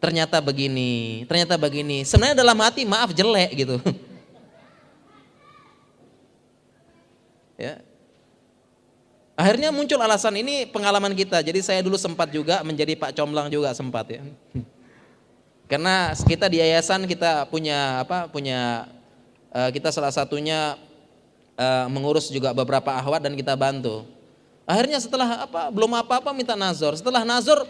Ternyata 0.00 0.40
begini, 0.44 1.24
ternyata 1.24 1.56
begini. 1.56 2.04
Sebenarnya 2.04 2.36
dalam 2.36 2.60
hati 2.60 2.84
maaf 2.84 3.16
jelek 3.16 3.50
gitu. 3.56 3.80
ya. 7.64 7.80
Akhirnya 9.34 9.74
muncul 9.74 9.98
alasan 9.98 10.38
ini 10.38 10.62
pengalaman 10.70 11.10
kita. 11.10 11.42
Jadi 11.42 11.58
saya 11.58 11.82
dulu 11.82 11.98
sempat 11.98 12.30
juga 12.30 12.62
menjadi 12.62 12.94
Pak 12.94 13.18
Comlang 13.18 13.50
juga 13.50 13.74
sempat 13.74 14.06
ya. 14.06 14.22
Karena 15.66 16.14
kita 16.14 16.46
di 16.46 16.62
yayasan 16.62 17.02
kita 17.10 17.50
punya 17.50 18.06
apa? 18.06 18.30
Punya 18.30 18.86
uh, 19.50 19.74
kita 19.74 19.90
salah 19.90 20.14
satunya 20.14 20.78
uh, 21.58 21.90
mengurus 21.90 22.30
juga 22.30 22.54
beberapa 22.54 22.94
ahwat 22.94 23.26
dan 23.26 23.34
kita 23.34 23.58
bantu. 23.58 24.06
Akhirnya 24.70 25.02
setelah 25.02 25.50
apa? 25.50 25.66
Belum 25.74 25.90
apa-apa 25.98 26.30
minta 26.30 26.54
nazor. 26.54 26.94
Setelah 26.94 27.26
nazor, 27.26 27.66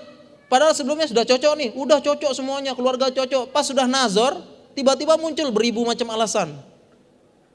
padahal 0.53 0.77
sebelumnya 0.77 1.09
sudah 1.09 1.25
cocok 1.25 1.55
nih, 1.57 1.71
udah 1.73 1.99
cocok 2.05 2.33
semuanya, 2.37 2.77
keluarga 2.77 3.09
cocok. 3.09 3.51
Pas 3.57 3.65
sudah 3.65 3.89
nazor, 3.89 4.37
tiba-tiba 4.77 5.17
muncul 5.17 5.49
beribu 5.49 5.81
macam 5.89 6.12
alasan. 6.12 6.55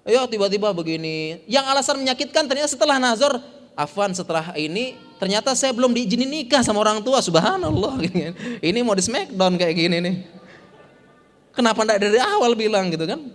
Ya 0.01 0.25
tiba-tiba 0.25 0.73
begini. 0.73 1.45
Yang 1.45 1.65
alasan 1.69 1.95
menyakitkan 2.01 2.49
ternyata 2.49 2.73
setelah 2.73 2.97
nazor, 2.97 3.37
Afwan 3.79 4.11
setelah 4.11 4.51
ini 4.59 4.99
ternyata 5.15 5.55
saya 5.55 5.71
belum 5.71 5.95
diizinin 5.95 6.27
nikah 6.27 6.59
sama 6.59 6.83
orang 6.83 6.99
tua, 6.99 7.23
subhanallah. 7.23 7.95
Ini 8.59 8.79
mau 8.83 8.91
di 8.91 9.03
smackdown 9.07 9.55
kayak 9.55 9.75
gini 9.79 9.97
nih. 10.03 10.15
Kenapa 11.55 11.87
enggak 11.87 11.99
dari 12.03 12.19
awal 12.19 12.59
bilang 12.59 12.91
gitu 12.91 13.07
kan? 13.07 13.31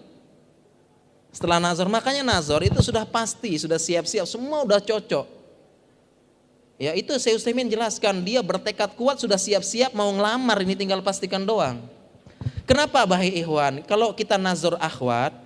Setelah 1.32 1.58
nazar, 1.58 1.88
makanya 1.88 2.22
nazar 2.22 2.60
itu 2.62 2.78
sudah 2.78 3.08
pasti, 3.08 3.56
sudah 3.56 3.80
siap-siap, 3.80 4.28
semua 4.28 4.62
udah 4.62 4.78
cocok. 4.78 5.26
Ya 6.78 6.94
itu 6.94 7.10
saya 7.18 7.34
Utsaimin 7.34 7.66
jelaskan, 7.66 8.22
dia 8.22 8.38
bertekad 8.44 8.94
kuat 8.94 9.18
sudah 9.18 9.40
siap-siap 9.40 9.96
mau 9.96 10.12
ngelamar, 10.14 10.62
ini 10.62 10.76
tinggal 10.78 11.02
pastikan 11.02 11.42
doang. 11.42 11.82
Kenapa 12.64 13.02
bahai 13.04 13.34
ikhwan? 13.34 13.84
Kalau 13.84 14.16
kita 14.16 14.40
nazar 14.40 14.78
akhwat, 14.80 15.36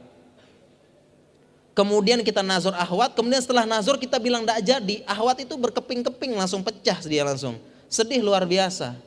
Kemudian 1.78 2.26
kita 2.26 2.42
nazar 2.42 2.74
ahwat, 2.74 3.14
kemudian 3.14 3.38
setelah 3.38 3.62
nazar 3.62 3.94
kita 4.02 4.18
bilang 4.18 4.42
tidak 4.42 4.66
jadi, 4.66 4.96
ahwat 5.06 5.46
itu 5.46 5.54
berkeping-keping 5.54 6.34
langsung 6.34 6.58
pecah 6.58 6.98
dia 7.06 7.22
langsung. 7.22 7.54
Sedih 7.86 8.18
luar 8.18 8.42
biasa. 8.42 8.98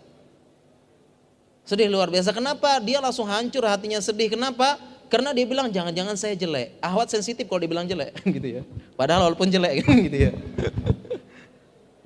Sedih 1.67 1.91
luar 1.91 2.07
biasa. 2.07 2.31
Kenapa? 2.31 2.79
Dia 2.79 3.03
langsung 3.03 3.27
hancur 3.27 3.67
hatinya 3.67 3.99
sedih. 3.99 4.31
Kenapa? 4.31 4.79
Karena 5.11 5.35
dia 5.35 5.43
bilang 5.43 5.67
jangan-jangan 5.67 6.15
saya 6.15 6.31
jelek. 6.39 6.79
Ahwat 6.79 7.11
sensitif 7.11 7.43
kalau 7.43 7.59
dibilang 7.59 7.83
jelek 7.83 8.15
gitu 8.39 8.47
ya. 8.47 8.61
Padahal 8.95 9.27
walaupun 9.27 9.51
jelek 9.51 9.83
gitu 10.07 10.31
ya. 10.31 10.33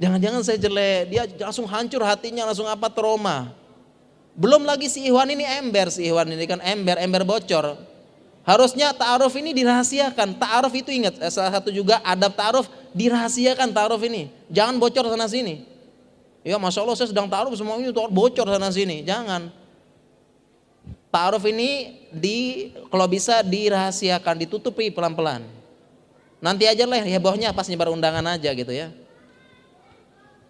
Jangan-jangan 0.01 0.41
saya 0.41 0.57
jelek, 0.57 1.13
dia 1.13 1.30
langsung 1.45 1.70
hancur 1.70 2.01
hatinya, 2.01 2.41
langsung 2.49 2.66
apa 2.66 2.89
trauma. 2.89 3.53
Belum 4.34 4.66
lagi 4.66 4.89
si 4.89 5.05
Iwan 5.05 5.30
ini 5.30 5.45
ember, 5.45 5.93
si 5.93 6.09
Iwan 6.09 6.26
ini 6.26 6.43
kan 6.49 6.57
ember, 6.66 6.97
ember 6.97 7.22
bocor 7.22 7.94
Harusnya 8.45 8.93
ta'aruf 8.93 9.33
ini 9.41 9.57
dirahasiakan. 9.57 10.37
Ta'aruf 10.37 10.69
itu 10.77 10.93
ingat, 10.93 11.17
eh, 11.17 11.33
salah 11.33 11.49
satu 11.49 11.73
juga 11.73 11.97
adab 12.05 12.37
ta'aruf 12.37 12.69
dirahasiakan 12.93 13.73
ta'aruf 13.73 13.97
ini. 14.05 14.29
Jangan 14.53 14.77
bocor 14.77 15.09
sana 15.09 15.25
sini. 15.25 15.65
Ya 16.45 16.61
Masya 16.61 16.85
Allah 16.85 16.93
saya 16.93 17.09
sedang 17.09 17.25
ta'aruf 17.25 17.57
semua 17.57 17.81
ini 17.81 17.89
bocor 17.89 18.45
sana 18.45 18.69
sini. 18.69 19.01
Jangan. 19.01 19.49
Ta'aruf 21.09 21.41
ini 21.49 21.97
di 22.13 22.69
kalau 22.93 23.09
bisa 23.09 23.41
dirahasiakan, 23.41 24.45
ditutupi 24.45 24.93
pelan-pelan. 24.93 25.41
Nanti 26.37 26.69
aja 26.69 26.85
lah 26.85 27.01
hebohnya 27.01 27.49
pas 27.49 27.65
nyebar 27.65 27.89
undangan 27.89 28.37
aja 28.37 28.53
gitu 28.53 28.69
ya. 28.69 28.93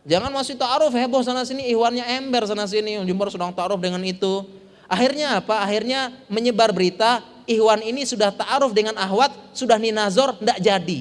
Jangan 0.03 0.35
masih 0.35 0.59
ta'aruf 0.59 0.91
heboh 0.91 1.23
sana 1.23 1.47
sini, 1.47 1.65
ihwannya 1.71 2.03
ember 2.19 2.43
sana 2.43 2.67
sini, 2.67 2.99
jumbar 3.07 3.31
sedang 3.31 3.55
ta'aruf 3.55 3.79
dengan 3.79 4.03
itu. 4.03 4.43
Akhirnya 4.91 5.39
apa? 5.39 5.63
Akhirnya 5.63 6.11
menyebar 6.27 6.75
berita 6.75 7.23
Ikhwan 7.45 7.81
ini 7.85 8.05
sudah 8.05 8.33
ta'aruf 8.33 8.73
dengan 8.73 8.97
ahwat, 8.97 9.33
sudah 9.53 9.77
ninazor, 9.77 10.33
tidak 10.41 10.57
jadi. 10.61 10.99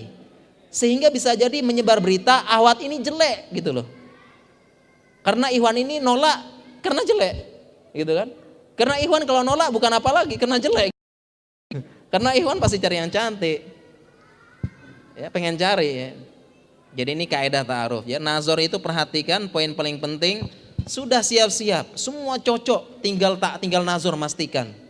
Sehingga 0.69 1.09
bisa 1.09 1.33
jadi 1.33 1.65
menyebar 1.65 1.99
berita 2.05 2.45
ahwat 2.45 2.85
ini 2.85 3.01
jelek 3.01 3.49
gitu 3.53 3.73
loh. 3.73 3.87
Karena 5.25 5.49
Ikhwan 5.49 5.81
ini 5.81 6.05
nolak 6.05 6.37
karena 6.85 7.01
jelek 7.05 7.37
gitu 7.97 8.13
kan. 8.13 8.29
Karena 8.77 9.01
Ikhwan 9.01 9.25
kalau 9.25 9.41
nolak 9.41 9.73
bukan 9.73 9.93
apa 9.97 10.11
lagi, 10.13 10.37
karena 10.37 10.61
jelek. 10.61 10.93
Karena 12.13 12.31
Ikhwan 12.37 12.61
pasti 12.61 12.77
cari 12.77 13.01
yang 13.01 13.09
cantik. 13.09 13.65
Ya, 15.15 15.31
pengen 15.31 15.57
cari 15.57 15.91
ya. 15.95 16.11
Jadi 16.95 17.11
ini 17.17 17.27
kaidah 17.27 17.65
ta'aruf 17.65 18.05
ya. 18.07 18.21
Nazor 18.21 18.61
itu 18.61 18.79
perhatikan 18.79 19.49
poin 19.49 19.73
paling 19.73 19.99
penting 19.99 20.47
sudah 20.85 21.25
siap-siap, 21.25 21.97
semua 21.97 22.37
cocok, 22.37 23.01
tinggal 23.01 23.41
tak 23.41 23.65
tinggal 23.65 23.81
nazor 23.81 24.13
pastikan. 24.21 24.84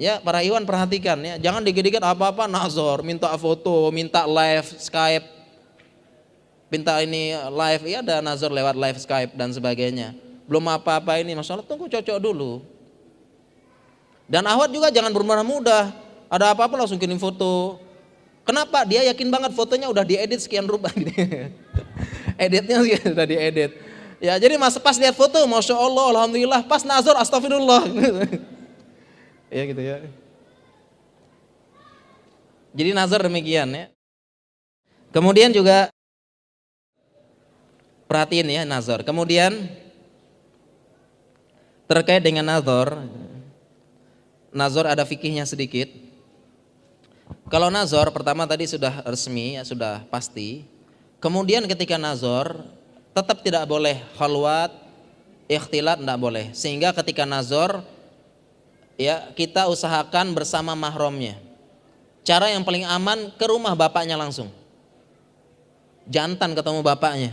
Ya, 0.00 0.16
para 0.16 0.40
Iwan 0.40 0.64
perhatikan 0.64 1.20
ya, 1.20 1.36
jangan 1.36 1.60
dikit-dikit 1.60 2.00
apa-apa 2.00 2.48
nazor, 2.48 3.04
minta 3.04 3.28
foto, 3.36 3.92
minta 3.92 4.24
live 4.24 4.64
Skype, 4.80 5.28
minta 6.72 6.96
ini 7.04 7.36
live, 7.36 7.84
ya 7.84 8.00
ada 8.00 8.24
nazor 8.24 8.48
lewat 8.48 8.80
live 8.80 8.96
Skype 8.96 9.36
dan 9.36 9.52
sebagainya. 9.52 10.16
Belum 10.48 10.64
apa-apa 10.72 11.20
ini, 11.20 11.36
masalah 11.36 11.60
tunggu 11.60 11.84
cocok 11.84 12.16
dulu. 12.16 12.64
Dan 14.24 14.48
awat 14.48 14.72
juga 14.72 14.88
jangan 14.88 15.12
bermudah 15.12 15.44
mudah, 15.44 15.92
ada 16.32 16.56
apa-apa 16.56 16.80
langsung 16.80 16.96
kirim 16.96 17.20
foto. 17.20 17.76
Kenapa? 18.48 18.88
Dia 18.88 19.04
yakin 19.12 19.28
banget 19.28 19.52
fotonya 19.52 19.92
udah 19.92 20.00
diedit 20.00 20.40
sekian 20.40 20.64
rupa 20.64 20.88
gitu. 20.96 21.12
Editnya 22.40 22.80
sudah 23.04 23.28
diedit. 23.28 23.76
Ya 24.16 24.40
jadi 24.40 24.56
mas 24.56 24.80
pas 24.80 24.96
lihat 24.96 25.12
foto, 25.12 25.44
masya 25.44 25.76
Allah, 25.76 26.08
alhamdulillah, 26.16 26.64
pas 26.64 26.88
nazar, 26.88 27.20
astagfirullah. 27.20 27.84
Ya 29.50 29.62
gitu 29.66 29.82
ya. 29.82 30.06
Jadi 32.70 32.90
nazar 32.94 33.26
demikian 33.26 33.66
ya. 33.74 33.86
Kemudian 35.10 35.50
juga 35.50 35.90
perhatiin 38.06 38.46
ya 38.46 38.62
nazar. 38.62 39.02
Kemudian 39.02 39.66
terkait 41.90 42.22
dengan 42.22 42.46
nazar, 42.46 43.02
nazar 44.54 44.86
ada 44.86 45.02
fikihnya 45.02 45.42
sedikit. 45.42 45.90
Kalau 47.50 47.66
nazar 47.66 48.06
pertama 48.14 48.46
tadi 48.46 48.70
sudah 48.70 49.02
resmi, 49.02 49.58
ya 49.58 49.66
sudah 49.66 50.06
pasti. 50.06 50.62
Kemudian 51.18 51.66
ketika 51.66 51.98
nazar 51.98 52.62
tetap 53.10 53.42
tidak 53.42 53.66
boleh 53.66 53.98
khalwat, 54.14 54.70
ikhtilat 55.50 55.98
tidak 55.98 56.18
boleh. 56.22 56.54
Sehingga 56.54 56.94
ketika 56.94 57.26
nazar 57.26 57.82
ya 59.00 59.32
kita 59.32 59.64
usahakan 59.72 60.36
bersama 60.36 60.76
mahramnya. 60.76 61.40
Cara 62.20 62.52
yang 62.52 62.60
paling 62.60 62.84
aman 62.84 63.32
ke 63.32 63.48
rumah 63.48 63.72
bapaknya 63.72 64.20
langsung. 64.20 64.52
Jantan 66.04 66.52
ketemu 66.52 66.84
bapaknya. 66.84 67.32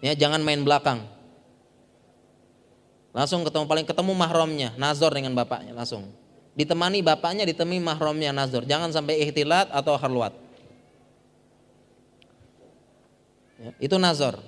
Ya, 0.00 0.16
jangan 0.16 0.40
main 0.40 0.64
belakang. 0.64 1.04
Langsung 3.12 3.44
ketemu 3.44 3.68
paling 3.68 3.84
ketemu 3.84 4.12
mahramnya, 4.16 4.72
nazar 4.80 5.12
dengan 5.12 5.36
bapaknya 5.36 5.76
langsung. 5.76 6.08
Ditemani 6.56 7.04
bapaknya, 7.04 7.44
ditemani 7.44 7.82
mahramnya 7.82 8.30
nazar. 8.32 8.64
Jangan 8.64 8.88
sampai 8.94 9.20
ikhtilat 9.28 9.68
atau 9.68 10.00
harluat. 10.00 10.32
Ya, 13.58 13.74
itu 13.82 13.96
nazar. 13.98 14.38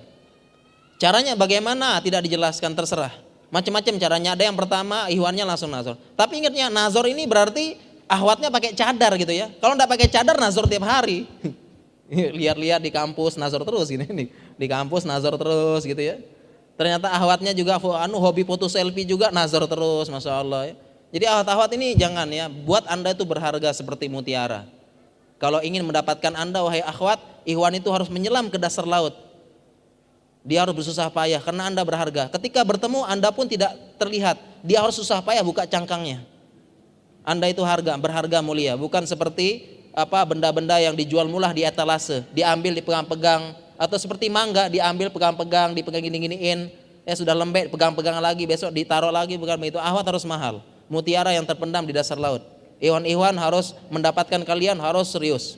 Caranya 0.97 1.35
bagaimana 1.35 1.99
tidak 1.99 2.25
dijelaskan 2.25 2.71
terserah. 2.73 3.11
Macam-macam 3.51 3.93
caranya. 3.99 4.29
Ada 4.33 4.43
yang 4.47 4.55
pertama 4.55 5.11
ihwannya 5.11 5.43
langsung 5.43 5.67
nazar. 5.67 5.99
Tapi 6.15 6.39
ingatnya 6.39 6.71
nazar 6.71 7.03
ini 7.05 7.27
berarti 7.27 7.75
ahwatnya 8.07 8.47
pakai 8.47 8.71
cadar 8.71 9.11
gitu 9.19 9.35
ya. 9.35 9.51
Kalau 9.59 9.75
enggak 9.75 9.91
pakai 9.91 10.07
cadar 10.07 10.39
nazar 10.39 10.65
tiap 10.71 10.87
hari. 10.87 11.27
Lihat-lihat 12.41 12.79
di 12.83 12.91
kampus 12.91 13.35
nazar 13.35 13.59
terus 13.67 13.91
gini 13.91 14.07
nih. 14.07 14.27
Di 14.55 14.67
kampus 14.71 15.03
nazar 15.03 15.35
terus 15.35 15.83
gitu 15.83 15.99
ya. 15.99 16.19
Ternyata 16.79 17.11
ahwatnya 17.11 17.51
juga 17.51 17.77
anu 17.77 18.17
hobi 18.17 18.47
foto 18.47 18.65
selfie 18.65 19.05
juga 19.05 19.29
nazar 19.29 19.67
terus, 19.67 20.07
masya 20.07 20.41
Allah. 20.41 20.71
Ya. 20.71 20.75
Jadi 21.11 21.25
ahwat-ahwat 21.27 21.69
ini 21.75 21.93
jangan 21.99 22.25
ya, 22.31 22.47
buat 22.47 22.87
anda 22.87 23.11
itu 23.11 23.27
berharga 23.27 23.75
seperti 23.75 24.07
mutiara. 24.07 24.63
Kalau 25.37 25.59
ingin 25.59 25.83
mendapatkan 25.83 26.31
anda 26.33 26.63
wahai 26.63 26.79
akhwat, 26.79 27.19
ihwan 27.43 27.75
itu 27.75 27.91
harus 27.91 28.07
menyelam 28.07 28.47
ke 28.47 28.55
dasar 28.55 28.87
laut. 28.87 29.11
Dia 30.41 30.65
harus 30.65 30.73
bersusah 30.73 31.13
payah 31.13 31.37
karena 31.37 31.69
Anda 31.69 31.85
berharga. 31.85 32.29
Ketika 32.33 32.65
bertemu 32.65 33.05
Anda 33.05 33.29
pun 33.29 33.45
tidak 33.45 33.77
terlihat. 34.01 34.41
Dia 34.65 34.81
harus 34.81 34.97
susah 34.97 35.21
payah 35.21 35.45
buka 35.45 35.69
cangkangnya. 35.69 36.25
Anda 37.21 37.53
itu 37.53 37.61
harga, 37.61 37.93
berharga 38.01 38.41
mulia, 38.41 38.73
bukan 38.73 39.05
seperti 39.05 39.69
apa 39.93 40.25
benda-benda 40.25 40.81
yang 40.81 40.97
dijual 40.97 41.29
murah 41.29 41.53
di 41.53 41.61
etalase, 41.61 42.25
diambil 42.33 42.73
dipegang-pegang 42.81 43.53
atau 43.77 43.97
seperti 43.97 44.29
mangga 44.29 44.69
diambil 44.69 45.13
pegang-pegang, 45.13 45.73
dipegang 45.77 46.01
gini-giniin. 46.01 46.69
eh 47.01 47.17
sudah 47.17 47.33
lembek 47.33 47.73
pegang-pegang 47.73 48.21
lagi 48.21 48.45
besok 48.45 48.69
ditaruh 48.69 49.09
lagi 49.09 49.33
bukan 49.33 49.57
begitu 49.57 49.81
ahwat 49.81 50.05
harus 50.05 50.21
mahal 50.21 50.61
mutiara 50.85 51.33
yang 51.33 51.41
terpendam 51.41 51.81
di 51.81 51.97
dasar 51.97 52.13
laut 52.13 52.45
iwan-iwan 52.77 53.33
harus 53.41 53.73
mendapatkan 53.89 54.45
kalian 54.45 54.77
harus 54.77 55.09
serius 55.09 55.57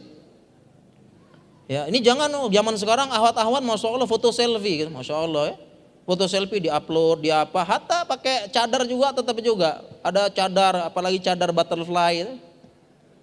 ya 1.68 1.88
ini 1.88 2.04
jangan 2.04 2.28
oh, 2.36 2.52
zaman 2.52 2.76
sekarang 2.76 3.08
ahwat-ahwat 3.10 3.64
masya 3.64 3.88
Allah 3.88 4.10
foto 4.10 4.30
selfie 4.30 4.84
gitu. 4.84 4.92
Masya 4.92 5.16
Allah 5.16 5.44
ya. 5.54 5.56
Foto 6.04 6.28
selfie 6.28 6.60
diupload 6.60 7.24
di 7.24 7.32
apa 7.32 7.64
hatta 7.64 8.04
pakai 8.04 8.52
cadar 8.52 8.84
juga 8.84 9.16
tetap 9.16 9.38
juga. 9.40 9.80
Ada 10.04 10.28
cadar 10.28 10.74
apalagi 10.92 11.20
cadar 11.24 11.50
butterfly 11.56 12.14
gitu. 12.24 12.34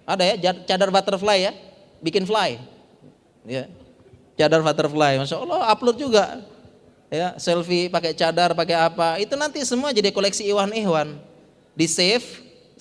ada 0.01 0.23
ya 0.25 0.35
cadar 0.65 0.89
butterfly 0.89 1.37
ya. 1.49 1.53
Bikin 2.01 2.25
fly. 2.25 2.57
Ya. 3.45 3.69
Cadar 4.33 4.65
butterfly 4.65 5.21
masya 5.21 5.37
Allah 5.37 5.69
upload 5.69 6.01
juga. 6.01 6.41
Ya 7.13 7.37
selfie 7.37 7.91
pakai 7.91 8.17
cadar 8.17 8.57
pakai 8.57 8.73
apa. 8.73 9.21
Itu 9.21 9.37
nanti 9.37 9.61
semua 9.61 9.93
jadi 9.93 10.09
koleksi 10.09 10.47
iwan 10.49 10.73
iwan 10.73 11.21
di 11.77 11.85
save 11.85 12.25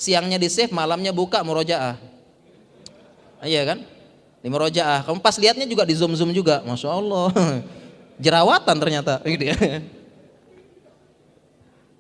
siangnya 0.01 0.41
di 0.41 0.49
save 0.49 0.73
malamnya 0.73 1.13
buka 1.13 1.45
murojaah. 1.45 2.01
Iya 3.45 3.69
kan 3.69 4.00
di 4.41 4.49
murojaah 4.49 5.05
kamu 5.05 5.21
pas 5.21 5.37
lihatnya 5.37 5.69
juga 5.69 5.85
di 5.85 5.95
zoom 5.97 6.17
zoom 6.17 6.33
juga. 6.33 6.65
Masya 6.65 6.89
Allah. 6.89 7.29
Jerawatan 8.25 8.77
ternyata. 8.77 9.21
Gitu 9.29 9.45
ya. 9.53 9.57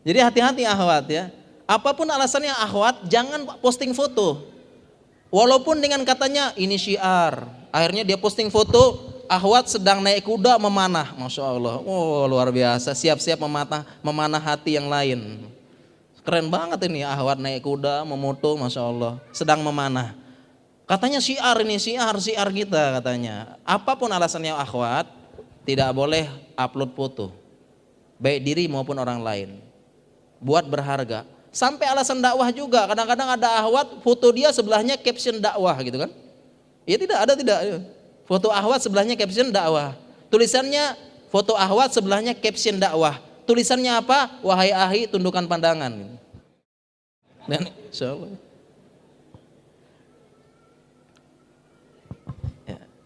Jadi 0.01 0.19
hati-hati 0.19 0.63
ahwat 0.65 1.05
ya. 1.13 1.29
Apa 1.69 1.93
pun 1.93 2.09
alasannya 2.09 2.53
ahwat 2.57 3.05
jangan 3.07 3.47
posting 3.61 3.93
foto. 3.93 4.49
Walaupun 5.29 5.79
dengan 5.79 6.03
katanya 6.03 6.57
ini 6.57 6.81
syiar. 6.81 7.47
Akhirnya 7.71 8.03
dia 8.03 8.19
posting 8.19 8.51
foto 8.51 9.11
Ahwat 9.31 9.71
sedang 9.71 10.03
naik 10.03 10.27
kuda 10.27 10.59
memanah, 10.59 11.15
masya 11.15 11.47
Allah. 11.47 11.79
Oh 11.87 12.27
luar 12.27 12.51
biasa, 12.51 12.91
siap-siap 12.99 13.39
memanah, 13.39 13.87
memanah 14.03 14.43
hati 14.43 14.75
yang 14.75 14.91
lain. 14.91 15.47
Keren 16.27 16.51
banget 16.51 16.83
ini 16.91 17.07
Ahwat 17.07 17.39
naik 17.39 17.63
kuda, 17.63 18.03
memoto, 18.03 18.59
masya 18.59 18.83
Allah. 18.83 19.23
Sedang 19.31 19.63
memanah. 19.63 20.19
Katanya 20.91 21.23
siar 21.23 21.55
ini, 21.63 21.79
siar, 21.79 22.19
siar 22.19 22.51
kita 22.51 22.99
katanya. 22.99 23.55
Apa 23.63 23.95
pun 23.95 24.11
alasannya 24.11 24.51
Ahwat, 24.51 25.07
tidak 25.63 25.95
boleh 25.95 26.27
upload 26.59 26.91
foto. 26.99 27.27
Baik 28.19 28.43
diri 28.43 28.65
maupun 28.67 28.99
orang 28.99 29.23
lain. 29.23 29.63
Buat 30.43 30.67
berharga. 30.67 31.23
Sampai 31.55 31.87
alasan 31.87 32.19
dakwah 32.19 32.51
juga. 32.51 32.91
Kadang-kadang 32.91 33.39
ada 33.39 33.63
ahwat 33.63 34.03
foto 34.03 34.35
dia 34.35 34.51
sebelahnya 34.51 34.99
caption 34.99 35.39
dakwah 35.39 35.79
gitu 35.79 35.95
kan. 35.95 36.11
Ya 36.83 36.99
tidak, 36.99 37.19
ada 37.23 37.39
tidak. 37.39 37.59
Foto 38.27 38.51
ahwat 38.51 38.83
sebelahnya 38.83 39.15
caption 39.15 39.55
dakwah. 39.55 39.95
Tulisannya 40.27 40.99
foto 41.31 41.55
ahwat 41.55 41.95
sebelahnya 41.95 42.35
caption 42.35 42.83
dakwah. 42.83 43.23
Tulisannya 43.47 43.95
apa? 43.95 44.43
Wahai 44.43 44.75
ahi 44.75 45.07
tundukkan 45.07 45.47
pandangan. 45.47 46.19
Dan 47.47 47.63
insyaallah. 47.95 48.31
Ya, 48.31 48.50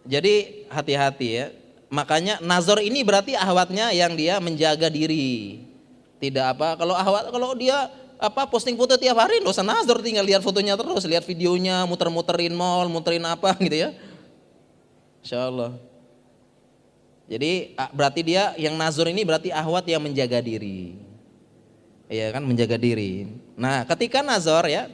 jadi 0.05 0.65
hati-hati 0.69 1.27
ya. 1.27 1.47
Makanya 1.89 2.41
nazar 2.41 2.81
ini 2.81 3.01
berarti 3.05 3.37
ahwatnya 3.37 3.93
yang 3.93 4.13
dia 4.13 4.37
menjaga 4.41 4.89
diri. 4.89 5.61
Tidak 6.21 6.45
apa 6.55 6.77
kalau 6.79 6.95
ahwat 6.97 7.29
kalau 7.29 7.53
dia 7.53 7.89
apa 8.15 8.47
posting 8.47 8.79
foto 8.79 8.95
tiap 8.95 9.19
hari 9.19 9.43
nggak 9.43 9.51
usah 9.51 9.67
nazar 9.67 9.99
tinggal 9.99 10.23
lihat 10.23 10.39
fotonya 10.39 10.79
terus 10.79 11.03
lihat 11.03 11.27
videonya 11.27 11.83
muter-muterin 11.83 12.55
mall 12.55 12.87
muterin 12.87 13.21
apa 13.27 13.51
gitu 13.65 13.75
ya 13.75 13.89
Insya 15.25 15.49
Allah. 15.49 15.73
Jadi 17.25 17.73
berarti 17.89 18.21
dia 18.21 18.53
yang 18.61 18.77
nazar 18.77 19.09
ini 19.09 19.25
berarti 19.25 19.49
ahwat 19.49 19.89
yang 19.89 20.05
menjaga 20.05 20.37
diri. 20.37 20.93
Iya 22.05 22.29
kan 22.29 22.45
menjaga 22.45 22.77
diri. 22.77 23.25
Nah 23.57 23.81
ketika 23.89 24.21
nazar 24.21 24.69
ya 24.69 24.85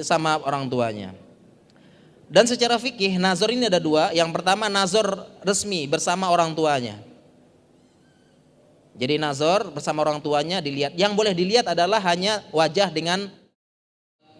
sama 0.00 0.40
orang 0.40 0.64
tuanya. 0.64 1.12
Dan 2.30 2.46
secara 2.46 2.78
fikih 2.78 3.18
nazar 3.18 3.50
ini 3.50 3.66
ada 3.66 3.82
dua. 3.82 4.14
Yang 4.14 4.30
pertama 4.30 4.70
nazar 4.70 5.26
resmi 5.42 5.90
bersama 5.90 6.30
orang 6.30 6.54
tuanya. 6.54 7.02
Jadi 8.94 9.18
nazar 9.18 9.66
bersama 9.66 10.06
orang 10.06 10.22
tuanya 10.22 10.62
dilihat. 10.62 10.94
Yang 10.94 11.12
boleh 11.18 11.34
dilihat 11.34 11.66
adalah 11.66 11.98
hanya 12.06 12.46
wajah 12.54 12.86
dengan 12.94 13.26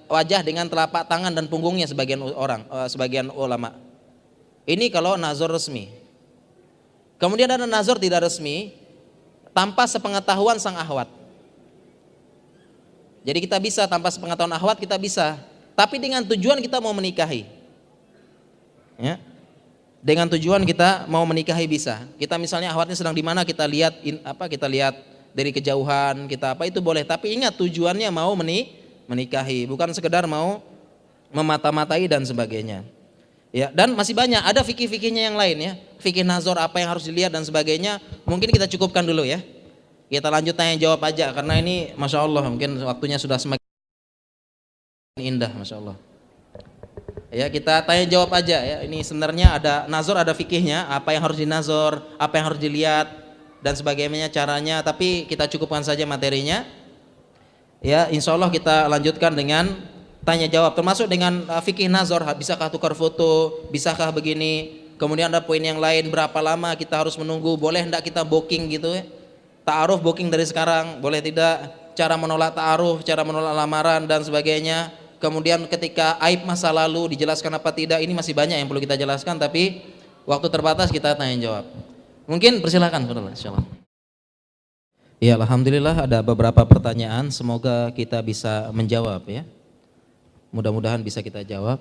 wajah 0.07 0.47
dengan 0.47 0.71
telapak 0.71 1.11
tangan 1.11 1.35
dan 1.35 1.51
punggungnya 1.51 1.91
sebagian 1.91 2.23
orang, 2.23 2.63
eh, 2.71 2.87
sebagian 2.87 3.27
ulama. 3.35 3.75
Ini 4.71 4.87
kalau 4.95 5.19
nazar 5.19 5.51
resmi. 5.51 5.91
Kemudian 7.19 7.51
ada 7.51 7.67
nazar 7.67 7.99
tidak 7.99 8.31
resmi 8.31 8.71
tanpa 9.51 9.91
sepengetahuan 9.91 10.63
sang 10.63 10.79
ahwat. 10.79 11.11
Jadi 13.27 13.39
kita 13.45 13.59
bisa 13.59 13.83
tanpa 13.91 14.15
sepengetahuan 14.15 14.55
ahwat 14.57 14.79
kita 14.79 14.95
bisa, 14.97 15.37
tapi 15.75 15.99
dengan 15.99 16.23
tujuan 16.25 16.63
kita 16.63 16.79
mau 16.79 16.95
menikahi. 16.95 17.60
Ya. 19.01 19.17
Dengan 20.01 20.29
tujuan 20.33 20.65
kita 20.65 21.09
mau 21.09 21.25
menikahi 21.25 21.69
bisa. 21.69 22.09
Kita 22.17 22.41
misalnya 22.41 22.73
ahwatnya 22.73 22.97
sedang 22.97 23.13
di 23.13 23.21
mana 23.21 23.45
kita 23.45 23.69
lihat 23.69 24.01
in, 24.01 24.21
apa 24.25 24.49
kita 24.49 24.65
lihat 24.65 24.97
dari 25.37 25.53
kejauhan, 25.53 26.29
kita 26.29 26.57
apa 26.57 26.69
itu 26.69 26.81
boleh, 26.81 27.05
tapi 27.05 27.37
ingat 27.37 27.57
tujuannya 27.57 28.09
mau 28.09 28.33
menikahi, 29.09 29.69
bukan 29.69 29.93
sekedar 29.93 30.25
mau 30.25 30.65
memata-matai 31.31 32.09
dan 32.11 32.25
sebagainya. 32.25 32.83
Ya, 33.51 33.67
dan 33.75 33.99
masih 33.99 34.15
banyak 34.15 34.39
ada 34.47 34.63
fikih-fikihnya 34.63 35.27
yang 35.27 35.37
lain 35.37 35.59
ya. 35.59 35.73
Fikih 35.99 36.23
nazar 36.23 36.55
apa 36.63 36.79
yang 36.79 36.95
harus 36.95 37.03
dilihat 37.03 37.35
dan 37.35 37.43
sebagainya. 37.43 37.99
Mungkin 38.23 38.47
kita 38.47 38.71
cukupkan 38.71 39.03
dulu 39.03 39.27
ya. 39.27 39.43
Kita 40.07 40.31
lanjut 40.31 40.55
tanya 40.55 40.79
jawab 40.79 41.03
aja 41.07 41.35
karena 41.35 41.59
ini 41.59 41.95
masya 41.95 42.23
Allah 42.23 42.47
mungkin 42.47 42.79
waktunya 42.83 43.19
sudah 43.19 43.39
semakin 43.39 43.63
indah 45.19 45.51
masya 45.55 45.83
Allah. 45.83 46.10
Ya 47.31 47.47
kita 47.47 47.87
tanya 47.87 48.05
jawab 48.11 48.35
aja 48.35 48.59
ya. 48.59 48.77
Ini 48.83 49.07
sebenarnya 49.07 49.55
ada 49.55 49.75
nazar 49.87 50.19
ada 50.19 50.35
fikihnya 50.35 50.91
apa 50.91 51.15
yang 51.15 51.23
harus 51.23 51.39
dinazor, 51.39 52.03
apa 52.19 52.35
yang 52.39 52.51
harus 52.51 52.59
dilihat 52.59 53.07
dan 53.63 53.79
sebagainya 53.79 54.27
caranya. 54.35 54.83
Tapi 54.83 55.31
kita 55.31 55.47
cukupkan 55.47 55.87
saja 55.87 56.03
materinya. 56.03 56.67
Ya 57.81 58.11
insya 58.11 58.35
Allah 58.35 58.51
kita 58.51 58.91
lanjutkan 58.91 59.33
dengan 59.33 59.71
tanya 60.27 60.47
jawab 60.51 60.77
termasuk 60.77 61.09
dengan 61.09 61.49
uh, 61.49 61.63
fikih 61.65 61.89
nazar 61.89 62.21
bisakah 62.37 62.69
tukar 62.69 62.93
foto 62.93 63.65
bisakah 63.73 64.13
begini 64.13 64.85
kemudian 65.01 65.33
ada 65.33 65.41
poin 65.41 65.65
yang 65.65 65.81
lain 65.81 66.13
berapa 66.13 66.37
lama 66.45 66.77
kita 66.77 67.01
harus 67.01 67.17
menunggu 67.17 67.57
boleh 67.57 67.89
hendak 67.89 68.05
kita 68.05 68.21
booking 68.21 68.69
gitu 68.69 69.01
ya 69.01 69.05
ta'aruf 69.65 70.05
booking 70.05 70.29
dari 70.29 70.45
sekarang 70.45 71.01
boleh 71.01 71.25
tidak 71.25 71.73
cara 71.97 72.21
menolak 72.21 72.53
ta'aruf 72.53 73.01
cara 73.01 73.25
menolak 73.25 73.57
lamaran 73.57 74.05
dan 74.05 74.21
sebagainya 74.21 74.93
kemudian 75.21 75.63
ketika 75.69 76.17
aib 76.27 76.43
masa 76.49 76.73
lalu 76.73 77.15
dijelaskan 77.15 77.53
apa 77.55 77.71
tidak 77.71 78.01
ini 78.01 78.11
masih 78.17 78.35
banyak 78.35 78.59
yang 78.59 78.67
perlu 78.67 78.83
kita 78.83 78.97
jelaskan 78.97 79.39
tapi 79.39 79.85
waktu 80.25 80.49
terbatas 80.49 80.89
kita 80.91 81.15
tanya 81.15 81.37
jawab 81.39 81.65
mungkin 82.25 82.59
persilahkan 82.59 83.05
insyaallah 83.05 83.79
Ya 85.21 85.37
Alhamdulillah 85.37 86.09
ada 86.09 86.25
beberapa 86.25 86.65
pertanyaan 86.65 87.29
semoga 87.29 87.93
kita 87.93 88.25
bisa 88.25 88.73
menjawab 88.73 89.21
ya 89.29 89.45
Mudah-mudahan 90.51 90.99
bisa 91.01 91.23
kita 91.23 91.47
jawab. 91.47 91.79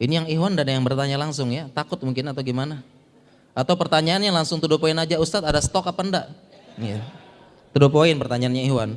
Ini 0.00 0.24
yang 0.24 0.26
Ikhwan 0.26 0.56
dan 0.56 0.66
yang 0.66 0.82
bertanya 0.82 1.20
langsung 1.20 1.52
ya, 1.52 1.68
takut 1.76 2.00
mungkin 2.00 2.24
atau 2.32 2.40
gimana? 2.40 2.80
Atau 3.52 3.76
pertanyaannya 3.76 4.32
langsung 4.32 4.58
to 4.58 4.66
the 4.66 4.80
point 4.80 4.96
aja, 4.96 5.20
Ustadz 5.20 5.44
ada 5.44 5.60
stok 5.60 5.92
apa 5.92 6.00
enggak? 6.00 6.26
Ya. 6.80 7.04
To 7.76 7.78
the 7.84 7.92
point 7.92 8.16
pertanyaannya 8.16 8.64
Ikhwan. 8.64 8.96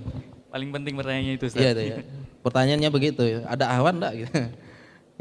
Paling 0.56 0.72
penting 0.72 0.96
pertanyaannya 0.96 1.34
itu 1.36 1.52
Ustadz. 1.52 1.68
Iya 1.68 1.72
ya. 1.76 1.98
Pertanyaannya 2.40 2.88
begitu, 2.88 3.44
ada 3.44 3.76
ahwan 3.76 4.00
enggak 4.00 4.24
gitu. 4.24 4.32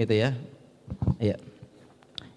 Itu 0.06 0.14
ya. 0.14 0.30
Iya. 1.18 1.42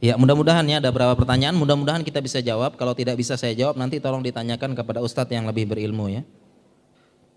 Ya 0.02 0.14
mudah-mudahan 0.18 0.66
ya 0.66 0.82
ada 0.82 0.90
beberapa 0.90 1.14
pertanyaan, 1.14 1.54
mudah-mudahan 1.54 2.02
kita 2.02 2.26
bisa 2.26 2.42
jawab. 2.42 2.74
Kalau 2.74 2.98
tidak 2.98 3.22
bisa 3.22 3.38
saya 3.38 3.54
jawab 3.54 3.78
nanti 3.78 4.02
tolong 4.02 4.26
ditanyakan 4.26 4.74
kepada 4.74 5.06
Ustadz 5.06 5.30
yang 5.30 5.46
lebih 5.46 5.70
berilmu 5.70 6.10
ya. 6.10 6.26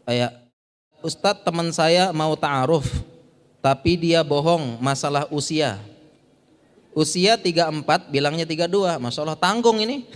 Kayak 0.08 0.48
Ustadz 1.04 1.44
teman 1.44 1.68
saya 1.76 2.08
mau 2.16 2.32
ta'aruf 2.40 2.88
tapi 3.60 4.00
dia 4.00 4.24
bohong 4.24 4.80
masalah 4.80 5.28
usia. 5.28 5.76
Usia 6.96 7.36
34 7.36 8.08
bilangnya 8.08 8.48
32, 8.48 8.96
Masya 8.96 9.20
Allah 9.28 9.36
tanggung 9.36 9.76
ini. 9.76 10.08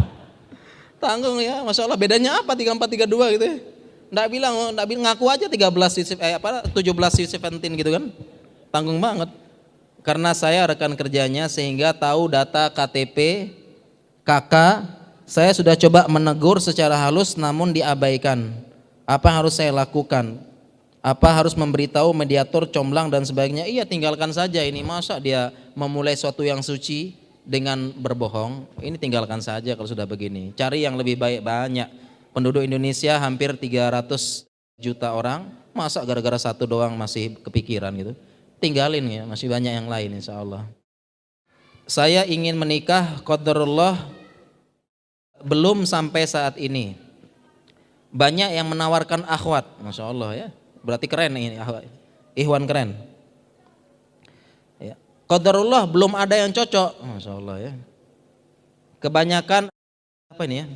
tanggung 1.04 1.36
ya, 1.36 1.60
Masya 1.60 1.84
Allah 1.84 2.00
bedanya 2.00 2.40
apa 2.40 2.56
34 2.56 3.04
32 3.04 3.36
gitu 3.36 3.44
ya. 3.44 3.73
Nggak 4.14 4.28
bilang, 4.30 4.54
nggak 4.78 4.86
bilang 4.86 5.04
ngaku 5.10 5.24
aja 5.26 5.46
13 5.50 6.22
eh, 6.22 6.38
apa 6.38 6.62
17 6.70 7.34
17 7.34 7.34
gitu 7.82 7.90
kan. 7.90 8.04
Tanggung 8.70 9.02
banget. 9.02 9.26
Karena 10.06 10.30
saya 10.30 10.70
rekan 10.70 10.94
kerjanya 10.94 11.50
sehingga 11.50 11.90
tahu 11.90 12.30
data 12.30 12.70
KTP 12.70 13.50
kakak 14.22 14.86
saya 15.26 15.50
sudah 15.50 15.74
coba 15.74 16.06
menegur 16.06 16.62
secara 16.62 16.94
halus 16.94 17.34
namun 17.34 17.74
diabaikan. 17.74 18.54
Apa 19.02 19.34
harus 19.34 19.58
saya 19.58 19.74
lakukan? 19.74 20.38
apa 21.04 21.28
harus 21.36 21.52
memberitahu 21.52 22.16
mediator 22.16 22.64
comblang 22.64 23.12
dan 23.12 23.28
sebagainya 23.28 23.68
iya 23.68 23.84
tinggalkan 23.84 24.32
saja 24.32 24.64
ini 24.64 24.80
masa 24.80 25.20
dia 25.20 25.52
memulai 25.76 26.16
suatu 26.16 26.40
yang 26.40 26.64
suci 26.64 27.12
dengan 27.44 27.92
berbohong 27.92 28.64
ini 28.80 28.96
tinggalkan 28.96 29.44
saja 29.44 29.76
kalau 29.76 29.84
sudah 29.84 30.08
begini 30.08 30.56
cari 30.56 30.80
yang 30.80 30.96
lebih 30.96 31.20
baik 31.20 31.44
banyak 31.44 32.03
Penduduk 32.34 32.66
Indonesia 32.66 33.14
hampir 33.22 33.54
300 33.54 34.50
juta 34.74 35.14
orang, 35.14 35.54
masa 35.70 36.02
gara-gara 36.02 36.34
satu 36.34 36.66
doang 36.66 36.98
masih 36.98 37.38
kepikiran 37.46 37.94
gitu. 37.94 38.12
Tinggalin 38.58 39.06
ya, 39.06 39.22
masih 39.22 39.46
banyak 39.46 39.70
yang 39.70 39.86
lain 39.86 40.18
insya 40.18 40.42
Allah. 40.42 40.66
Saya 41.86 42.26
ingin 42.26 42.58
menikah, 42.58 43.22
qadarullah 43.22 44.02
belum 45.46 45.86
sampai 45.86 46.26
saat 46.26 46.58
ini. 46.58 46.96
Banyak 48.10 48.50
yang 48.54 48.66
menawarkan 48.66 49.26
akhwat, 49.30 49.66
Masya 49.78 50.04
Allah 50.06 50.30
ya. 50.34 50.48
Berarti 50.82 51.06
keren 51.06 51.38
ini, 51.38 51.58
Ikhwan 52.34 52.66
keren. 52.66 52.98
Ya. 54.82 54.98
Qadarullah 55.30 55.86
belum 55.86 56.18
ada 56.18 56.34
yang 56.34 56.50
cocok, 56.50 56.98
Masya 56.98 57.32
Allah 57.36 57.56
ya. 57.70 57.72
Kebanyakan, 59.02 59.70
apa 60.32 60.42
ini 60.48 60.64
ya, 60.64 60.66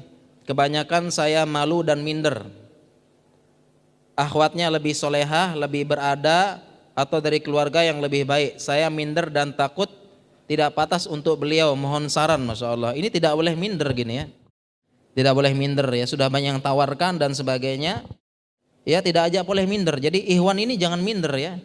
Kebanyakan 0.49 1.12
saya 1.12 1.44
malu 1.44 1.84
dan 1.84 2.01
minder. 2.01 2.49
Akhwatnya 4.16 4.72
lebih 4.72 4.96
solehah, 4.96 5.53
lebih 5.53 5.84
berada, 5.84 6.64
atau 6.96 7.20
dari 7.20 7.38
keluarga 7.38 7.84
yang 7.84 8.01
lebih 8.01 8.24
baik. 8.24 8.57
Saya 8.57 8.88
minder 8.88 9.28
dan 9.28 9.53
takut 9.53 9.86
tidak 10.49 10.72
patas 10.72 11.05
untuk 11.05 11.38
beliau. 11.38 11.76
Mohon 11.76 12.09
saran, 12.09 12.42
masya 12.42 12.74
Allah. 12.74 12.96
Ini 12.96 13.12
tidak 13.12 13.36
boleh 13.36 13.55
minder 13.55 13.92
gini 13.92 14.24
ya. 14.24 14.26
Tidak 15.14 15.36
boleh 15.36 15.53
minder 15.55 15.86
ya. 15.92 16.09
Sudah 16.09 16.26
banyak 16.32 16.57
yang 16.57 16.62
tawarkan 16.64 17.20
dan 17.20 17.36
sebagainya. 17.36 18.03
Ya 18.88 19.05
tidak 19.05 19.28
aja 19.28 19.44
boleh 19.44 19.68
minder. 19.68 20.01
Jadi 20.01 20.32
ikhwan 20.32 20.59
ini 20.59 20.80
jangan 20.80 20.99
minder 20.99 21.30
ya. 21.36 21.61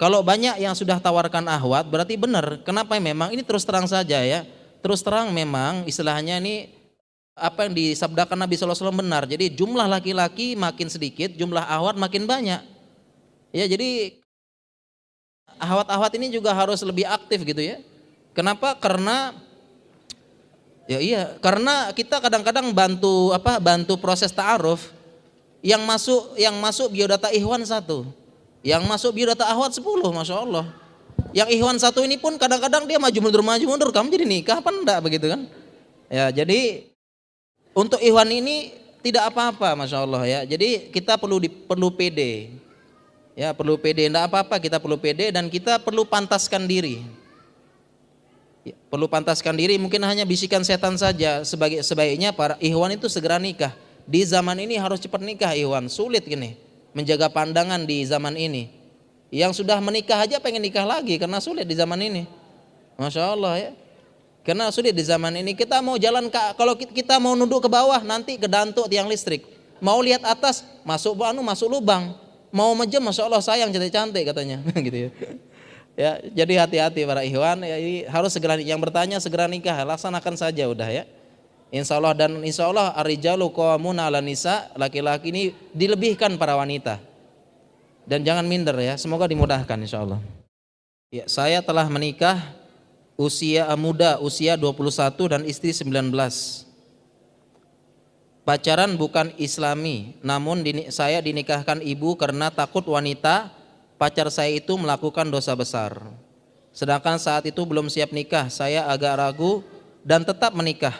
Kalau 0.00 0.24
banyak 0.24 0.56
yang 0.56 0.72
sudah 0.72 0.98
tawarkan 0.98 1.46
ahwat 1.52 1.86
berarti 1.86 2.16
benar. 2.16 2.64
Kenapa 2.64 2.96
memang 2.96 3.30
ini 3.30 3.44
terus 3.44 3.62
terang 3.62 3.84
saja 3.84 4.24
ya. 4.24 4.48
Terus 4.80 5.04
terang 5.04 5.30
memang 5.30 5.84
istilahnya 5.84 6.40
ini 6.40 6.75
apa 7.36 7.68
yang 7.68 7.76
disabdakan 7.76 8.48
Nabi 8.48 8.56
SAW 8.56 8.96
benar. 8.96 9.28
Jadi 9.28 9.52
jumlah 9.52 9.84
laki-laki 9.84 10.56
makin 10.56 10.88
sedikit, 10.88 11.36
jumlah 11.36 11.60
ahwat 11.60 12.00
makin 12.00 12.24
banyak. 12.24 12.64
Ya 13.52 13.64
jadi 13.68 14.16
ahwat-ahwat 15.60 16.16
ini 16.16 16.32
juga 16.32 16.56
harus 16.56 16.80
lebih 16.80 17.04
aktif 17.04 17.44
gitu 17.44 17.60
ya. 17.60 17.84
Kenapa? 18.32 18.72
Karena 18.80 19.36
ya 20.88 20.96
iya, 20.96 21.36
karena 21.44 21.92
kita 21.92 22.24
kadang-kadang 22.24 22.72
bantu 22.72 23.36
apa? 23.36 23.60
Bantu 23.60 24.00
proses 24.00 24.32
ta'aruf 24.32 24.92
yang 25.60 25.84
masuk 25.84 26.40
yang 26.40 26.56
masuk 26.56 26.88
biodata 26.88 27.28
ikhwan 27.32 27.60
satu, 27.68 28.08
yang 28.64 28.80
masuk 28.88 29.12
biodata 29.12 29.44
ahwat 29.44 29.76
sepuluh, 29.76 30.08
masya 30.08 30.40
Allah. 30.40 30.72
Yang 31.36 31.52
ikhwan 31.60 31.76
satu 31.76 32.00
ini 32.00 32.16
pun 32.16 32.40
kadang-kadang 32.40 32.88
dia 32.88 32.96
maju 32.96 33.18
mundur 33.20 33.44
maju 33.44 33.64
mundur, 33.64 33.90
kamu 33.92 34.08
jadi 34.08 34.24
nikah 34.24 34.56
apa 34.64 34.72
enggak 34.72 34.98
begitu 35.04 35.26
kan? 35.28 35.40
Ya 36.08 36.32
jadi 36.32 36.92
untuk 37.76 38.00
Ikhwan 38.00 38.32
ini 38.32 38.72
tidak 39.04 39.28
apa-apa, 39.28 39.76
masya 39.76 40.00
Allah 40.00 40.24
ya. 40.24 40.40
Jadi 40.48 40.88
kita 40.88 41.20
perlu 41.20 41.44
di, 41.44 41.52
perlu 41.52 41.92
pede, 41.92 42.56
ya 43.36 43.52
perlu 43.52 43.76
pede. 43.76 44.08
Tidak 44.08 44.24
apa-apa, 44.24 44.56
kita 44.56 44.80
perlu 44.80 44.96
pede 44.96 45.28
dan 45.28 45.52
kita 45.52 45.76
perlu 45.78 46.08
pantaskan 46.08 46.64
diri. 46.64 47.04
Ya, 48.64 48.74
perlu 48.88 49.06
pantaskan 49.06 49.54
diri. 49.54 49.76
Mungkin 49.76 50.00
hanya 50.08 50.24
bisikan 50.24 50.64
setan 50.64 50.96
saja. 50.96 51.44
Sebagai 51.44 51.84
sebaiknya 51.84 52.32
para 52.32 52.56
Ikhwan 52.64 52.96
itu 52.96 53.12
segera 53.12 53.36
nikah. 53.36 53.76
Di 54.08 54.24
zaman 54.24 54.56
ini 54.56 54.80
harus 54.80 54.98
cepat 54.98 55.20
nikah 55.20 55.52
Ikhwan. 55.52 55.92
Sulit 55.92 56.24
gini 56.24 56.56
menjaga 56.96 57.28
pandangan 57.28 57.84
di 57.84 58.08
zaman 58.08 58.32
ini. 58.40 58.72
Yang 59.28 59.60
sudah 59.60 59.76
menikah 59.84 60.24
aja 60.24 60.40
pengen 60.40 60.64
nikah 60.64 60.88
lagi 60.88 61.20
karena 61.20 61.44
sulit 61.44 61.68
di 61.68 61.76
zaman 61.76 62.00
ini. 62.00 62.24
Masya 62.96 63.36
Allah 63.36 63.54
ya. 63.60 63.70
Karena 64.46 64.70
sulit 64.70 64.94
di 64.94 65.02
zaman 65.02 65.34
ini 65.42 65.58
kita 65.58 65.82
mau 65.82 65.98
jalan 65.98 66.30
kalau 66.30 66.78
kita 66.78 67.18
mau 67.18 67.34
nunduk 67.34 67.66
ke 67.66 67.70
bawah 67.70 67.98
nanti 68.06 68.38
kedantuk 68.38 68.86
tiang 68.86 69.10
listrik. 69.10 69.42
Mau 69.82 69.98
lihat 69.98 70.22
atas 70.22 70.62
masuk 70.86 71.18
anu 71.26 71.42
masuk 71.42 71.66
lubang. 71.66 72.14
Mau 72.54 72.70
mejem 72.78 73.02
masya 73.02 73.26
Allah 73.26 73.42
sayang 73.42 73.74
jadi 73.74 73.90
cantik 73.90 74.22
katanya 74.22 74.62
gitu 74.86 75.10
ya. 75.10 75.10
Ya, 75.96 76.10
jadi 76.30 76.60
hati-hati 76.62 77.08
para 77.08 77.24
ikhwan 77.26 77.64
ya, 77.64 77.74
harus 78.12 78.30
segera 78.36 78.54
yang 78.60 78.78
bertanya 78.78 79.18
segera 79.18 79.50
nikah 79.50 79.74
laksanakan 79.82 80.38
saja 80.38 80.62
udah 80.70 80.86
ya. 80.94 81.04
Insya 81.74 81.98
Allah 81.98 82.14
dan 82.14 82.38
insya 82.46 82.70
Allah 82.70 82.94
arijalu 82.94 83.50
qawamuna 83.50 84.06
ala 84.06 84.22
nisa 84.22 84.70
laki-laki 84.78 85.34
ini 85.34 85.42
dilebihkan 85.74 86.38
para 86.38 86.54
wanita 86.54 87.02
dan 88.06 88.22
jangan 88.22 88.46
minder 88.46 88.78
ya 88.78 88.94
semoga 88.94 89.26
dimudahkan 89.26 89.74
insya 89.82 90.06
Allah. 90.06 90.22
Ya, 91.10 91.26
saya 91.26 91.58
telah 91.66 91.90
menikah 91.90 92.38
usia 93.16 93.68
muda, 93.74 94.20
usia 94.20 94.54
21 94.54 95.32
dan 95.32 95.42
istri 95.48 95.72
19. 95.72 96.12
Pacaran 98.46 98.94
bukan 98.94 99.34
islami, 99.42 100.14
namun 100.22 100.62
saya 100.94 101.18
dinikahkan 101.18 101.82
ibu 101.82 102.14
karena 102.14 102.46
takut 102.54 102.86
wanita 102.86 103.50
pacar 103.98 104.30
saya 104.30 104.54
itu 104.54 104.78
melakukan 104.78 105.26
dosa 105.26 105.56
besar. 105.58 105.98
Sedangkan 106.70 107.18
saat 107.18 107.42
itu 107.48 107.58
belum 107.66 107.90
siap 107.90 108.14
nikah, 108.14 108.46
saya 108.52 108.86
agak 108.86 109.18
ragu 109.18 109.66
dan 110.06 110.22
tetap 110.22 110.54
menikah. 110.54 110.94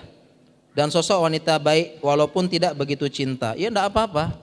Dan 0.75 0.91
sosok 0.91 1.25
wanita 1.25 1.57
baik 1.63 2.03
walaupun 2.03 2.51
tidak 2.51 2.75
begitu 2.77 3.07
cinta. 3.09 3.55
Ya 3.55 3.71
enggak 3.71 3.95
apa-apa. 3.95 4.37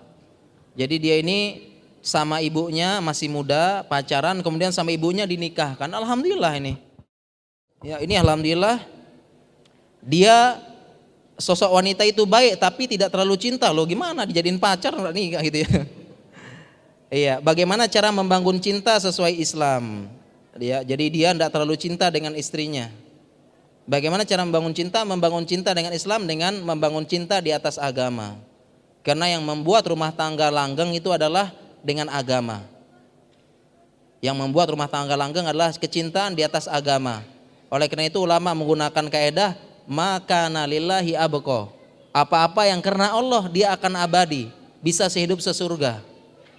Jadi 0.73 0.95
dia 0.97 1.15
ini 1.21 1.69
sama 2.01 2.41
ibunya 2.41 2.97
masih 3.03 3.29
muda, 3.29 3.85
pacaran 3.85 4.41
kemudian 4.41 4.73
sama 4.73 4.89
ibunya 4.95 5.27
dinikahkan. 5.27 5.91
Alhamdulillah 5.91 6.53
ini. 6.57 6.92
Ya, 7.83 7.99
ini 7.99 8.15
alhamdulillah 8.15 8.79
dia 9.99 10.55
sosok 11.35 11.67
wanita 11.75 12.07
itu 12.07 12.23
baik 12.23 12.55
tapi 12.55 12.87
tidak 12.87 13.11
terlalu 13.11 13.35
cinta 13.35 13.67
loh. 13.75 13.83
Gimana 13.83 14.23
dijadiin 14.23 14.55
pacar 14.55 14.95
nih 14.95 15.37
gitu 15.51 15.59
ya. 15.67 15.71
Iya, 17.13 17.37
bagaimana 17.45 17.85
cara 17.85 18.09
membangun 18.09 18.57
cinta 18.57 18.97
sesuai 18.97 19.37
Islam? 19.37 20.09
Ya, 20.57 20.81
jadi 20.81 21.05
dia 21.13 21.29
tidak 21.29 21.53
terlalu 21.53 21.77
cinta 21.77 22.09
dengan 22.09 22.33
istrinya. 22.33 22.89
Bagaimana 23.85 24.25
cara 24.25 24.41
membangun 24.41 24.73
cinta? 24.73 25.05
Membangun 25.05 25.45
cinta 25.45 25.77
dengan 25.77 25.93
Islam 25.93 26.25
dengan 26.25 26.57
membangun 26.65 27.05
cinta 27.05 27.37
di 27.37 27.53
atas 27.53 27.77
agama. 27.77 28.33
Karena 29.05 29.29
yang 29.29 29.45
membuat 29.45 29.85
rumah 29.93 30.09
tangga 30.09 30.49
langgeng 30.49 30.89
itu 30.97 31.13
adalah 31.13 31.53
dengan 31.85 32.09
agama. 32.09 32.65
Yang 34.17 34.35
membuat 34.39 34.73
rumah 34.73 34.89
tangga 34.89 35.13
langgeng 35.13 35.45
adalah 35.45 35.69
kecintaan 35.69 36.33
di 36.33 36.41
atas 36.41 36.65
agama. 36.65 37.32
Oleh 37.73 37.89
karena 37.89 38.05
itu 38.05 38.21
ulama 38.21 38.53
menggunakan 38.53 39.09
kaidah 39.09 39.57
maka 39.89 40.45
nalillahi 40.45 41.17
abqa. 41.17 41.73
Apa-apa 42.13 42.69
yang 42.69 42.77
karena 42.85 43.17
Allah 43.17 43.49
dia 43.49 43.73
akan 43.73 43.97
abadi, 43.97 44.53
bisa 44.85 45.09
sehidup 45.09 45.41
sesurga. 45.41 46.05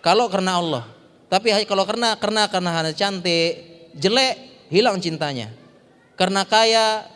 Kalau 0.02 0.26
karena 0.26 0.58
Allah. 0.58 0.84
Tapi 1.30 1.54
kalau 1.70 1.86
karena 1.86 2.18
karena 2.18 2.50
karena 2.50 2.70
hanya 2.74 2.90
cantik, 2.90 3.62
jelek, 3.94 4.66
hilang 4.74 4.98
cintanya. 4.98 5.54
Karena 6.18 6.42
kaya, 6.42 7.06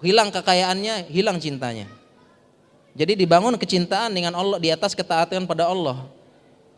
hilang 0.00 0.32
kekayaannya, 0.32 1.12
hilang 1.12 1.36
cintanya. 1.36 1.88
Jadi 2.96 3.12
dibangun 3.20 3.60
kecintaan 3.60 4.16
dengan 4.16 4.32
Allah 4.40 4.56
di 4.56 4.72
atas 4.72 4.96
ketaatan 4.96 5.44
pada 5.44 5.68
Allah. 5.68 6.08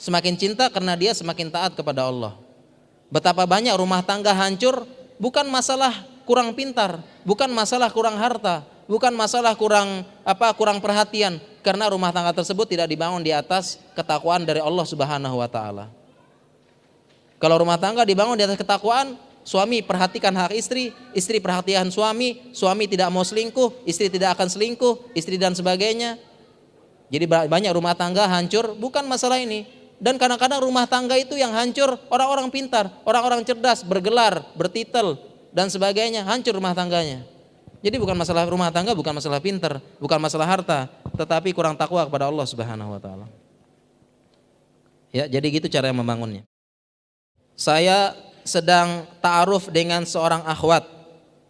Semakin 0.03 0.35
cinta 0.35 0.67
karena 0.67 0.99
dia 0.99 1.15
semakin 1.15 1.47
taat 1.47 1.79
kepada 1.79 2.11
Allah. 2.11 2.35
Betapa 3.07 3.47
banyak 3.47 3.73
rumah 3.79 4.03
tangga 4.03 4.35
hancur 4.35 4.83
bukan 5.23 5.47
masalah 5.47 6.16
kurang 6.27 6.53
pintar, 6.59 7.01
bukan 7.23 7.49
masalah 7.55 7.89
kurang 7.95 8.19
harta, 8.19 8.67
bukan 8.91 9.15
masalah 9.15 9.55
kurang 9.55 10.03
apa 10.27 10.51
kurang 10.59 10.83
perhatian 10.83 11.39
karena 11.63 11.91
rumah 11.91 12.11
tangga 12.11 12.35
tersebut 12.35 12.67
tidak 12.67 12.91
dibangun 12.91 13.23
di 13.23 13.31
atas 13.31 13.79
ketakwaan 13.95 14.43
dari 14.43 14.59
Allah 14.59 14.87
Subhanahu 14.87 15.39
wa 15.39 15.47
taala. 15.51 15.87
Kalau 17.39 17.57
rumah 17.63 17.79
tangga 17.79 18.03
dibangun 18.07 18.35
di 18.35 18.43
atas 18.47 18.59
ketakwaan, 18.59 19.19
suami 19.47 19.83
perhatikan 19.85 20.35
hak 20.35 20.57
istri, 20.57 20.95
istri 21.15 21.39
perhatian 21.39 21.91
suami, 21.95 22.51
suami 22.51 22.91
tidak 22.91 23.13
mau 23.15 23.23
selingkuh, 23.23 23.87
istri 23.87 24.11
tidak 24.11 24.35
akan 24.35 24.49
selingkuh, 24.51 25.15
istri 25.15 25.39
dan 25.39 25.55
sebagainya. 25.55 26.19
Jadi 27.07 27.25
banyak 27.27 27.71
rumah 27.71 27.95
tangga 27.95 28.27
hancur 28.27 28.75
bukan 28.75 29.07
masalah 29.07 29.39
ini. 29.39 29.69
Dan 29.97 30.21
kadang-kadang 30.21 30.61
rumah 30.61 30.85
tangga 30.85 31.17
itu 31.17 31.41
yang 31.41 31.57
hancur 31.57 31.97
orang-orang 32.13 32.53
pintar, 32.53 32.93
orang-orang 33.09 33.41
cerdas, 33.49 33.81
bergelar, 33.81 34.45
bertitel, 34.53 35.17
dan 35.57 35.73
sebagainya, 35.73 36.21
hancur 36.29 36.53
rumah 36.53 36.77
tangganya. 36.77 37.25
Jadi 37.81 37.97
bukan 37.97 38.13
masalah 38.13 38.45
rumah 38.45 38.69
tangga, 38.69 38.93
bukan 38.93 39.17
masalah 39.17 39.41
pinter, 39.41 39.81
bukan 39.97 40.21
masalah 40.21 40.45
harta, 40.45 40.85
tetapi 41.17 41.57
kurang 41.57 41.73
takwa 41.73 42.05
kepada 42.05 42.29
Allah 42.29 42.45
Subhanahu 42.45 42.93
wa 42.93 43.01
taala. 43.01 43.25
Ya, 45.17 45.25
jadi 45.25 45.49
gitu 45.49 45.73
cara 45.73 45.89
yang 45.89 45.97
membangunnya. 45.97 46.45
Saya 47.57 48.13
sedang 48.45 49.09
ta'aruf 49.25 49.73
dengan 49.73 50.05
seorang 50.05 50.45
akhwat 50.45 50.85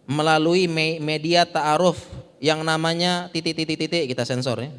melalui 0.07 0.71
media 1.03 1.43
ta'aruf 1.43 1.99
yang 2.39 2.63
namanya 2.63 3.27
titik-titik-titik 3.35 4.07
kita 4.07 4.23
sensor 4.23 4.63
ya. 4.63 4.71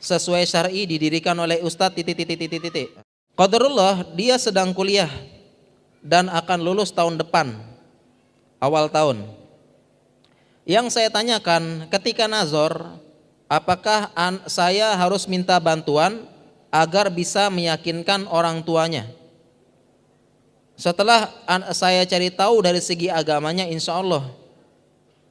Sesuai 0.00 0.48
syar'i 0.48 0.88
didirikan 0.88 1.36
oleh 1.36 1.60
ustadz 1.60 1.92
titik-titik-titik. 1.92 3.04
Qadarullah 3.36 4.16
dia 4.16 4.40
sedang 4.40 4.72
kuliah 4.72 5.12
dan 6.00 6.32
akan 6.32 6.64
lulus 6.64 6.88
tahun 6.88 7.20
depan 7.20 7.69
awal 8.60 8.92
tahun. 8.92 9.24
Yang 10.68 10.94
saya 10.94 11.08
tanyakan 11.10 11.88
ketika 11.90 12.30
nazor 12.30 13.00
apakah 13.50 14.12
saya 14.46 14.94
harus 14.94 15.26
minta 15.26 15.58
bantuan 15.58 16.28
agar 16.70 17.10
bisa 17.10 17.50
meyakinkan 17.50 18.28
orang 18.30 18.62
tuanya? 18.62 19.08
Setelah 20.78 21.28
saya 21.74 22.06
cari 22.06 22.30
tahu 22.30 22.62
dari 22.62 22.78
segi 22.78 23.10
agamanya, 23.10 23.66
insya 23.66 23.98
Allah 23.98 24.30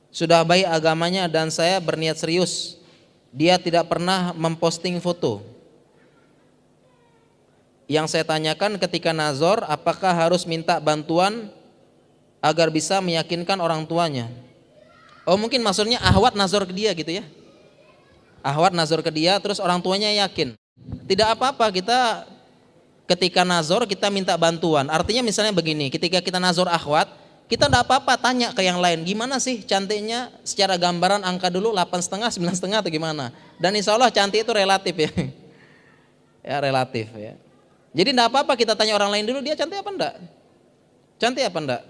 sudah 0.10 0.42
baik 0.42 0.66
agamanya 0.66 1.30
dan 1.30 1.54
saya 1.54 1.78
berniat 1.78 2.18
serius. 2.18 2.78
Dia 3.30 3.62
tidak 3.62 3.86
pernah 3.86 4.34
memposting 4.34 4.98
foto. 4.98 5.46
Yang 7.86 8.14
saya 8.14 8.26
tanyakan 8.26 8.78
ketika 8.78 9.14
nazor, 9.14 9.66
apakah 9.66 10.14
harus 10.14 10.46
minta 10.46 10.78
bantuan 10.82 11.50
agar 12.40 12.72
bisa 12.72 13.00
meyakinkan 13.04 13.60
orang 13.60 13.84
tuanya? 13.88 14.28
Oh 15.28 15.38
mungkin 15.38 15.62
maksudnya 15.62 16.02
ahwat 16.02 16.34
nazor 16.34 16.66
ke 16.66 16.74
dia 16.74 16.92
gitu 16.96 17.22
ya. 17.22 17.24
Ahwat 18.42 18.72
nazor 18.72 19.04
ke 19.04 19.12
dia, 19.12 19.38
terus 19.38 19.60
orang 19.60 19.84
tuanya 19.84 20.10
yakin. 20.26 20.56
Tidak 21.06 21.28
apa-apa 21.36 21.70
kita 21.76 22.24
ketika 23.10 23.42
nazor 23.44 23.84
kita 23.90 24.08
minta 24.08 24.38
bantuan. 24.40 24.88
Artinya 24.88 25.26
misalnya 25.26 25.52
begini, 25.52 25.92
ketika 25.92 26.24
kita 26.24 26.40
nazor 26.40 26.70
ahwat, 26.70 27.10
kita 27.50 27.66
tidak 27.66 27.90
apa-apa 27.90 28.14
tanya 28.22 28.54
ke 28.54 28.62
yang 28.62 28.78
lain, 28.78 29.02
gimana 29.02 29.42
sih 29.42 29.66
cantiknya 29.66 30.30
secara 30.46 30.78
gambaran 30.78 31.26
angka 31.26 31.50
dulu 31.50 31.74
8 31.74 31.90
setengah, 32.06 32.30
9 32.30 32.54
setengah 32.54 32.78
atau 32.86 32.94
gimana. 32.94 33.34
Dan 33.58 33.74
insya 33.74 33.98
Allah 33.98 34.14
cantik 34.14 34.46
itu 34.46 34.54
relatif 34.54 34.94
ya. 34.94 35.10
ya 36.54 36.56
relatif 36.62 37.10
ya. 37.18 37.34
Jadi 37.90 38.10
tidak 38.14 38.30
apa-apa 38.30 38.54
kita 38.54 38.78
tanya 38.78 38.94
orang 38.94 39.10
lain 39.10 39.26
dulu 39.26 39.42
dia 39.42 39.58
cantik 39.58 39.82
apa 39.82 39.90
enggak? 39.90 40.16
Cantik 41.18 41.44
apa 41.50 41.58
enggak? 41.58 41.82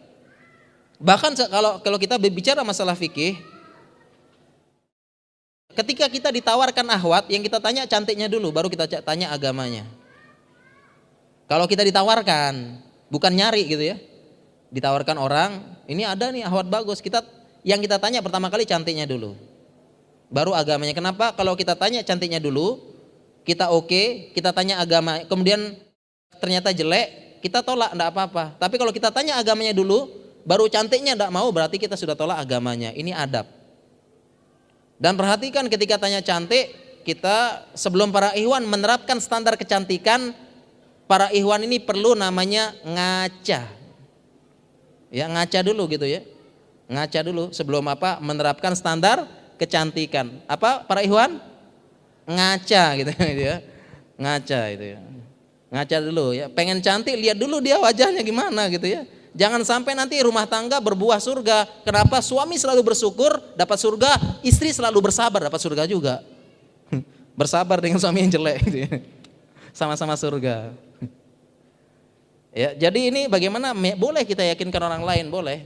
Bahkan 1.00 1.32
kalau 1.48 1.80
kalau 1.80 1.98
kita 1.98 2.20
berbicara 2.20 2.60
masalah 2.68 2.92
fikih, 2.92 3.40
ketika 5.72 6.12
kita 6.12 6.28
ditawarkan 6.28 6.92
ahwat, 6.92 7.32
yang 7.32 7.40
kita 7.40 7.64
tanya 7.64 7.88
cantiknya 7.88 8.28
dulu, 8.28 8.52
baru 8.52 8.68
kita 8.68 9.00
tanya 9.00 9.32
agamanya. 9.32 9.88
Kalau 11.48 11.66
kita 11.66 11.88
ditawarkan, 11.88 12.84
bukan 13.08 13.32
nyari 13.32 13.64
gitu 13.66 13.96
ya, 13.96 13.98
ditawarkan 14.76 15.16
orang, 15.18 15.52
ini 15.88 16.04
ada 16.04 16.30
nih 16.36 16.44
ahwat 16.44 16.68
bagus, 16.68 17.00
kita 17.00 17.24
yang 17.64 17.80
kita 17.80 17.96
tanya 17.96 18.20
pertama 18.20 18.52
kali 18.52 18.68
cantiknya 18.68 19.08
dulu, 19.08 19.40
baru 20.28 20.52
agamanya. 20.52 20.92
Kenapa? 20.92 21.32
Kalau 21.32 21.56
kita 21.56 21.80
tanya 21.80 22.04
cantiknya 22.04 22.44
dulu, 22.44 22.78
kita 23.48 23.72
oke, 23.72 23.88
okay, 23.88 24.08
kita 24.36 24.52
tanya 24.52 24.84
agama, 24.84 25.24
kemudian 25.32 25.80
ternyata 26.44 26.76
jelek, 26.76 27.40
kita 27.40 27.64
tolak, 27.64 27.96
enggak 27.96 28.12
apa-apa. 28.12 28.60
Tapi 28.60 28.76
kalau 28.76 28.92
kita 28.92 29.10
tanya 29.16 29.40
agamanya 29.40 29.72
dulu, 29.72 30.12
baru 30.44 30.68
cantiknya 30.68 31.16
enggak 31.16 31.34
mau, 31.34 31.48
berarti 31.50 31.80
kita 31.80 31.96
sudah 31.96 32.14
tolak 32.14 32.40
agamanya. 32.40 32.94
Ini 32.94 33.16
adab. 33.16 33.48
Dan 35.00 35.16
perhatikan 35.16 35.68
ketika 35.72 35.96
tanya 35.96 36.20
cantik, 36.20 36.72
kita 37.08 37.68
sebelum 37.76 38.12
para 38.12 38.36
ikhwan 38.36 38.68
menerapkan 38.68 39.18
standar 39.24 39.56
kecantikan, 39.56 40.36
para 41.08 41.32
ikhwan 41.32 41.64
ini 41.64 41.80
perlu 41.80 42.14
namanya 42.14 42.76
ngaca. 42.84 43.62
Ya, 45.10 45.26
ngaca 45.26 45.60
dulu 45.64 45.90
gitu 45.90 46.06
ya. 46.06 46.22
Ngaca 46.92 47.20
dulu 47.24 47.44
sebelum 47.56 47.88
apa? 47.88 48.20
Menerapkan 48.20 48.76
standar 48.76 49.24
kecantikan. 49.56 50.44
Apa 50.46 50.84
para 50.84 51.02
ikhwan? 51.02 51.40
Ngaca 52.28 52.84
gitu 53.00 53.12
ya. 53.48 53.64
Ngaca 54.20 54.60
itu 54.76 54.86
ya 54.98 55.00
ngaca 55.70 55.98
dulu 56.02 56.34
ya 56.34 56.50
pengen 56.50 56.82
cantik 56.82 57.14
lihat 57.14 57.38
dulu 57.38 57.62
dia 57.62 57.78
wajahnya 57.78 58.26
gimana 58.26 58.66
gitu 58.74 58.90
ya 58.90 59.06
jangan 59.36 59.62
sampai 59.66 59.94
nanti 59.98 60.18
rumah 60.22 60.46
tangga 60.50 60.78
berbuah 60.82 61.20
surga. 61.22 61.68
Kenapa? 61.86 62.22
Suami 62.22 62.56
selalu 62.58 62.82
bersyukur 62.82 63.38
dapat 63.54 63.78
surga. 63.78 64.42
Istri 64.46 64.74
selalu 64.76 65.10
bersabar 65.10 65.42
dapat 65.44 65.60
surga 65.62 65.84
juga. 65.90 66.22
Bersabar 67.40 67.80
dengan 67.80 68.02
suami 68.02 68.26
yang 68.26 68.32
jelek 68.36 68.58
gitu 68.68 68.78
ya. 68.84 68.92
sama-sama 69.72 70.18
surga. 70.20 70.76
Ya 72.52 72.74
jadi 72.76 73.14
ini 73.14 73.30
bagaimana? 73.30 73.72
Boleh 73.96 74.26
kita 74.26 74.42
yakinkan 74.44 74.82
orang 74.82 75.04
lain? 75.06 75.30
Boleh. 75.30 75.64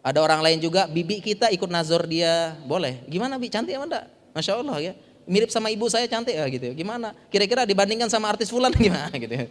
Ada 0.00 0.24
orang 0.24 0.40
lain 0.40 0.58
juga 0.64 0.88
bibi 0.88 1.20
kita 1.20 1.52
ikut 1.52 1.68
nazor 1.68 2.08
dia. 2.08 2.56
Boleh. 2.64 3.04
Gimana 3.04 3.36
bi? 3.36 3.52
Cantik 3.52 3.76
apa 3.76 3.84
enggak? 3.84 4.04
Masya 4.32 4.52
Allah 4.56 4.76
ya. 4.80 4.92
Mirip 5.28 5.52
sama 5.52 5.68
ibu 5.68 5.84
saya 5.92 6.08
cantik 6.08 6.32
ya 6.32 6.46
gitu. 6.48 6.72
Gimana? 6.72 7.12
Kira-kira 7.28 7.68
dibandingkan 7.68 8.08
sama 8.08 8.32
artis 8.32 8.48
fulan 8.48 8.72
gimana 8.80 9.12
gitu. 9.12 9.28
Ya. 9.28 9.46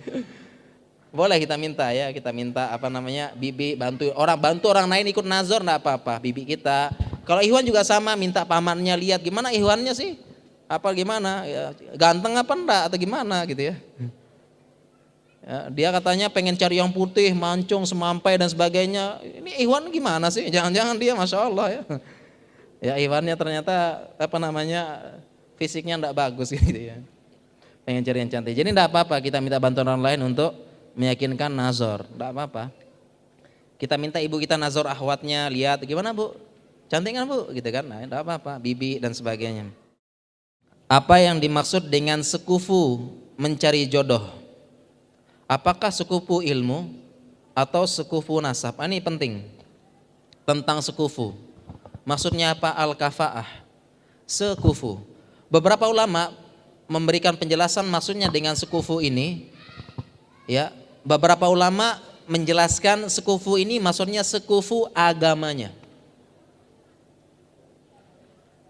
Boleh 1.10 1.42
kita 1.42 1.58
minta 1.58 1.90
ya, 1.90 2.14
kita 2.14 2.30
minta 2.30 2.70
apa 2.70 2.86
namanya 2.86 3.34
bibi 3.34 3.74
bantu 3.74 4.14
orang 4.14 4.38
bantu 4.38 4.70
orang 4.70 4.86
lain 4.86 5.10
ikut 5.10 5.26
nazar 5.26 5.66
enggak 5.66 5.82
apa-apa 5.82 6.22
bibi 6.22 6.46
kita. 6.46 6.94
Kalau 7.26 7.42
Ikhwan 7.42 7.66
juga 7.66 7.82
sama 7.82 8.14
minta 8.14 8.46
pamannya 8.46 8.94
lihat 8.94 9.26
gimana 9.26 9.50
Ikhwannya 9.50 9.90
sih? 9.98 10.22
Apa 10.70 10.94
gimana? 10.94 11.50
Ya, 11.50 11.74
ganteng 11.98 12.38
apa 12.38 12.54
enggak 12.54 12.82
atau 12.94 12.98
gimana 13.02 13.42
gitu 13.50 13.74
ya. 13.74 13.76
ya. 15.42 15.58
Dia 15.74 15.90
katanya 15.90 16.30
pengen 16.30 16.54
cari 16.54 16.78
yang 16.78 16.94
putih, 16.94 17.34
mancung, 17.34 17.90
semampai 17.90 18.38
dan 18.38 18.54
sebagainya. 18.54 19.18
Ini 19.26 19.66
Ikhwan 19.66 19.90
gimana 19.90 20.30
sih? 20.30 20.46
Jangan-jangan 20.46 20.94
dia 21.02 21.18
masya 21.18 21.38
Allah 21.42 21.68
ya. 21.74 21.82
Ya 22.80 22.94
Ikhwannya 23.02 23.34
ternyata 23.34 24.08
apa 24.14 24.38
namanya 24.38 25.10
fisiknya 25.58 25.98
tidak 25.98 26.14
bagus 26.14 26.54
gitu 26.56 26.70
ya. 26.70 27.02
Pengen 27.82 28.06
cari 28.06 28.18
yang 28.22 28.30
cantik. 28.30 28.54
Jadi 28.54 28.70
tidak 28.78 28.94
apa-apa 28.94 29.18
kita 29.26 29.42
minta 29.42 29.58
bantuan 29.58 29.90
orang 29.90 30.06
lain 30.06 30.22
untuk 30.30 30.69
meyakinkan 30.98 31.52
nazar. 31.52 32.06
Tidak 32.08 32.30
apa-apa. 32.30 32.70
Kita 33.80 33.96
minta 33.96 34.20
ibu 34.20 34.36
kita 34.38 34.60
nazar 34.60 34.86
ahwatnya, 34.92 35.48
lihat 35.48 35.82
gimana 35.88 36.12
bu? 36.12 36.36
Cantik 36.90 37.16
kan 37.16 37.24
bu? 37.30 37.54
Gitu 37.54 37.70
kan? 37.70 37.86
Nah, 37.86 38.04
tidak 38.04 38.22
apa-apa. 38.26 38.58
Bibi 38.58 38.98
dan 38.98 39.14
sebagainya. 39.14 39.70
Apa 40.90 41.22
yang 41.22 41.38
dimaksud 41.38 41.86
dengan 41.88 42.26
sekufu 42.26 43.14
mencari 43.38 43.86
jodoh? 43.86 44.26
Apakah 45.46 45.94
sekufu 45.94 46.42
ilmu 46.42 46.98
atau 47.54 47.86
sekufu 47.86 48.42
nasab? 48.42 48.74
Ah, 48.82 48.90
ini 48.90 48.98
penting. 48.98 49.46
Tentang 50.50 50.82
sekufu. 50.82 51.38
Maksudnya 52.10 52.58
apa? 52.58 52.74
Al-kafaah. 52.74 53.46
Sekufu. 54.26 54.98
Beberapa 55.50 55.86
ulama 55.86 56.34
memberikan 56.90 57.38
penjelasan 57.38 57.86
maksudnya 57.86 58.34
dengan 58.34 58.58
sekufu 58.58 58.98
ini. 58.98 59.54
Ya, 60.50 60.74
beberapa 61.06 61.46
ulama 61.46 62.02
menjelaskan 62.26 63.06
sekufu 63.06 63.62
ini 63.62 63.78
maksudnya 63.78 64.26
sekufu 64.26 64.90
agamanya. 64.98 65.70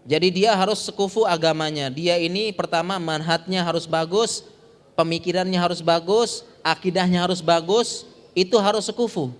Jadi 0.04 0.28
dia 0.44 0.52
harus 0.52 0.84
sekufu 0.84 1.24
agamanya. 1.24 1.88
Dia 1.88 2.20
ini 2.20 2.52
pertama 2.52 3.00
manhatnya 3.00 3.64
harus 3.64 3.88
bagus, 3.88 4.44
pemikirannya 4.92 5.56
harus 5.56 5.80
bagus, 5.80 6.44
akidahnya 6.60 7.24
harus 7.24 7.40
bagus, 7.40 8.04
itu 8.36 8.60
harus 8.60 8.84
sekufu. 8.84 9.32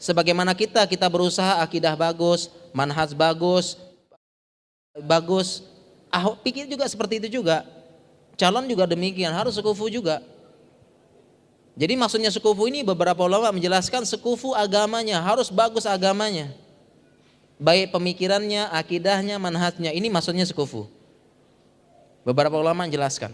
Sebagaimana 0.00 0.56
kita, 0.56 0.88
kita 0.88 1.04
berusaha 1.12 1.60
akidah 1.60 1.92
bagus, 1.92 2.48
manhaj 2.72 3.12
bagus, 3.12 3.76
bagus, 4.96 5.60
Ahok 6.10 6.42
pikir 6.42 6.66
juga 6.66 6.90
seperti 6.90 7.22
itu 7.22 7.38
juga. 7.38 7.62
Calon 8.34 8.66
juga 8.66 8.82
demikian, 8.82 9.30
harus 9.30 9.54
sekufu 9.54 9.86
juga. 9.86 10.18
Jadi 11.80 11.96
maksudnya 11.96 12.28
sekufu 12.28 12.68
ini 12.68 12.84
beberapa 12.84 13.24
ulama 13.24 13.48
menjelaskan 13.56 14.04
sekufu 14.04 14.52
agamanya, 14.52 15.16
harus 15.24 15.48
bagus 15.48 15.88
agamanya. 15.88 16.52
Baik 17.56 17.96
pemikirannya, 17.96 18.68
akidahnya, 18.68 19.40
manhajnya, 19.40 19.88
ini 19.96 20.12
maksudnya 20.12 20.44
sekufu. 20.44 20.84
Beberapa 22.20 22.60
ulama 22.60 22.84
menjelaskan. 22.84 23.32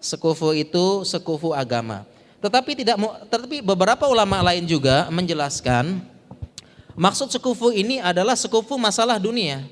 Sekufu 0.00 0.56
itu 0.56 1.04
sekufu 1.04 1.52
agama. 1.52 2.08
Tetapi 2.40 2.72
tidak 2.72 2.96
tetapi 3.28 3.60
beberapa 3.60 4.08
ulama 4.08 4.40
lain 4.40 4.64
juga 4.64 5.12
menjelaskan 5.12 6.00
maksud 6.96 7.28
sekufu 7.28 7.68
ini 7.68 8.00
adalah 8.00 8.32
sekufu 8.32 8.80
masalah 8.80 9.20
dunia 9.20 9.68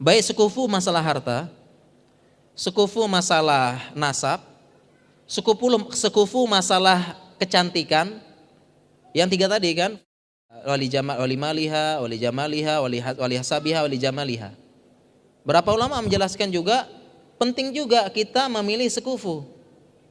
baik 0.00 0.24
sekufu 0.24 0.64
masalah 0.64 1.04
harta, 1.04 1.38
sekufu 2.56 3.04
masalah 3.04 3.92
nasab, 3.92 4.40
sekufu 5.30 5.70
sekufu 5.94 6.42
masalah 6.50 7.14
kecantikan, 7.38 8.18
yang 9.14 9.30
tiga 9.30 9.46
tadi 9.46 9.70
kan 9.78 9.94
wali 10.66 10.90
jamal 10.90 11.22
wali 11.22 11.38
maliha, 11.38 12.02
wali 12.02 12.18
jamaliha, 12.18 12.82
wali 12.82 12.98
wali 12.98 13.34
hasabiha, 13.38 13.86
wali 13.86 13.94
jamaliha. 13.94 14.50
Berapa 15.46 15.70
ulama 15.70 16.02
menjelaskan 16.02 16.50
juga 16.50 16.90
penting 17.38 17.70
juga 17.70 18.10
kita 18.10 18.50
memilih 18.50 18.90
sekufu 18.90 19.46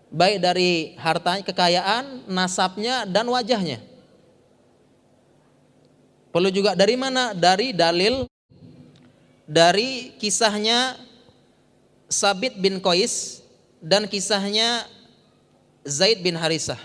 baik 0.09 0.41
dari 0.41 0.97
hartanya, 0.97 1.43
kekayaan, 1.45 2.25
nasabnya 2.25 3.05
dan 3.05 3.27
wajahnya. 3.29 3.83
Perlu 6.31 6.49
juga 6.49 6.73
dari 6.73 6.95
mana? 6.97 7.33
Dari 7.35 7.73
dalil 7.73 8.25
dari 9.49 10.13
kisahnya 10.21 10.97
Sabit 12.09 12.57
bin 12.57 12.81
Qais 12.81 13.41
dan 13.81 14.05
kisahnya 14.05 14.85
Zaid 15.87 16.19
bin 16.23 16.35
Harisah. 16.35 16.79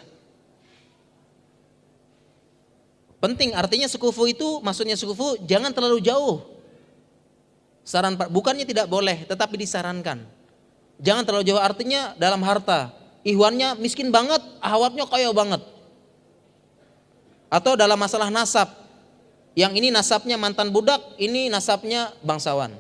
Penting 3.25 3.57
artinya 3.57 3.89
sekufu 3.89 4.29
itu 4.29 4.61
maksudnya 4.61 5.01
sekufu 5.01 5.41
jangan 5.49 5.73
terlalu 5.73 6.05
jauh. 6.05 6.45
Saran 7.85 8.17
bukannya 8.17 8.69
tidak 8.69 8.89
boleh, 8.89 9.25
tetapi 9.25 9.61
disarankan. 9.61 10.25
Jangan 11.01 11.25
terlalu 11.25 11.49
jauh 11.49 11.61
artinya 11.61 12.13
dalam 12.21 12.41
harta. 12.45 12.93
Ihwannya 13.25 13.81
miskin 13.81 14.13
banget, 14.13 14.41
ahwatnya 14.61 15.09
kaya 15.09 15.33
banget. 15.33 15.65
Atau 17.49 17.77
dalam 17.77 17.97
masalah 17.97 18.29
nasab. 18.29 18.69
Yang 19.57 19.73
ini 19.81 19.89
nasabnya 19.89 20.35
mantan 20.35 20.69
budak, 20.69 21.01
ini 21.17 21.49
nasabnya 21.49 22.13
bangsawan. 22.21 22.77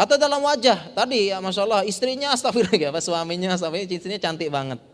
Atau 0.00 0.16
dalam 0.16 0.40
wajah, 0.42 0.96
tadi 0.96 1.28
ya 1.30 1.38
Masya 1.44 1.62
Allah 1.64 1.82
istrinya 1.84 2.28
astagfirullah 2.34 2.76
ya, 2.76 3.00
suaminya, 3.00 3.56
suaminya 3.56 3.84
istrinya 3.88 4.20
cantik 4.20 4.48
banget. 4.48 4.89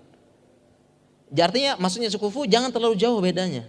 Artinya 1.33 1.75
maksudnya 1.81 2.11
sukufu 2.13 2.47
jangan 2.47 2.71
terlalu 2.71 2.95
jauh 2.95 3.19
bedanya. 3.19 3.67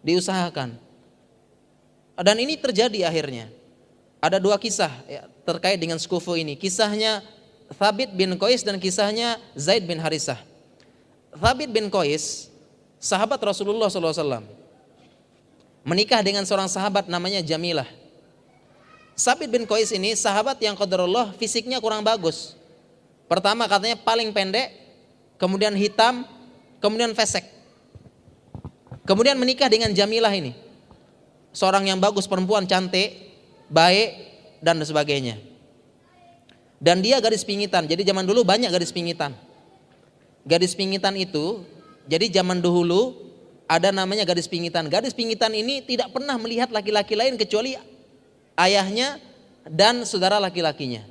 Diusahakan. 0.00 0.80
Dan 2.16 2.36
ini 2.40 2.56
terjadi 2.56 3.04
akhirnya. 3.04 3.52
Ada 4.22 4.40
dua 4.40 4.56
kisah 4.56 4.88
ya, 5.04 5.28
terkait 5.44 5.76
dengan 5.76 6.00
skufu 6.00 6.34
ini. 6.34 6.56
Kisahnya 6.56 7.20
Thabit 7.76 8.14
bin 8.16 8.32
Qais 8.40 8.64
dan 8.64 8.80
kisahnya 8.80 9.36
Zaid 9.52 9.84
bin 9.84 10.00
Harisah. 10.00 10.40
Thabit 11.36 11.68
bin 11.68 11.92
Qais, 11.92 12.48
sahabat 12.96 13.36
Rasulullah 13.44 13.92
SAW, 13.92 14.40
menikah 15.84 16.24
dengan 16.24 16.48
seorang 16.48 16.70
sahabat 16.70 17.10
namanya 17.12 17.44
Jamilah. 17.44 17.86
Thabit 19.18 19.52
bin 19.52 19.68
Qais 19.68 19.92
ini 19.92 20.16
sahabat 20.16 20.56
yang 20.64 20.72
qadarullah 20.72 21.36
fisiknya 21.36 21.76
kurang 21.82 22.00
bagus. 22.00 22.56
Pertama 23.26 23.66
katanya 23.66 23.98
paling 23.98 24.30
pendek, 24.32 24.70
kemudian 25.36 25.74
hitam, 25.74 26.24
kemudian 26.86 27.10
fesek. 27.18 27.42
Kemudian 29.02 29.34
menikah 29.34 29.66
dengan 29.66 29.90
Jamilah 29.90 30.30
ini. 30.30 30.54
Seorang 31.50 31.90
yang 31.90 31.98
bagus, 31.98 32.30
perempuan 32.30 32.62
cantik, 32.70 33.10
baik 33.66 34.14
dan 34.62 34.78
sebagainya. 34.78 35.42
Dan 36.78 37.02
dia 37.02 37.18
gadis 37.18 37.42
pingitan. 37.42 37.90
Jadi 37.90 38.06
zaman 38.06 38.22
dulu 38.22 38.46
banyak 38.46 38.70
gadis 38.70 38.94
pingitan. 38.94 39.34
Gadis 40.46 40.78
pingitan 40.78 41.18
itu, 41.18 41.66
jadi 42.06 42.30
zaman 42.30 42.62
dahulu 42.62 43.18
ada 43.66 43.90
namanya 43.90 44.22
gadis 44.22 44.46
pingitan. 44.46 44.86
Gadis 44.86 45.10
pingitan 45.10 45.50
ini 45.50 45.82
tidak 45.82 46.14
pernah 46.14 46.38
melihat 46.38 46.70
laki-laki 46.70 47.18
lain 47.18 47.34
kecuali 47.34 47.74
ayahnya 48.54 49.18
dan 49.66 50.06
saudara 50.06 50.38
laki-lakinya. 50.38 51.02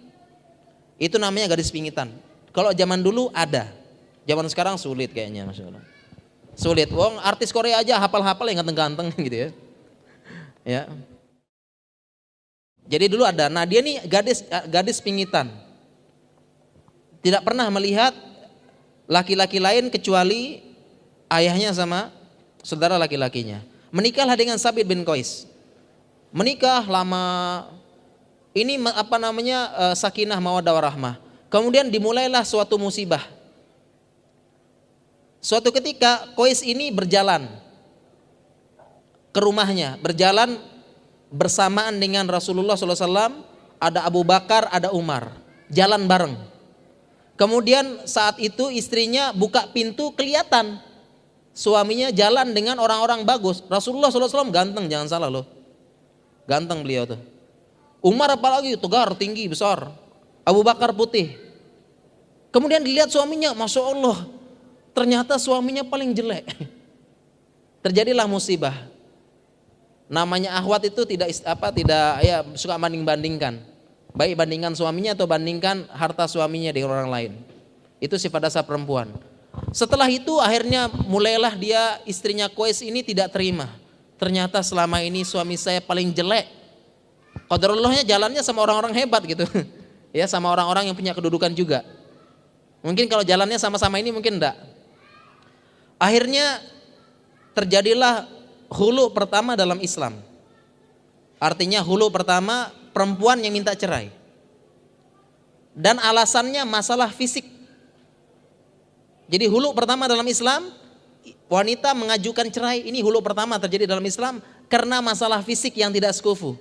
Itu 0.95 1.19
namanya 1.19 1.51
gadis 1.51 1.67
pingitan. 1.67 2.15
Kalau 2.55 2.71
zaman 2.71 3.03
dulu 3.03 3.27
ada, 3.35 3.67
zaman 4.25 4.45
sekarang 4.49 4.75
sulit 4.75 5.13
kayaknya, 5.13 5.45
masya. 5.45 5.69
Sulit. 6.57 6.89
Wong 6.91 7.21
artis 7.21 7.53
Korea 7.53 7.79
aja 7.79 8.01
hafal-hafal 8.01 8.49
yang 8.51 8.65
ganteng-ganteng 8.65 9.13
gitu 9.25 9.37
ya. 9.37 9.49
Ya, 10.65 10.81
jadi 12.85 13.09
dulu 13.09 13.25
ada. 13.25 13.49
Nah 13.49 13.65
dia 13.65 13.81
nih 13.81 14.05
gadis 14.05 14.45
gadis 14.69 15.01
pingitan. 15.01 15.49
Tidak 17.25 17.41
pernah 17.41 17.65
melihat 17.73 18.13
laki-laki 19.09 19.57
lain 19.57 19.89
kecuali 19.89 20.61
ayahnya 21.33 21.73
sama 21.73 22.13
saudara 22.61 23.01
laki-lakinya. 23.01 23.65
Menikahlah 23.89 24.37
dengan 24.37 24.61
Sabit 24.61 24.85
bin 24.85 25.01
Qais. 25.01 25.49
Menikah 26.29 26.85
lama. 26.85 27.65
Ini 28.55 28.79
apa 28.95 29.19
namanya 29.19 29.91
eh, 29.91 29.95
sakinah 29.97 30.37
mawadah 30.37 30.73
warahmah. 30.77 31.19
Kemudian 31.49 31.89
dimulailah 31.89 32.45
suatu 32.45 32.77
musibah. 32.77 33.25
Suatu 35.45 35.69
ketika 35.69 36.33
Qais 36.33 36.65
ini 36.65 36.89
berjalan 36.89 37.45
ke 39.29 39.37
rumahnya, 39.37 39.93
berjalan 40.01 40.57
bersamaan 41.29 42.01
dengan 42.01 42.25
Rasulullah 42.25 42.73
SAW 42.73 43.45
ada 43.77 44.09
Abu 44.09 44.25
Bakar, 44.25 44.65
ada 44.73 44.89
Umar, 44.89 45.37
jalan 45.69 46.09
bareng. 46.09 46.33
Kemudian 47.37 48.09
saat 48.09 48.41
itu 48.41 48.73
istrinya 48.73 49.37
buka 49.37 49.69
pintu 49.69 50.17
kelihatan 50.17 50.81
suaminya 51.53 52.09
jalan 52.09 52.49
dengan 52.57 52.81
orang-orang 52.81 53.21
bagus. 53.21 53.61
Rasulullah 53.69 54.09
SAW 54.09 54.49
ganteng, 54.49 54.89
jangan 54.89 55.05
salah 55.13 55.29
loh. 55.29 55.45
Ganteng 56.49 56.81
beliau 56.81 57.05
tuh. 57.05 57.21
Umar 58.01 58.33
apalagi 58.33 58.81
tegar, 58.81 59.13
tinggi, 59.13 59.45
besar. 59.45 59.93
Abu 60.41 60.65
Bakar 60.65 60.89
putih. 60.89 61.37
Kemudian 62.49 62.81
dilihat 62.81 63.13
suaminya, 63.13 63.53
masya 63.53 63.83
Allah, 63.93 64.34
ternyata 64.95 65.35
suaminya 65.35 65.83
paling 65.83 66.15
jelek. 66.15 66.47
Terjadilah 67.85 68.25
musibah 68.25 68.95
namanya 70.05 70.53
ahwat 70.61 70.85
itu 70.85 71.01
tidak 71.05 71.33
apa 71.45 71.73
tidak 71.73 72.21
ya 72.21 72.45
suka 72.53 72.77
banding-bandingkan. 72.77 73.61
Baik 74.15 74.39
bandingkan 74.39 74.71
suaminya 74.71 75.11
atau 75.11 75.27
bandingkan 75.27 75.91
harta 75.91 76.23
suaminya 76.29 76.71
dengan 76.71 76.95
orang 76.95 77.11
lain. 77.11 77.31
Itu 77.99 78.15
sifat 78.15 78.47
dasar 78.47 78.63
perempuan. 78.63 79.11
Setelah 79.75 80.07
itu 80.07 80.39
akhirnya 80.39 80.87
mulailah 80.87 81.51
dia 81.59 81.99
istrinya 82.07 82.47
Qais 82.47 82.79
ini 82.79 83.03
tidak 83.03 83.35
terima. 83.35 83.67
Ternyata 84.15 84.63
selama 84.63 85.03
ini 85.03 85.27
suami 85.27 85.59
saya 85.59 85.83
paling 85.83 86.15
jelek. 86.15 86.47
Qadarullahnya 87.51 88.07
jalannya 88.07 88.39
sama 88.39 88.63
orang-orang 88.63 88.95
hebat 88.95 89.19
gitu. 89.27 89.43
ya 90.15 90.23
sama 90.31 90.47
orang-orang 90.47 90.87
yang 90.87 90.95
punya 90.95 91.11
kedudukan 91.11 91.51
juga. 91.51 91.83
Mungkin 92.79 93.11
kalau 93.11 93.27
jalannya 93.27 93.59
sama-sama 93.59 93.99
ini 93.99 94.15
mungkin 94.15 94.39
enggak. 94.39 94.55
Akhirnya 96.05 96.61
terjadilah 97.57 98.29
hulu 98.69 99.09
pertama 99.09 99.57
dalam 99.57 99.81
Islam. 99.81 100.21
Artinya 101.41 101.81
hulu 101.81 102.13
pertama 102.13 102.69
perempuan 102.93 103.41
yang 103.41 103.49
minta 103.49 103.73
cerai. 103.73 104.13
Dan 105.73 105.97
alasannya 105.97 106.61
masalah 106.61 107.09
fisik. 107.09 107.49
Jadi 109.25 109.49
hulu 109.49 109.73
pertama 109.73 110.05
dalam 110.05 110.29
Islam 110.29 110.69
wanita 111.49 111.97
mengajukan 111.97 112.53
cerai 112.53 112.85
ini 112.85 113.01
hulu 113.01 113.25
pertama 113.25 113.57
terjadi 113.57 113.89
dalam 113.89 114.05
Islam 114.05 114.37
karena 114.69 115.01
masalah 115.01 115.41
fisik 115.41 115.73
yang 115.73 115.89
tidak 115.89 116.13
sekufu. 116.13 116.53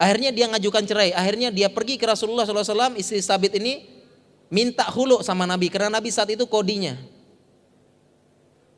Akhirnya 0.00 0.32
dia 0.32 0.48
ngajukan 0.48 0.88
cerai. 0.88 1.12
Akhirnya 1.12 1.52
dia 1.52 1.68
pergi 1.68 2.00
ke 2.00 2.08
Rasulullah 2.08 2.48
SAW, 2.48 2.96
istri 2.96 3.20
Sabit 3.20 3.60
ini 3.60 3.84
minta 4.48 4.88
hulu 4.88 5.20
sama 5.20 5.44
Nabi 5.44 5.68
karena 5.68 6.00
Nabi 6.00 6.08
saat 6.08 6.32
itu 6.32 6.48
kodinya. 6.48 7.19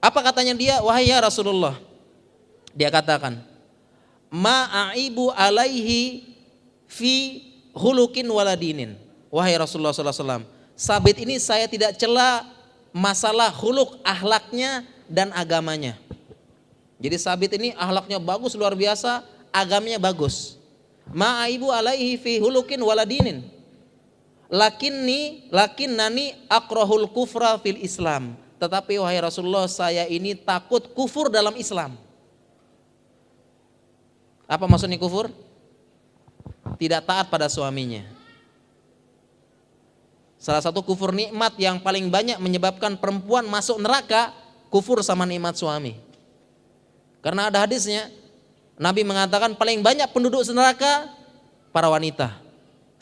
Apa 0.03 0.19
katanya 0.19 0.59
dia? 0.59 0.83
Wahai 0.83 1.15
ya 1.15 1.23
Rasulullah. 1.23 1.79
Dia 2.75 2.91
katakan, 2.91 3.39
Ma'aibu 4.35 5.31
alaihi 5.31 6.27
fi 6.91 7.39
hulukin 7.71 8.27
waladinin. 8.27 8.99
Wahai 9.31 9.55
Rasulullah 9.55 9.95
SAW. 9.95 10.43
Sabit 10.75 11.23
ini 11.23 11.39
saya 11.39 11.71
tidak 11.71 11.95
cela 11.95 12.43
masalah 12.91 13.55
huluk 13.55 14.03
ahlaknya 14.03 14.83
dan 15.07 15.31
agamanya. 15.39 15.95
Jadi 16.99 17.17
sabit 17.23 17.55
ini 17.55 17.71
ahlaknya 17.79 18.19
bagus 18.19 18.59
luar 18.59 18.75
biasa, 18.75 19.23
agamanya 19.55 20.03
bagus. 20.03 20.59
Ma'aibu 21.15 21.71
alaihi 21.71 22.19
fi 22.19 22.43
hulukin 22.43 22.83
waladinin. 22.83 23.47
Lakinni 24.51 25.49
lakin 25.55 25.95
nani 25.95 26.35
akrohul 26.51 27.07
kufra 27.15 27.55
fil 27.63 27.79
Islam. 27.79 28.42
Tetapi 28.63 28.95
wahai 29.03 29.19
Rasulullah 29.19 29.67
saya 29.67 30.07
ini 30.07 30.39
takut 30.39 30.87
kufur 30.95 31.27
dalam 31.27 31.51
Islam. 31.59 31.99
Apa 34.47 34.71
maksudnya 34.71 35.03
kufur? 35.03 35.27
Tidak 36.79 37.03
taat 37.03 37.27
pada 37.27 37.51
suaminya. 37.51 38.07
Salah 40.39 40.63
satu 40.63 40.79
kufur 40.79 41.11
nikmat 41.11 41.59
yang 41.59 41.83
paling 41.83 42.07
banyak 42.07 42.39
menyebabkan 42.39 42.95
perempuan 42.95 43.51
masuk 43.51 43.83
neraka 43.83 44.31
kufur 44.71 45.03
sama 45.03 45.27
nikmat 45.27 45.59
suami. 45.59 45.99
Karena 47.19 47.51
ada 47.51 47.67
hadisnya, 47.67 48.15
Nabi 48.79 49.03
mengatakan 49.03 49.59
paling 49.59 49.83
banyak 49.83 50.07
penduduk 50.15 50.47
neraka 50.55 51.11
para 51.75 51.91
wanita. 51.91 52.39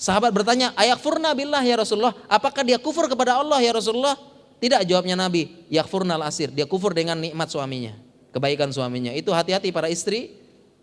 Sahabat 0.01 0.33
bertanya, 0.33 0.73
ayak 0.81 1.05
furna 1.05 1.37
billah 1.37 1.61
ya 1.61 1.77
Rasulullah, 1.77 2.17
apakah 2.33 2.65
dia 2.65 2.81
kufur 2.81 3.05
kepada 3.13 3.37
Allah 3.37 3.61
ya 3.61 3.77
Rasulullah? 3.77 4.30
Tidak 4.61 4.85
jawabnya 4.85 5.17
Nabi, 5.17 5.65
yakfurnal 5.73 6.21
asir. 6.29 6.53
Dia 6.53 6.69
kufur 6.69 6.93
dengan 6.93 7.17
nikmat 7.17 7.49
suaminya, 7.49 7.97
kebaikan 8.37 8.69
suaminya. 8.69 9.11
Itu 9.17 9.33
hati-hati 9.33 9.73
para 9.73 9.89
istri, 9.89 10.37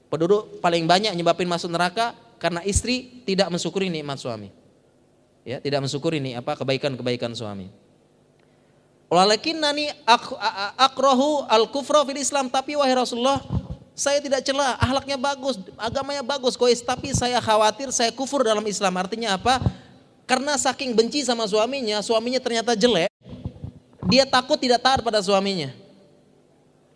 penduduk 0.10 0.58
paling 0.60 0.90
banyak 0.90 1.14
nyebabin 1.14 1.46
masuk 1.46 1.70
neraka 1.70 2.18
karena 2.42 2.66
istri 2.66 3.22
tidak 3.30 3.54
mensyukuri 3.54 3.94
nikmat 3.94 4.18
suami. 4.18 4.50
Ya, 5.46 5.62
tidak 5.62 5.86
mensyukuri 5.86 6.18
nih 6.18 6.42
apa 6.42 6.58
kebaikan-kebaikan 6.58 7.38
suami. 7.38 7.70
Walakin 9.08 9.64
nani 9.64 9.88
ak 10.04 10.36
akrohu 10.76 11.48
al 11.48 11.72
kufra 11.72 12.04
fil 12.04 12.20
Islam 12.20 12.52
tapi 12.52 12.76
wahai 12.76 12.92
Rasulullah 12.92 13.40
saya 13.96 14.20
tidak 14.20 14.44
celah 14.44 14.76
ahlaknya 14.78 15.16
bagus 15.16 15.58
agamanya 15.80 16.22
bagus 16.22 16.60
kois 16.60 16.84
tapi 16.84 17.16
saya 17.16 17.40
khawatir 17.40 17.90
saya 17.90 18.12
kufur 18.12 18.44
dalam 18.44 18.62
Islam 18.68 18.94
artinya 19.00 19.40
apa 19.40 19.64
karena 20.28 20.60
saking 20.60 20.92
benci 20.92 21.24
sama 21.24 21.48
suaminya 21.48 22.04
suaminya 22.04 22.38
ternyata 22.38 22.76
jelek 22.76 23.08
dia 24.06 24.28
takut 24.30 24.62
tidak 24.62 24.84
taat 24.84 25.00
pada 25.02 25.18
suaminya. 25.24 25.74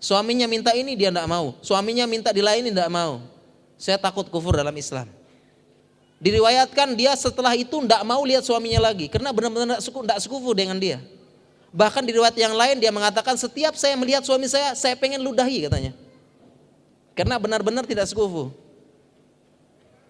Suaminya 0.02 0.45
minta 0.49 0.73
ini 0.73 0.98
dia 0.98 1.10
tidak 1.10 1.30
mau. 1.30 1.57
Suaminya 1.61 2.06
minta 2.06 2.30
dilayani 2.34 2.73
tidak 2.73 2.90
mau. 2.90 3.22
Saya 3.78 3.98
takut 3.98 4.30
kufur 4.30 4.57
dalam 4.57 4.73
Islam. 4.73 5.10
Diriwayatkan 6.22 6.94
dia 6.94 7.18
setelah 7.18 7.57
itu 7.57 7.82
tidak 7.82 8.06
mau 8.06 8.22
lihat 8.22 8.45
suaminya 8.45 8.94
lagi 8.94 9.10
karena 9.10 9.34
benar-benar 9.34 9.82
tidak 9.82 10.19
sekufu 10.22 10.53
dengan 10.53 10.78
dia. 10.78 11.02
Bahkan 11.73 12.06
di 12.06 12.14
riwayat 12.14 12.38
yang 12.38 12.53
lain 12.53 12.78
dia 12.78 12.94
mengatakan 12.94 13.34
setiap 13.40 13.73
saya 13.73 13.98
melihat 13.98 14.22
suami 14.22 14.45
saya, 14.45 14.78
saya 14.78 14.94
pengen 14.94 15.23
ludahi 15.26 15.65
katanya. 15.65 15.98
Karena 17.18 17.41
benar-benar 17.41 17.90
tidak 17.90 18.06
sekufu. 18.06 18.53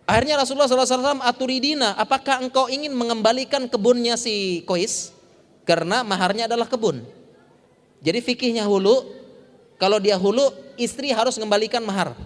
Akhirnya 0.03 0.35
Rasulullah 0.43 0.67
SAW 0.67 1.23
aturidina, 1.23 1.95
apakah 1.95 2.43
engkau 2.43 2.67
ingin 2.67 2.91
mengembalikan 2.91 3.71
kebunnya 3.71 4.19
si 4.19 4.67
Kois? 4.67 5.15
Karena 5.63 6.01
maharnya 6.01 6.49
adalah 6.49 6.65
kebun. 6.65 7.05
Jadi 8.01 8.19
fikihnya 8.19 8.65
hulu, 8.65 9.05
kalau 9.77 10.01
dia 10.01 10.17
hulu, 10.17 10.49
istri 10.77 11.13
harus 11.13 11.37
mengembalikan 11.37 11.85
mahar. 11.85 12.17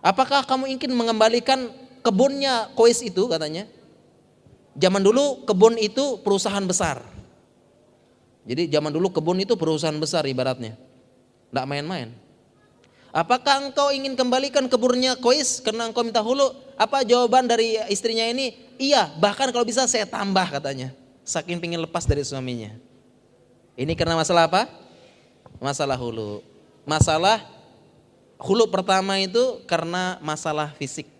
Apakah 0.00 0.46
kamu 0.46 0.72
ingin 0.72 0.92
mengembalikan 0.96 1.68
kebunnya 2.06 2.70
Kois 2.78 3.02
itu 3.02 3.26
katanya. 3.26 3.66
Zaman 4.76 5.00
dulu 5.00 5.42
kebun 5.48 5.74
itu 5.80 6.20
perusahaan 6.20 6.62
besar. 6.62 7.02
Jadi 8.46 8.70
zaman 8.70 8.94
dulu 8.94 9.10
kebun 9.10 9.42
itu 9.42 9.58
perusahaan 9.58 9.96
besar 9.96 10.22
ibaratnya. 10.28 10.78
Tidak 11.50 11.66
main-main. 11.66 12.12
Apakah 13.10 13.64
engkau 13.64 13.88
ingin 13.90 14.12
kembalikan 14.12 14.68
kebunnya 14.68 15.16
Kois 15.16 15.64
karena 15.64 15.88
engkau 15.88 16.04
minta 16.04 16.20
hulu? 16.20 16.52
Apa 16.76 17.02
jawaban 17.02 17.48
dari 17.48 17.80
istrinya 17.88 18.28
ini? 18.28 18.52
Iya, 18.76 19.16
bahkan 19.16 19.48
kalau 19.48 19.64
bisa 19.64 19.88
saya 19.88 20.04
tambah 20.04 20.44
katanya. 20.52 20.92
Saking 21.26 21.58
ingin 21.58 21.82
lepas 21.82 22.06
dari 22.06 22.22
suaminya. 22.22 22.70
Ini 23.74 23.92
karena 23.98 24.14
masalah 24.14 24.46
apa? 24.46 24.70
Masalah 25.58 25.98
hulu. 25.98 26.40
Masalah 26.86 27.42
hulu 28.38 28.70
pertama 28.70 29.18
itu 29.18 29.58
karena 29.66 30.22
masalah 30.22 30.70
fisik 30.78 31.16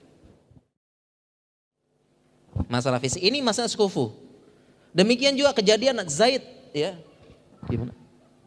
masalah 2.65 2.97
fisik. 2.97 3.21
Ini 3.21 3.45
masalah 3.45 3.69
sekufu. 3.69 4.13
Demikian 4.97 5.37
juga 5.37 5.53
kejadian 5.53 6.01
Zaid 6.09 6.41
ya. 6.73 6.97
Gimana? 7.69 7.93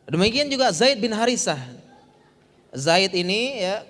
Demikian 0.10 0.50
juga 0.50 0.74
Zaid 0.74 0.98
bin 0.98 1.14
Harisah. 1.14 1.62
Zaid 2.74 3.14
ini 3.14 3.62
ya 3.62 3.86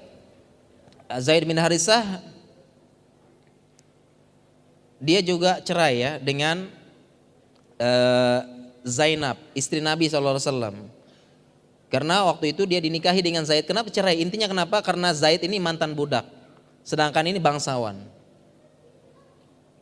Zaid 1.20 1.44
bin 1.44 1.56
Harisah 1.56 2.24
dia 5.00 5.24
juga 5.24 5.64
cerai 5.64 6.00
ya 6.00 6.12
dengan 6.20 6.68
uh, 7.80 8.40
Zainab, 8.86 9.40
istri 9.56 9.80
Nabi 9.80 10.12
SAW. 10.12 10.92
Karena 11.90 12.22
waktu 12.30 12.54
itu 12.54 12.70
dia 12.70 12.78
dinikahi 12.78 13.24
dengan 13.26 13.42
Zaid. 13.48 13.66
Kenapa 13.66 13.90
cerai? 13.90 14.22
Intinya 14.22 14.46
kenapa? 14.46 14.78
Karena 14.86 15.10
Zaid 15.10 15.42
ini 15.42 15.58
mantan 15.58 15.98
budak. 15.98 16.28
Sedangkan 16.86 17.26
ini 17.26 17.42
bangsawan 17.42 18.20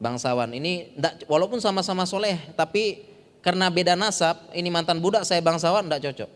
bangsawan. 0.02 0.54
Ini 0.54 0.98
walaupun 1.26 1.58
sama-sama 1.62 2.06
soleh, 2.06 2.38
tapi 2.54 3.06
karena 3.42 3.70
beda 3.70 3.98
nasab, 3.98 4.50
ini 4.54 4.70
mantan 4.70 5.02
budak, 5.02 5.26
saya 5.26 5.42
bangsawan, 5.42 5.86
tidak 5.86 6.02
cocok. 6.10 6.30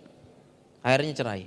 Akhirnya 0.82 1.14
cerai. 1.14 1.44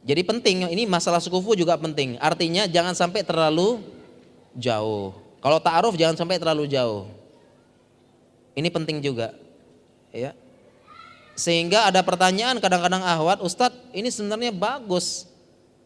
Jadi 0.00 0.22
penting, 0.24 0.64
ini 0.72 0.88
masalah 0.88 1.20
sukufu 1.20 1.52
juga 1.52 1.76
penting. 1.76 2.16
Artinya 2.20 2.64
jangan 2.64 2.96
sampai 2.96 3.20
terlalu 3.20 3.84
jauh. 4.56 5.12
Kalau 5.40 5.60
ta'aruf 5.60 5.96
jangan 5.96 6.16
sampai 6.16 6.40
terlalu 6.40 6.68
jauh. 6.68 7.08
Ini 8.54 8.68
penting 8.70 8.98
juga. 8.98 9.34
Ya. 10.10 10.34
Sehingga 11.38 11.88
ada 11.88 12.02
pertanyaan 12.02 12.58
kadang-kadang 12.58 13.00
ahwat, 13.00 13.40
Ustadz 13.40 13.94
ini 13.94 14.10
sebenarnya 14.10 14.52
bagus. 14.52 15.30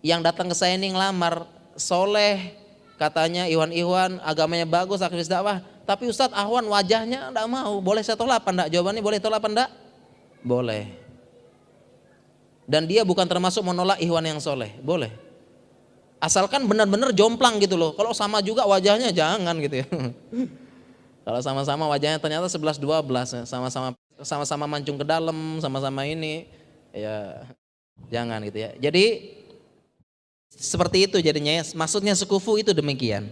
Yang 0.04 0.20
datang 0.26 0.46
ke 0.52 0.56
saya 0.56 0.76
ini 0.76 0.92
ngelamar, 0.92 1.48
soleh, 1.76 2.52
katanya 3.00 3.48
Iwan 3.48 3.72
Iwan 3.72 4.20
agamanya 4.20 4.68
bagus 4.68 5.00
aktivis 5.00 5.30
dakwah. 5.30 5.64
Tapi 5.84 6.08
Ustadz 6.08 6.32
Ahwan 6.32 6.64
wajahnya 6.64 7.28
enggak 7.28 7.48
mau. 7.48 7.80
Boleh 7.80 8.00
saya 8.00 8.16
tolak 8.16 8.40
apa 8.40 8.50
enggak 8.52 8.68
jawabannya 8.72 9.02
boleh 9.04 9.18
tolak 9.20 9.38
apa 9.40 9.48
enggak 9.52 9.70
boleh. 10.44 10.84
Dan 12.64 12.88
dia 12.88 13.04
bukan 13.04 13.28
termasuk 13.28 13.60
menolak 13.60 14.00
Iwan 14.00 14.24
yang 14.24 14.40
soleh. 14.40 14.72
Boleh. 14.80 15.12
Asalkan 16.16 16.64
benar-benar 16.64 17.12
jomplang 17.12 17.60
gitu 17.60 17.76
loh. 17.76 17.92
Kalau 17.92 18.16
sama 18.16 18.40
juga 18.40 18.64
wajahnya 18.64 19.12
jangan 19.12 19.56
gitu 19.60 19.84
ya 19.84 19.86
kalau 21.24 21.40
sama-sama 21.40 21.88
wajahnya 21.88 22.20
ternyata 22.20 22.46
11 22.46 22.78
12 22.78 23.40
ya. 23.40 23.42
sama-sama 23.48 23.96
sama-sama 24.22 24.64
mancung 24.68 25.00
ke 25.00 25.04
dalam 25.08 25.58
sama-sama 25.58 26.04
ini 26.04 26.46
ya 26.92 27.48
jangan 28.12 28.44
gitu 28.44 28.58
ya 28.60 28.70
jadi 28.78 29.34
seperti 30.54 31.10
itu 31.10 31.18
jadinya 31.18 31.50
ya. 31.60 31.64
Maksudnya 31.74 32.14
sekufu 32.14 32.56
itu 32.58 32.70
demikian. 32.70 33.26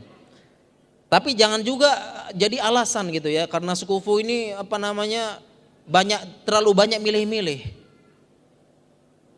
Tapi 1.06 1.36
jangan 1.36 1.60
juga 1.60 1.92
jadi 2.32 2.56
alasan 2.64 3.12
gitu 3.12 3.28
ya 3.28 3.44
karena 3.44 3.76
sekufu 3.76 4.16
ini 4.24 4.56
apa 4.56 4.80
namanya 4.80 5.44
banyak 5.84 6.48
terlalu 6.48 6.72
banyak 6.72 7.00
milih-milih. 7.04 7.60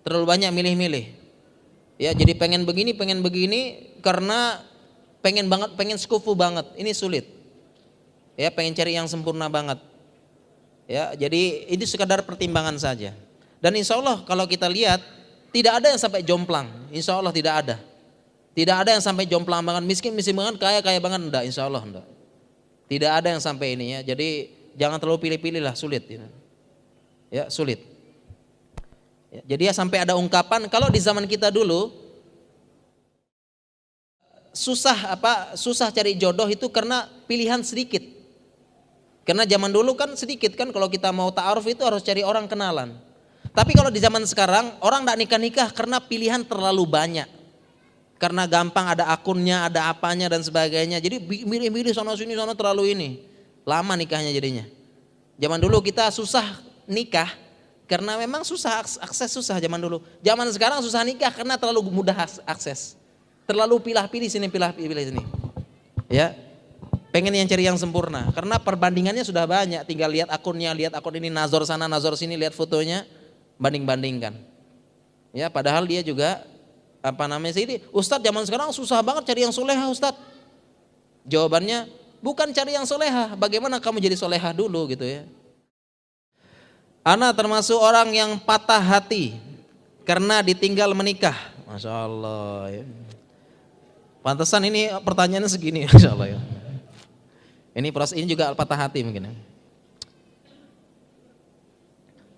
Terlalu 0.06 0.24
banyak 0.28 0.50
milih-milih. 0.52 1.04
Ya, 1.94 2.10
jadi 2.10 2.34
pengen 2.34 2.66
begini, 2.66 2.92
pengen 2.92 3.22
begini 3.22 3.94
karena 4.02 4.60
pengen 5.22 5.46
banget, 5.48 5.78
pengen 5.78 5.96
sekufu 5.96 6.36
banget. 6.36 6.68
Ini 6.76 6.90
sulit. 6.92 7.26
Ya, 8.34 8.50
pengen 8.50 8.74
cari 8.74 8.98
yang 8.98 9.06
sempurna 9.06 9.46
banget. 9.46 9.78
Ya, 10.84 11.14
jadi 11.16 11.70
ini 11.70 11.84
sekadar 11.86 12.20
pertimbangan 12.26 12.76
saja. 12.76 13.14
Dan 13.62 13.72
insya 13.78 13.96
Allah 13.96 14.20
kalau 14.28 14.44
kita 14.44 14.68
lihat 14.68 15.00
tidak 15.54 15.80
ada 15.80 15.86
yang 15.94 16.00
sampai 16.02 16.20
jomplang, 16.20 16.68
insya 16.92 17.16
Allah 17.16 17.32
tidak 17.32 17.54
ada. 17.64 17.76
Tidak 18.54 18.76
ada 18.76 18.90
yang 18.94 19.02
sampai 19.02 19.24
jomplang 19.26 19.64
banget, 19.64 19.82
miskin 19.82 20.12
miskin 20.14 20.36
banget, 20.36 20.60
kaya 20.60 20.78
kaya 20.84 21.00
banget, 21.00 21.26
enggak, 21.26 21.42
insya 21.46 21.66
Allah 21.66 21.82
enggak. 21.82 22.06
Tidak 22.86 23.10
ada 23.10 23.32
yang 23.32 23.42
sampai 23.42 23.74
ini 23.74 23.98
ya, 23.98 24.14
jadi 24.14 24.50
jangan 24.78 25.00
terlalu 25.00 25.30
pilih-pilih 25.30 25.62
lah, 25.64 25.74
sulit. 25.74 26.04
Ya, 26.06 26.26
ya 27.32 27.44
sulit. 27.50 27.82
Ya, 29.32 29.42
jadi 29.56 29.70
ya 29.70 29.74
sampai 29.74 30.06
ada 30.06 30.14
ungkapan, 30.14 30.70
kalau 30.70 30.86
di 30.92 31.02
zaman 31.02 31.26
kita 31.26 31.50
dulu, 31.50 31.90
susah 34.54 35.18
apa 35.18 35.58
susah 35.58 35.90
cari 35.90 36.14
jodoh 36.14 36.46
itu 36.46 36.70
karena 36.70 37.10
pilihan 37.26 37.58
sedikit. 37.66 38.13
Karena 39.24 39.48
zaman 39.48 39.72
dulu 39.72 39.96
kan 39.96 40.12
sedikit 40.14 40.52
kan 40.52 40.68
kalau 40.68 40.86
kita 40.92 41.08
mau 41.08 41.32
ta'aruf 41.32 41.64
itu 41.64 41.80
harus 41.80 42.04
cari 42.04 42.20
orang 42.20 42.44
kenalan. 42.44 42.92
Tapi 43.56 43.72
kalau 43.72 43.88
di 43.88 43.96
zaman 43.96 44.20
sekarang 44.28 44.76
orang 44.84 45.08
tidak 45.08 45.18
nikah-nikah 45.24 45.68
karena 45.72 45.96
pilihan 45.96 46.44
terlalu 46.44 46.84
banyak. 46.84 47.28
Karena 48.20 48.44
gampang 48.44 48.94
ada 48.94 49.08
akunnya, 49.10 49.68
ada 49.68 49.88
apanya 49.88 50.28
dan 50.28 50.44
sebagainya. 50.44 51.00
Jadi 51.00 51.24
milih-milih 51.24 51.92
sana 51.96 52.12
sini 52.16 52.36
sana 52.36 52.52
terlalu 52.52 52.92
ini. 52.92 53.08
Lama 53.64 53.96
nikahnya 53.96 54.28
jadinya. 54.28 54.68
Zaman 55.40 55.58
dulu 55.58 55.80
kita 55.80 56.12
susah 56.12 56.60
nikah 56.84 57.32
karena 57.84 58.16
memang 58.20 58.44
susah 58.44 58.80
akses 58.80 59.32
susah 59.32 59.56
zaman 59.56 59.80
dulu. 59.80 60.04
Zaman 60.20 60.46
sekarang 60.52 60.84
susah 60.84 61.00
nikah 61.00 61.32
karena 61.32 61.56
terlalu 61.56 61.84
mudah 61.88 62.16
akses. 62.44 62.96
Terlalu 63.44 63.76
pilah-pilih 63.92 64.28
sini 64.28 64.48
pilah-pilih 64.48 65.04
sini. 65.04 65.22
Ya, 66.08 66.32
pengen 67.14 67.30
yang 67.30 67.46
cari 67.46 67.62
yang 67.70 67.78
sempurna 67.78 68.26
karena 68.34 68.58
perbandingannya 68.58 69.22
sudah 69.22 69.46
banyak 69.46 69.86
tinggal 69.86 70.10
lihat 70.10 70.34
akunnya 70.34 70.74
lihat 70.74 70.98
akun 70.98 71.14
ini 71.14 71.30
nazor 71.30 71.62
sana 71.62 71.86
nazor 71.86 72.18
sini 72.18 72.34
lihat 72.34 72.58
fotonya 72.58 73.06
banding-bandingkan. 73.54 74.34
Ya, 75.30 75.50
padahal 75.50 75.86
dia 75.86 76.02
juga 76.02 76.42
apa 76.98 77.26
namanya 77.30 77.54
sih 77.54 77.66
ini? 77.66 77.76
Ustadz 77.94 78.22
zaman 78.22 78.42
sekarang 78.46 78.70
susah 78.74 78.98
banget 79.02 79.26
cari 79.30 79.46
yang 79.46 79.54
soleha 79.54 79.86
Ustadz. 79.90 80.18
Jawabannya 81.26 81.86
bukan 82.18 82.50
cari 82.50 82.74
yang 82.74 82.86
soleha, 82.86 83.38
bagaimana 83.38 83.78
kamu 83.78 84.02
jadi 84.02 84.18
soleha 84.18 84.50
dulu 84.50 84.90
gitu 84.90 85.06
ya. 85.06 85.22
Ana 87.04 87.30
termasuk 87.36 87.76
orang 87.76 88.10
yang 88.16 88.40
patah 88.40 88.80
hati 88.80 89.36
karena 90.08 90.40
ditinggal 90.40 90.90
menikah. 90.96 91.36
Masya 91.68 91.92
Allah 91.92 92.80
ya. 92.80 92.84
Pantesan 94.24 94.64
ini 94.64 94.88
pertanyaannya 95.04 95.50
segini 95.52 95.84
Masya 95.90 96.10
Allah 96.16 96.38
ya. 96.38 96.40
Ini 97.74 97.90
proses 97.90 98.14
ini 98.14 98.30
juga 98.30 98.54
patah 98.54 98.86
hati 98.86 99.02
mungkin 99.02 99.28
ya 99.28 99.34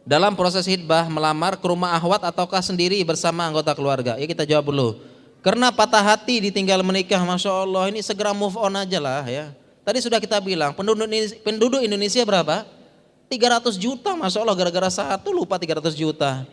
dalam 0.06 0.38
proses 0.38 0.62
hitbah 0.62 1.10
melamar 1.10 1.58
ke 1.58 1.66
rumah 1.66 1.98
ahwat 1.98 2.22
ataukah 2.22 2.62
sendiri 2.62 3.02
bersama 3.02 3.42
anggota 3.42 3.74
keluarga? 3.74 4.14
Ya 4.14 4.24
kita 4.30 4.46
jawab 4.46 4.70
dulu. 4.70 5.02
Karena 5.42 5.74
patah 5.74 6.00
hati 6.00 6.38
ditinggal 6.38 6.78
menikah, 6.86 7.18
masya 7.26 7.50
Allah 7.50 7.90
ini 7.90 7.98
segera 8.06 8.30
move 8.30 8.54
on 8.54 8.70
aja 8.78 9.02
lah 9.02 9.26
ya. 9.26 9.50
Tadi 9.82 9.98
sudah 9.98 10.22
kita 10.22 10.38
bilang 10.38 10.78
penduduk 10.78 11.10
penduduk 11.42 11.82
Indonesia 11.82 12.22
berapa? 12.22 12.62
300 13.26 13.74
juta, 13.74 14.14
masya 14.14 14.46
Allah 14.46 14.54
gara-gara 14.54 14.86
satu 14.86 15.34
lupa 15.34 15.58
300 15.58 15.90
juta. 15.98 16.46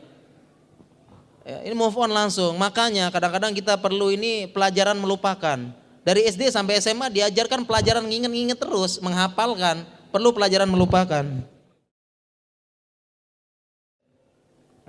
Ya, 1.46 1.62
ini 1.62 1.78
move 1.78 1.94
on 1.94 2.10
langsung. 2.10 2.58
Makanya 2.58 3.14
kadang-kadang 3.14 3.54
kita 3.54 3.78
perlu 3.78 4.10
ini 4.10 4.50
pelajaran 4.50 4.98
melupakan. 4.98 5.70
Dari 6.04 6.28
SD 6.28 6.52
sampai 6.52 6.84
SMA 6.84 7.08
diajarkan 7.08 7.64
pelajaran 7.64 8.04
nginget-nginget 8.04 8.60
terus, 8.60 9.00
menghafalkan. 9.00 9.88
Perlu 10.12 10.36
pelajaran 10.36 10.68
melupakan. 10.68 11.26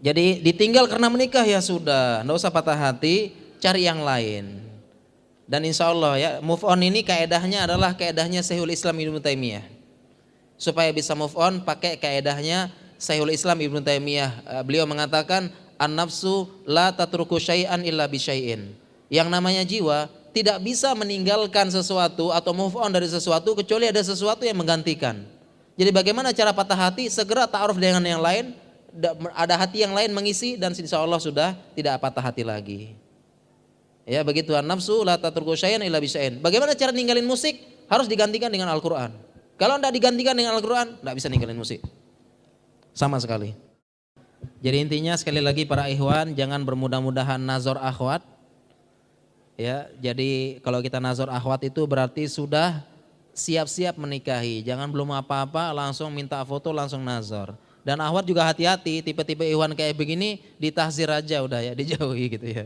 Jadi 0.04 0.44
ditinggal 0.44 0.84
karena 0.84 1.08
menikah 1.08 1.46
ya 1.48 1.64
sudah, 1.64 2.20
nggak 2.26 2.36
usah 2.36 2.52
patah 2.52 2.76
hati, 2.76 3.32
cari 3.56 3.88
yang 3.88 4.04
lain. 4.04 4.60
Dan 5.48 5.64
insya 5.64 5.88
Allah 5.88 6.12
ya 6.20 6.30
move 6.44 6.60
on 6.60 6.76
ini 6.80 7.00
kaedahnya 7.00 7.64
adalah 7.64 7.96
kaedahnya 7.96 8.44
Syekhul 8.44 8.74
Islam 8.74 8.96
Ibnu 9.00 9.22
Taimiyah. 9.22 9.64
Supaya 10.60 10.92
bisa 10.92 11.16
move 11.16 11.32
on 11.36 11.64
pakai 11.64 11.96
kaedahnya 11.96 12.68
Syekhul 13.00 13.32
Islam 13.32 13.60
Ibnu 13.64 13.80
Taimiyah. 13.80 14.32
Eh, 14.44 14.62
beliau 14.66 14.84
mengatakan 14.84 15.48
an-nafsu 15.80 16.52
la 16.68 16.92
tatruku 16.92 17.40
syai'an 17.40 17.80
illa 17.80 18.04
bisyai'in. 18.04 18.76
Yang 19.08 19.28
namanya 19.32 19.62
jiwa 19.64 20.08
tidak 20.34 20.58
bisa 20.66 20.90
meninggalkan 20.98 21.70
sesuatu 21.70 22.34
atau 22.34 22.50
move 22.50 22.74
on 22.74 22.90
dari 22.90 23.06
sesuatu 23.06 23.54
kecuali 23.54 23.86
ada 23.86 24.02
sesuatu 24.02 24.42
yang 24.42 24.58
menggantikan. 24.58 25.22
Jadi 25.78 25.90
bagaimana 25.94 26.34
cara 26.34 26.50
patah 26.50 26.90
hati? 26.90 27.06
Segera 27.06 27.46
ta'aruf 27.46 27.78
dengan 27.78 28.02
yang 28.02 28.18
lain, 28.18 28.50
ada 29.34 29.54
hati 29.54 29.86
yang 29.86 29.94
lain 29.94 30.10
mengisi 30.10 30.58
dan 30.58 30.74
insya 30.74 30.98
Allah 30.98 31.22
sudah 31.22 31.54
tidak 31.78 32.02
patah 32.02 32.22
hati 32.22 32.42
lagi. 32.42 32.98
Ya 34.04 34.20
begitu 34.26 34.52
nafsu 34.60 35.06
la 35.06 35.16
illa. 35.16 35.98
Bagaimana 36.42 36.74
cara 36.74 36.90
ninggalin 36.90 37.24
musik? 37.24 37.56
Harus 37.86 38.10
digantikan 38.10 38.50
dengan 38.50 38.68
Al-Qur'an. 38.74 39.14
Kalau 39.54 39.78
tidak 39.78 39.92
digantikan 39.94 40.34
dengan 40.34 40.58
Al-Qur'an, 40.58 40.98
tidak 40.98 41.14
bisa 41.14 41.30
ninggalin 41.30 41.56
musik. 41.56 41.78
Sama 42.90 43.22
sekali. 43.22 43.54
Jadi 44.60 44.76
intinya 44.82 45.14
sekali 45.14 45.40
lagi 45.40 45.64
para 45.68 45.88
ikhwan 45.88 46.34
jangan 46.34 46.66
bermudah-mudahan 46.66 47.38
nazar 47.38 47.78
akhwat. 47.78 48.33
Ya, 49.54 49.86
jadi 50.02 50.58
kalau 50.66 50.82
kita 50.82 50.98
nazar 50.98 51.30
akhwat 51.30 51.62
itu 51.70 51.86
berarti 51.86 52.26
sudah 52.26 52.82
siap-siap 53.34 53.94
menikahi. 53.94 54.66
Jangan 54.66 54.90
belum 54.90 55.14
apa-apa 55.14 55.70
langsung 55.70 56.10
minta 56.10 56.42
foto 56.42 56.74
langsung 56.74 57.02
nazar. 57.06 57.54
Dan 57.84 58.00
akhwat 58.00 58.24
juga 58.24 58.42
hati-hati, 58.48 59.04
tipe-tipe 59.04 59.44
ikhwan 59.44 59.76
kayak 59.76 59.94
begini 59.94 60.40
ditahzir 60.56 61.06
aja 61.06 61.44
udah 61.44 61.60
ya, 61.60 61.72
dijauhi 61.76 62.32
gitu 62.32 62.46
ya. 62.48 62.64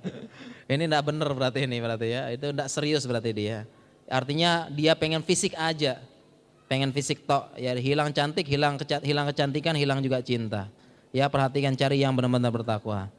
ini 0.72 0.84
enggak 0.90 1.04
benar 1.06 1.30
berarti 1.30 1.64
ini 1.64 1.78
berarti 1.78 2.06
ya. 2.10 2.22
Itu 2.34 2.50
enggak 2.50 2.68
serius 2.68 3.06
berarti 3.06 3.30
dia. 3.30 3.64
Artinya 4.10 4.66
dia 4.68 4.98
pengen 4.98 5.22
fisik 5.22 5.54
aja. 5.54 6.02
Pengen 6.66 6.90
fisik 6.90 7.28
tok, 7.28 7.52
ya 7.56 7.76
hilang 7.76 8.16
cantik, 8.16 8.48
hilang 8.48 8.80
kecat, 8.80 9.04
hilang 9.04 9.28
kecantikan, 9.28 9.76
hilang 9.76 10.00
juga 10.00 10.24
cinta. 10.24 10.72
Ya 11.12 11.28
perhatikan 11.28 11.76
cari 11.76 12.00
yang 12.00 12.16
benar-benar 12.16 12.48
bertakwa. 12.48 13.12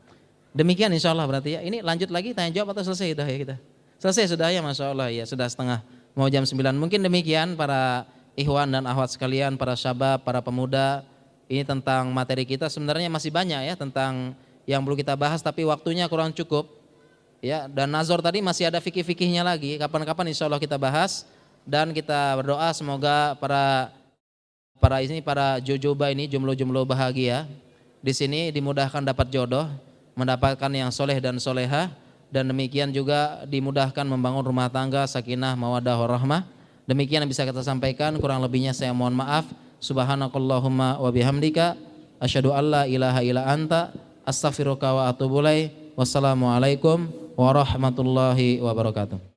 Demikian 0.53 0.93
insya 0.93 1.11
Allah 1.11 1.25
berarti 1.25 1.57
ya. 1.57 1.61
Ini 1.65 1.81
lanjut 1.81 2.13
lagi 2.13 2.31
tanya 2.37 2.53
jawab 2.53 2.77
atau 2.77 2.85
selesai 2.85 3.17
sudah 3.17 3.25
ya 3.25 3.37
kita? 3.41 3.55
Selesai 3.97 4.37
sudah 4.37 4.47
ya 4.53 4.61
Masya 4.61 4.85
Allah 4.93 5.09
ya 5.09 5.25
sudah 5.25 5.49
setengah 5.49 5.81
mau 6.13 6.29
jam 6.29 6.45
9. 6.45 6.59
Mungkin 6.77 7.01
demikian 7.01 7.57
para 7.57 8.05
ikhwan 8.37 8.69
dan 8.69 8.85
ahwat 8.85 9.09
sekalian, 9.13 9.57
para 9.57 9.73
syabab, 9.73 10.21
para 10.21 10.45
pemuda. 10.45 11.01
Ini 11.49 11.65
tentang 11.65 12.13
materi 12.13 12.45
kita 12.47 12.69
sebenarnya 12.69 13.09
masih 13.11 13.29
banyak 13.29 13.61
ya 13.67 13.75
tentang 13.75 14.33
yang 14.63 14.79
perlu 14.81 14.95
kita 14.95 15.13
bahas 15.17 15.43
tapi 15.43 15.65
waktunya 15.65 16.05
kurang 16.07 16.31
cukup. 16.31 16.69
Ya, 17.43 17.67
dan 17.67 17.91
nazar 17.91 18.23
tadi 18.23 18.39
masih 18.39 18.71
ada 18.71 18.79
fikih-fikihnya 18.79 19.43
lagi. 19.43 19.75
Kapan-kapan 19.75 20.31
insya 20.31 20.47
Allah 20.47 20.63
kita 20.63 20.79
bahas 20.79 21.27
dan 21.67 21.91
kita 21.91 22.39
berdoa 22.39 22.71
semoga 22.71 23.35
para 23.35 23.91
para 24.79 25.03
ini 25.03 25.19
para 25.19 25.59
jojoba 25.59 26.11
ini 26.11 26.27
jumlah-jumlah 26.27 26.87
bahagia 26.87 27.47
di 28.03 28.11
sini 28.11 28.51
dimudahkan 28.51 28.99
dapat 28.99 29.31
jodoh, 29.31 29.67
mendapatkan 30.13 30.71
yang 30.71 30.89
soleh 30.93 31.17
dan 31.17 31.37
soleha 31.41 31.89
dan 32.33 32.49
demikian 32.49 32.89
juga 32.89 33.45
dimudahkan 33.45 34.05
membangun 34.09 34.41
rumah 34.41 34.65
tangga 34.69 35.05
sakinah 35.05 35.53
mawadah 35.53 35.97
warahmah. 36.01 36.49
Demikian 36.89 37.23
yang 37.23 37.31
bisa 37.31 37.45
kita 37.45 37.61
sampaikan, 37.61 38.17
kurang 38.17 38.41
lebihnya 38.41 38.73
saya 38.73 38.91
mohon 38.91 39.13
maaf. 39.13 39.45
Subhanakallahumma 39.83 40.97
wa 40.97 41.09
bihamdika 41.11 41.77
asyhadu 42.17 42.55
alla 42.55 42.87
ilaha 42.87 43.19
illa 43.21 43.43
anta 43.45 43.91
Astaghfiruka 44.23 44.87
wa 44.95 45.11
atubu 45.11 45.43
Wassalamualaikum 45.93 47.11
warahmatullahi 47.35 48.63
wabarakatuh. 48.63 49.32